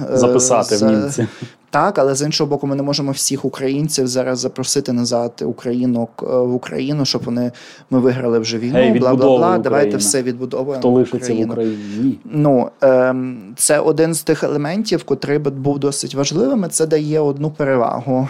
е, 0.00 0.16
записати 0.16 0.76
за... 0.76 0.86
в 0.86 0.90
німці. 0.90 1.26
Так, 1.72 1.98
але 1.98 2.14
з 2.14 2.22
іншого 2.22 2.50
боку, 2.50 2.66
ми 2.66 2.76
не 2.76 2.82
можемо 2.82 3.12
всіх 3.12 3.44
українців 3.44 4.06
зараз 4.06 4.38
запросити 4.38 4.92
назад 4.92 5.42
українок 5.46 6.10
е, 6.22 6.26
в 6.26 6.54
Україну, 6.54 7.04
щоб 7.04 7.22
вони 7.24 7.52
ми 7.90 8.00
виграли 8.00 8.38
вже 8.38 8.58
війну. 8.58 8.78
Hey, 8.78 8.98
бла 8.98 9.14
бла 9.14 9.36
бла. 9.36 9.58
Давайте 9.58 9.96
все 9.96 10.22
відбудовуємо. 10.22 10.80
Хто 10.80 10.90
лишиться 10.90 11.34
в 11.34 11.40
Україні? 11.40 12.18
Ну 12.24 12.70
ем, 12.80 13.54
це 13.56 13.78
один 13.78 14.14
з 14.14 14.22
тих 14.22 14.44
елементів, 14.44 15.04
котрий 15.04 15.38
був 15.38 15.78
досить 15.78 16.14
важливим. 16.14 16.66
Це 16.70 16.86
дає 16.86 17.20
одну 17.20 17.50
перевагу 17.50 18.28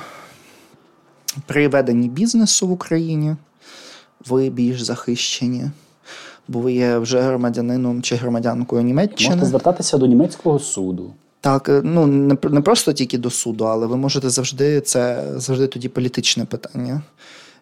при 1.46 1.68
веденні 1.68 2.08
бізнесу 2.08 2.68
в 2.68 2.72
Україні. 2.72 3.36
Ви 4.28 4.50
більш 4.50 4.82
захищені. 4.82 5.64
Бо 6.48 6.58
ви 6.58 6.72
є 6.72 6.98
вже 6.98 7.20
громадянином 7.20 8.02
чи 8.02 8.16
громадянкою 8.16 8.82
Німеччини. 8.82 9.30
Можете 9.30 9.46
звертатися 9.46 9.98
до 9.98 10.06
німецького 10.06 10.58
суду. 10.58 11.12
Так, 11.42 11.68
е, 11.68 11.80
ну 11.84 12.06
не 12.06 12.36
не 12.50 12.60
просто 12.60 12.92
тільки 12.92 13.18
до 13.18 13.30
суду, 13.30 13.64
але 13.64 13.86
ви 13.86 13.96
можете 13.96 14.30
завжди 14.30 14.80
це 14.80 15.24
завжди 15.36 15.66
тоді 15.66 15.88
політичне 15.88 16.44
питання. 16.44 17.02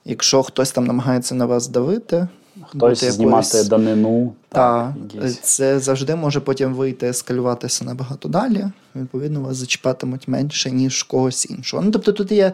Якщо 0.05 0.43
хтось 0.43 0.73
там 0.73 0.87
намагається 0.87 1.35
на 1.35 1.47
вас 1.47 1.69
давити, 1.69 2.29
хтось 2.67 3.05
знімати 3.05 3.65
данину, 3.65 4.33
так, 4.49 4.93
так 5.21 5.33
це 5.43 5.79
завжди 5.79 6.17
може 6.17 6.41
потім 6.41 6.75
вийти, 6.75 7.09
ескалюватися 7.09 7.85
набагато 7.85 8.29
далі. 8.29 8.67
Відповідно, 8.97 9.41
вас 9.41 9.57
зачіпатимуть 9.57 10.29
менше, 10.29 10.71
ніж 10.71 11.03
когось 11.03 11.51
іншого. 11.51 11.83
Ну 11.83 11.91
тобто 11.91 12.13
тут 12.13 12.33
є 12.33 12.53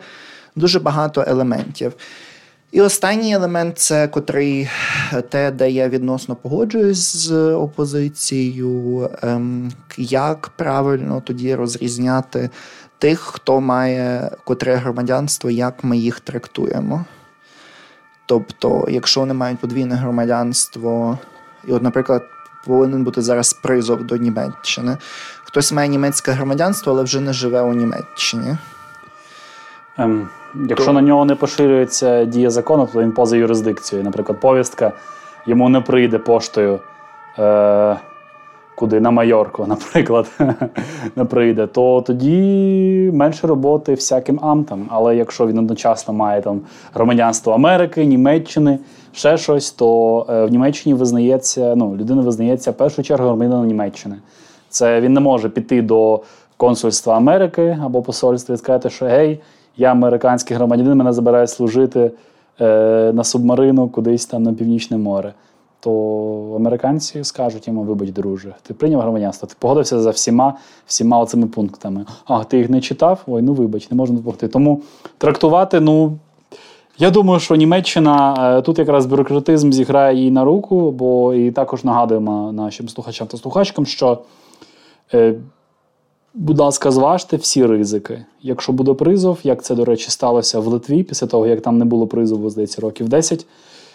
дуже 0.56 0.80
багато 0.80 1.24
елементів. 1.26 1.92
І 2.76 2.80
останній 2.80 3.34
елемент 3.34 3.78
це 3.78 4.08
котрий 4.08 4.70
те, 5.28 5.50
де 5.50 5.70
я 5.70 5.88
відносно 5.88 6.36
погоджуюсь 6.36 7.16
з 7.16 7.32
опозицією, 7.54 9.10
ем, 9.22 9.72
як 9.96 10.48
правильно 10.48 11.20
тоді 11.20 11.54
розрізняти 11.54 12.50
тих, 12.98 13.20
хто 13.20 13.60
має 13.60 14.30
котре 14.44 14.74
громадянство, 14.74 15.50
як 15.50 15.84
ми 15.84 15.98
їх 15.98 16.20
трактуємо. 16.20 17.04
Тобто, 18.26 18.86
якщо 18.90 19.20
вони 19.20 19.34
мають 19.34 19.58
подвійне 19.58 19.94
громадянство, 19.94 21.18
і, 21.68 21.72
от, 21.72 21.82
наприклад, 21.82 22.22
повинен 22.66 23.04
бути 23.04 23.22
зараз 23.22 23.52
призов 23.52 24.06
до 24.06 24.16
Німеччини. 24.16 24.96
Хтось 25.44 25.72
має 25.72 25.88
німецьке 25.88 26.32
громадянство, 26.32 26.92
але 26.92 27.02
вже 27.02 27.20
не 27.20 27.32
живе 27.32 27.60
у 27.60 27.72
Німеччині. 27.72 28.56
Ем, 29.98 30.28
Якщо 30.68 30.86
то... 30.86 30.92
на 30.92 31.02
нього 31.02 31.24
не 31.24 31.34
поширюється 31.34 32.24
дія 32.24 32.50
закону, 32.50 32.88
то 32.92 33.02
він 33.02 33.12
поза 33.12 33.36
юрисдикцією. 33.36 34.04
Наприклад, 34.04 34.40
повістка 34.40 34.92
йому 35.46 35.68
не 35.68 35.80
прийде 35.80 36.18
поштою. 36.18 36.80
Е- 37.38 37.96
Куди 38.76 39.00
на 39.00 39.10
Майорку, 39.10 39.66
наприклад, 39.68 40.26
не 41.16 41.24
прийде, 41.24 41.66
то 41.66 42.00
тоді 42.00 43.10
менше 43.14 43.46
роботи 43.46 43.94
всяким 43.94 44.40
амтам. 44.42 44.86
Але 44.90 45.16
якщо 45.16 45.46
він 45.46 45.58
одночасно 45.58 46.14
має 46.14 46.42
там 46.42 46.60
громадянство 46.94 47.52
Америки, 47.52 48.04
Німеччини, 48.04 48.78
ще 49.12 49.36
щось, 49.36 49.70
то 49.70 50.26
е, 50.30 50.44
в 50.44 50.50
Німеччині 50.50 50.94
визнається, 50.94 51.74
ну, 51.76 51.96
людина 51.96 52.22
визнається 52.22 52.70
в 52.70 52.74
першу 52.74 53.02
чергу 53.02 53.26
громадянином 53.26 53.66
Німеччини. 53.66 54.16
Це 54.68 55.00
він 55.00 55.12
не 55.12 55.20
може 55.20 55.48
піти 55.48 55.82
до 55.82 56.20
консульства 56.56 57.16
Америки 57.16 57.78
або 57.84 58.02
посольства 58.02 58.54
і 58.54 58.58
сказати, 58.58 58.90
що 58.90 59.06
гей, 59.06 59.40
я 59.76 59.90
американський 59.90 60.56
громадянин, 60.56 60.94
мене 60.94 61.12
забирають 61.12 61.50
служити 61.50 62.10
е, 62.60 63.12
на 63.14 63.24
субмарину 63.24 63.88
кудись 63.88 64.26
там 64.26 64.42
на 64.42 64.52
північне 64.52 64.96
море. 64.96 65.34
То 65.80 66.52
американці 66.56 67.24
скажуть 67.24 67.68
йому, 67.68 67.82
вибач, 67.82 68.10
друже, 68.10 68.54
ти 68.62 68.74
прийняв 68.74 69.00
громадянство, 69.00 69.48
ти 69.48 69.54
погодився 69.58 70.00
за 70.00 70.10
всіма 70.10 70.54
всіма 70.86 71.26
цими 71.26 71.46
пунктами. 71.46 72.04
А 72.24 72.44
ти 72.44 72.58
їх 72.58 72.70
не 72.70 72.80
читав? 72.80 73.22
Ой, 73.26 73.42
ну 73.42 73.52
вибач, 73.52 73.90
не 73.90 73.96
можна 73.96 74.16
допомогти. 74.16 74.48
Тому 74.48 74.82
трактувати, 75.18 75.80
ну 75.80 76.18
я 76.98 77.10
думаю, 77.10 77.40
що 77.40 77.54
Німеччина 77.56 78.34
е, 78.58 78.62
тут 78.62 78.78
якраз 78.78 79.06
бюрократизм 79.06 79.72
зіграє 79.72 80.16
їй 80.16 80.30
на 80.30 80.44
руку, 80.44 80.90
бо 80.90 81.34
і 81.34 81.50
також 81.50 81.84
нагадуємо 81.84 82.52
нашим 82.52 82.88
слухачам 82.88 83.26
та 83.26 83.36
слухачкам, 83.36 83.86
що, 83.86 84.18
е, 85.14 85.34
будь 86.36 86.58
ласка, 86.58 86.90
зважте 86.90 87.36
всі 87.36 87.66
ризики. 87.66 88.24
Якщо 88.42 88.72
буде 88.72 88.94
призов, 88.94 89.38
як 89.42 89.62
це, 89.62 89.74
до 89.74 89.84
речі, 89.84 90.10
сталося 90.10 90.60
в 90.60 90.66
Литві, 90.66 91.02
після 91.02 91.26
того, 91.26 91.46
як 91.46 91.60
там 91.60 91.78
не 91.78 91.84
було 91.84 92.06
призову, 92.06 92.50
здається, 92.50 92.82
років 92.82 93.08
10, 93.08 93.46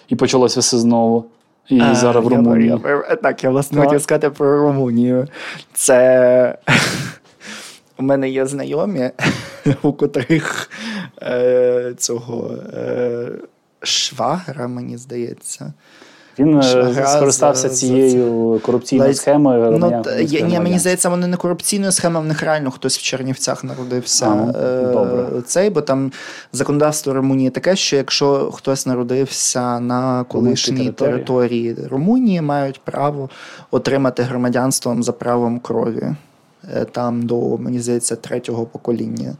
і 0.07 0.15
почалося 0.15 0.59
все 0.59 0.77
знову. 0.77 1.25
І 1.69 1.79
а, 1.79 1.95
зараз 1.95 2.25
в 2.25 2.27
Румунії. 2.27 2.79
Я, 2.83 3.03
я, 3.09 3.15
так, 3.15 3.43
я 3.43 3.49
власне 3.49 3.77
так. 3.77 3.87
хотів 3.87 4.01
сказати 4.01 4.29
про 4.29 4.61
Румунію. 4.61 5.27
Це 5.73 6.57
у 7.99 8.03
мене 8.03 8.29
є 8.29 8.45
знайомі, 8.45 9.09
у 9.81 9.93
котрих 9.93 10.69
е, 11.21 11.93
цього 11.97 12.55
е, 12.73 13.31
швагра, 13.81 14.67
мені 14.67 14.97
здається. 14.97 15.73
Він 16.39 16.57
е, 16.57 16.61
Швагра 16.61 17.07
скористався 17.07 17.69
за, 17.69 17.75
цією 17.75 18.59
корупційною 18.65 19.13
схемою. 19.13 19.77
Ну, 19.79 20.03
я, 20.19 20.41
ні, 20.41 20.59
Мені 20.59 20.79
здається, 20.79 21.09
вони 21.09 21.27
не 21.27 21.37
корупційною 21.37 21.91
схемою, 21.91 22.23
в 22.23 22.27
них 22.27 22.41
реально 22.43 22.71
хтось 22.71 22.97
в 22.97 23.01
Чернівцях 23.01 23.63
народився. 23.63 24.25
А, 24.25 24.35
ну, 24.35 24.53
е, 24.59 24.91
добре. 24.93 25.41
Цей, 25.45 25.69
Бо 25.69 25.81
там 25.81 26.11
законодавство 26.53 27.13
Румунії 27.13 27.49
таке, 27.49 27.75
що 27.75 27.95
якщо 27.95 28.51
хтось 28.51 28.85
народився 28.85 29.79
на 29.79 30.23
колишній 30.23 30.77
території. 30.77 31.13
території 31.13 31.75
Румунії, 31.89 32.41
мають 32.41 32.81
право 32.83 33.29
отримати 33.71 34.23
громадянством 34.23 35.03
за 35.03 35.11
правом 35.11 35.59
крові. 35.59 36.15
Е, 36.75 36.85
там 36.91 37.25
до, 37.25 37.57
мені 37.57 37.79
здається, 37.79 38.15
третього 38.15 38.65
покоління. 38.65 39.33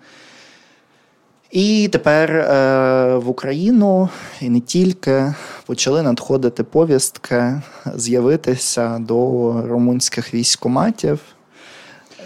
І 1.51 1.89
тепер 1.91 2.31
е, 2.31 3.15
в 3.15 3.29
Україну 3.29 4.09
і 4.41 4.49
не 4.49 4.59
тільки 4.59 5.33
почали 5.65 6.01
надходити 6.01 6.63
повістки 6.63 7.61
з'явитися 7.95 8.99
до 8.99 9.15
румунських 9.67 10.33
військоматів. 10.33 11.19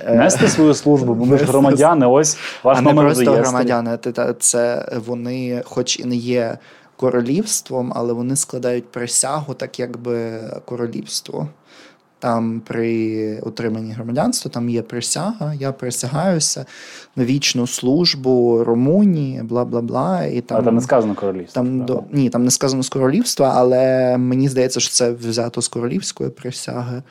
Е, 0.05 0.15
Нести 0.15 0.47
свою 0.47 0.73
службу, 0.73 1.13
бо 1.13 1.25
ми 1.25 1.37
ж 1.37 1.45
громадяни, 1.45 2.05
ось 2.05 2.37
ваш 2.63 2.77
а 2.77 2.81
номер 2.81 3.05
не 3.05 3.13
просто 3.13 3.31
громадяни. 3.31 3.97
Це 4.39 4.89
вони, 5.05 5.63
хоч 5.65 5.99
і 5.99 6.05
не 6.05 6.15
є 6.15 6.57
королівством, 6.95 7.93
але 7.95 8.13
вони 8.13 8.35
складають 8.35 8.91
присягу, 8.91 9.53
так 9.53 9.79
якби 9.79 10.41
королівство. 10.65 11.47
Там 12.25 12.61
при 12.67 13.39
отриманні 13.39 13.91
громадянства 13.91 14.51
там 14.51 14.69
є 14.69 14.81
присяга, 14.81 15.53
я 15.53 15.71
присягаюся 15.71 16.65
на 17.15 17.25
вічну 17.25 17.67
службу 17.67 18.63
Румунії, 18.63 19.43
бла 19.43 19.65
бла 19.65 19.81
бла. 19.81 20.23
І 20.23 20.41
там, 20.41 20.57
а 20.57 20.61
там 20.61 20.75
не 20.75 20.81
сказано 20.81 21.15
королівство. 21.15 21.63
Там 21.63 21.85
до 21.85 22.03
ні, 22.11 22.29
там 22.29 22.43
не 22.45 22.51
сказано 22.51 22.83
з 22.83 22.89
королівства, 22.89 23.53
але 23.55 24.17
мені 24.17 24.49
здається, 24.49 24.79
що 24.79 24.89
це 24.89 25.11
взято 25.11 25.61
з 25.61 25.67
королівської 25.67 26.29
присяги. 26.29 27.03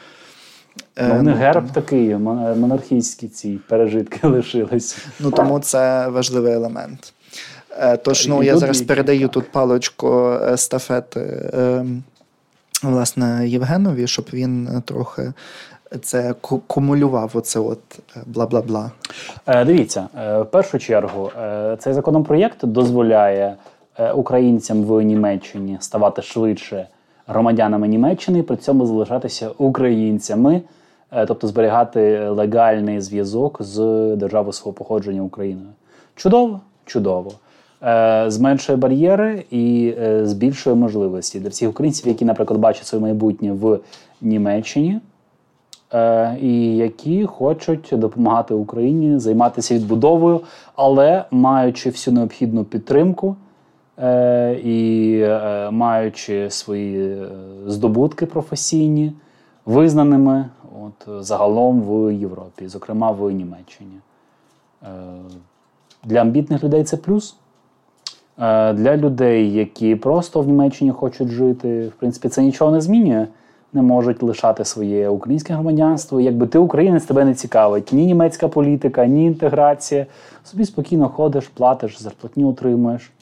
Ну, 1.09 1.23
не 1.23 1.33
герб 1.33 1.73
такий, 1.73 2.17
монархійські 2.17 3.29
ці 3.29 3.59
пережитки 3.69 4.27
лишились. 4.27 4.99
Ну 5.21 5.31
тому 5.31 5.61
це 5.61 6.09
важливий 6.09 6.53
елемент. 6.53 7.13
Е, 7.79 7.97
тож 7.97 8.29
ну 8.29 8.43
я 8.43 8.57
зараз 8.59 8.83
передаю 8.83 9.29
тут 9.29 9.53
палочку 9.53 10.39
естафети 10.53 11.51
ем, 11.53 12.03
власне 12.91 13.49
Євгенові, 13.49 14.07
щоб 14.07 14.27
він 14.33 14.69
е, 14.69 14.83
трохи 14.85 15.33
це 16.03 16.35
кумулював. 16.67 17.31
Оце 17.35 17.61
от 17.61 17.81
е, 18.17 18.21
бла 18.27 18.47
бла 18.47 18.63
бла. 18.63 18.91
Е, 19.47 19.65
дивіться, 19.65 20.09
в 20.15 20.45
першу 20.45 20.79
чергу, 20.79 21.31
цей 21.79 21.93
законопроєкт 21.93 22.67
дозволяє 22.67 23.57
українцям 24.15 24.85
в 24.85 25.03
Німеччині 25.03 25.77
ставати 25.81 26.23
швидше 26.23 26.89
громадянами 27.27 27.89
Німеччини, 27.89 28.39
і 28.39 28.43
при 28.43 28.57
цьому 28.57 28.87
залишатися 28.87 29.51
українцями, 29.59 30.63
тобто 31.27 31.49
зберігати 31.49 32.29
легальний 32.29 33.01
зв'язок 33.01 33.57
з 33.61 33.81
державою 34.17 34.53
свого 34.53 34.73
походження 34.73 35.23
Україною. 35.23 35.69
Чудово, 36.17 36.61
чудово. 36.85 37.33
Е, 37.87 38.25
зменшує 38.31 38.77
бар'єри 38.79 39.45
і 39.51 39.95
е, 39.99 40.27
збільшує 40.27 40.77
можливості 40.77 41.41
для 41.41 41.49
всіх 41.49 41.71
українців, 41.71 42.09
які, 42.09 42.25
наприклад, 42.25 42.61
бачать 42.61 42.87
своє 42.87 43.03
майбутнє 43.03 43.53
в 43.53 43.79
Німеччині, 44.21 45.01
е, 45.95 46.37
і 46.41 46.77
які 46.77 47.27
хочуть 47.27 47.89
допомагати 47.93 48.55
Україні 48.55 49.19
займатися 49.19 49.75
відбудовою, 49.75 50.41
але 50.77 51.25
маючи 51.31 51.91
всю 51.91 52.15
необхідну 52.15 52.65
підтримку 52.65 53.37
і 54.65 55.27
маючи 55.71 56.51
свої 56.51 57.17
здобутки 57.67 58.27
професійні, 58.27 59.13
визнаними 59.67 60.49
от, 60.83 61.25
загалом 61.25 61.83
в 61.83 62.15
Європі, 62.15 62.69
зокрема 62.69 63.11
в 63.11 63.31
Німеччині. 63.31 63.97
Для 66.05 66.21
амбітних 66.21 66.65
людей 66.65 66.85
це 66.85 66.97
плюс. 66.97 67.37
Е, 68.39 68.73
для 68.73 68.97
людей, 68.97 69.53
які 69.53 69.97
просто 69.97 70.41
в 70.41 70.47
Німеччині 70.47 70.91
хочуть 70.91 71.29
жити, 71.29 71.89
в 71.89 71.93
принципі, 71.93 72.29
це 72.29 72.43
нічого 72.43 72.71
не 72.71 72.81
змінює. 72.81 73.27
Не 73.73 73.83
можуть 73.83 74.23
лишати 74.23 74.65
своє 74.65 75.09
українське 75.09 75.55
громадянство. 75.55 76.21
Якби 76.21 76.47
ти 76.47 76.59
українець, 76.59 77.05
тебе 77.05 77.25
не 77.25 77.35
цікавить 77.35 77.93
ні 77.93 78.07
німецька 78.07 78.49
політика, 78.49 79.07
ні 79.07 79.27
інтеграція. 79.27 80.07
Собі 80.45 80.65
спокійно 80.65 81.09
ходиш, 81.09 81.49
платиш, 81.49 82.03
зарплатню 82.03 82.49
отримуєш 82.49 83.13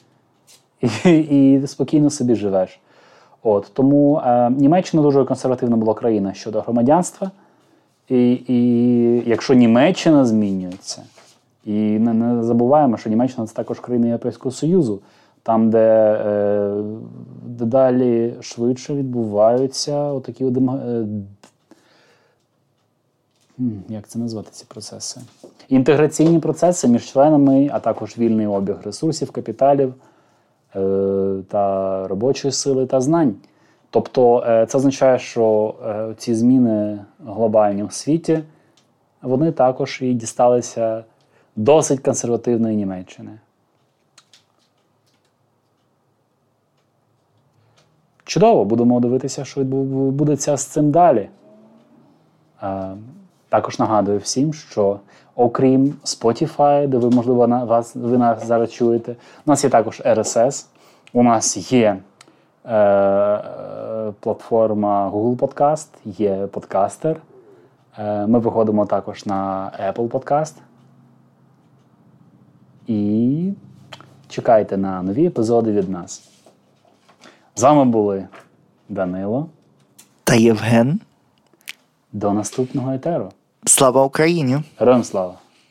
і 1.05 1.19
і 1.19 1.67
спокійно 1.67 2.09
собі 2.09 2.35
живеш. 2.35 2.79
От 3.43 3.71
Тому 3.73 4.21
е, 4.25 4.49
Німеччина 4.49 5.03
дуже 5.03 5.25
консервативна 5.25 5.77
була 5.77 5.93
країна 5.93 6.33
щодо 6.33 6.61
громадянства. 6.61 7.31
І, 8.09 8.31
і 8.47 9.29
якщо 9.29 9.53
Німеччина 9.53 10.25
змінюється, 10.25 11.01
і 11.65 11.99
не, 11.99 12.13
не 12.13 12.43
забуваємо, 12.43 12.97
що 12.97 13.09
Німеччина 13.09 13.47
це 13.47 13.53
також 13.53 13.79
країна 13.79 14.07
Європейського 14.07 14.51
Союзу, 14.51 14.99
там, 15.43 15.69
де 15.69 16.13
е, 16.25 16.83
дедалі 17.45 18.33
швидше 18.41 18.93
відбуваються 18.93 19.97
отакі 19.97 20.45
е, 20.45 21.05
як 23.89 24.07
це 24.07 24.19
назвати 24.19 24.49
ці 24.51 24.65
процеси? 24.65 25.21
Інтеграційні 25.69 26.39
процеси 26.39 26.87
між 26.87 27.11
членами, 27.11 27.69
а 27.73 27.79
також 27.79 28.17
вільний 28.17 28.47
обіг 28.47 28.75
ресурсів, 28.83 29.31
капіталів 29.31 29.93
е, 30.75 31.35
та 31.47 32.07
робочої 32.07 32.51
сили 32.51 32.85
та 32.85 33.01
знань. 33.01 33.35
Тобто 33.89 34.43
е, 34.47 34.65
це 34.65 34.77
означає, 34.77 35.19
що 35.19 35.75
е, 35.85 36.13
ці 36.17 36.35
зміни 36.35 36.99
глобальні 37.25 37.83
в 37.83 37.93
світі, 37.93 38.39
вони 39.21 39.51
також 39.51 39.99
і 40.01 40.13
дісталися 40.13 41.03
досить 41.55 41.99
консервативної 41.99 42.75
Німеччини. 42.75 43.39
Чудово, 48.25 48.65
будемо 48.65 48.99
дивитися, 48.99 49.45
що 49.45 49.61
відбудеться 49.61 50.57
з 50.57 50.65
цим 50.65 50.91
далі. 50.91 51.29
Також 53.49 53.79
нагадую 53.79 54.19
всім, 54.19 54.53
що 54.53 54.99
окрім 55.35 55.95
Spotify, 56.05 56.87
де 56.87 56.97
ви, 56.97 57.09
можливо, 57.09 57.47
на 57.47 57.63
вас 57.63 57.95
ви 57.95 58.17
нас 58.17 58.45
зараз 58.45 58.71
чуєте, 58.71 59.11
у 59.45 59.49
нас 59.49 59.63
є 59.63 59.69
також 59.69 60.01
RSS, 60.05 60.65
у 61.13 61.23
нас 61.23 61.71
є 61.71 61.97
е, 62.65 63.43
платформа 64.19 65.09
Google 65.09 65.37
Podcast, 65.37 65.87
є 66.05 66.47
подкастер. 66.51 67.17
Е, 67.97 68.27
ми 68.27 68.39
виходимо 68.39 68.85
також 68.85 69.25
на 69.25 69.71
Apple 69.89 70.09
Podcast. 70.09 70.53
І 72.87 73.51
чекайте 74.29 74.77
на 74.77 75.01
нові 75.03 75.25
епізоди 75.25 75.71
від 75.71 75.89
нас. 75.89 76.29
З 77.55 77.61
вами 77.63 77.85
були 77.85 78.27
Данило. 78.89 79.49
Та 80.23 80.35
Євген. 80.35 80.99
До 82.11 82.33
наступного 82.33 82.91
етеру. 82.93 83.31
Слава 83.65 84.03
Україні! 84.03 84.57
Героям 84.79 85.03
слава! 85.03 85.33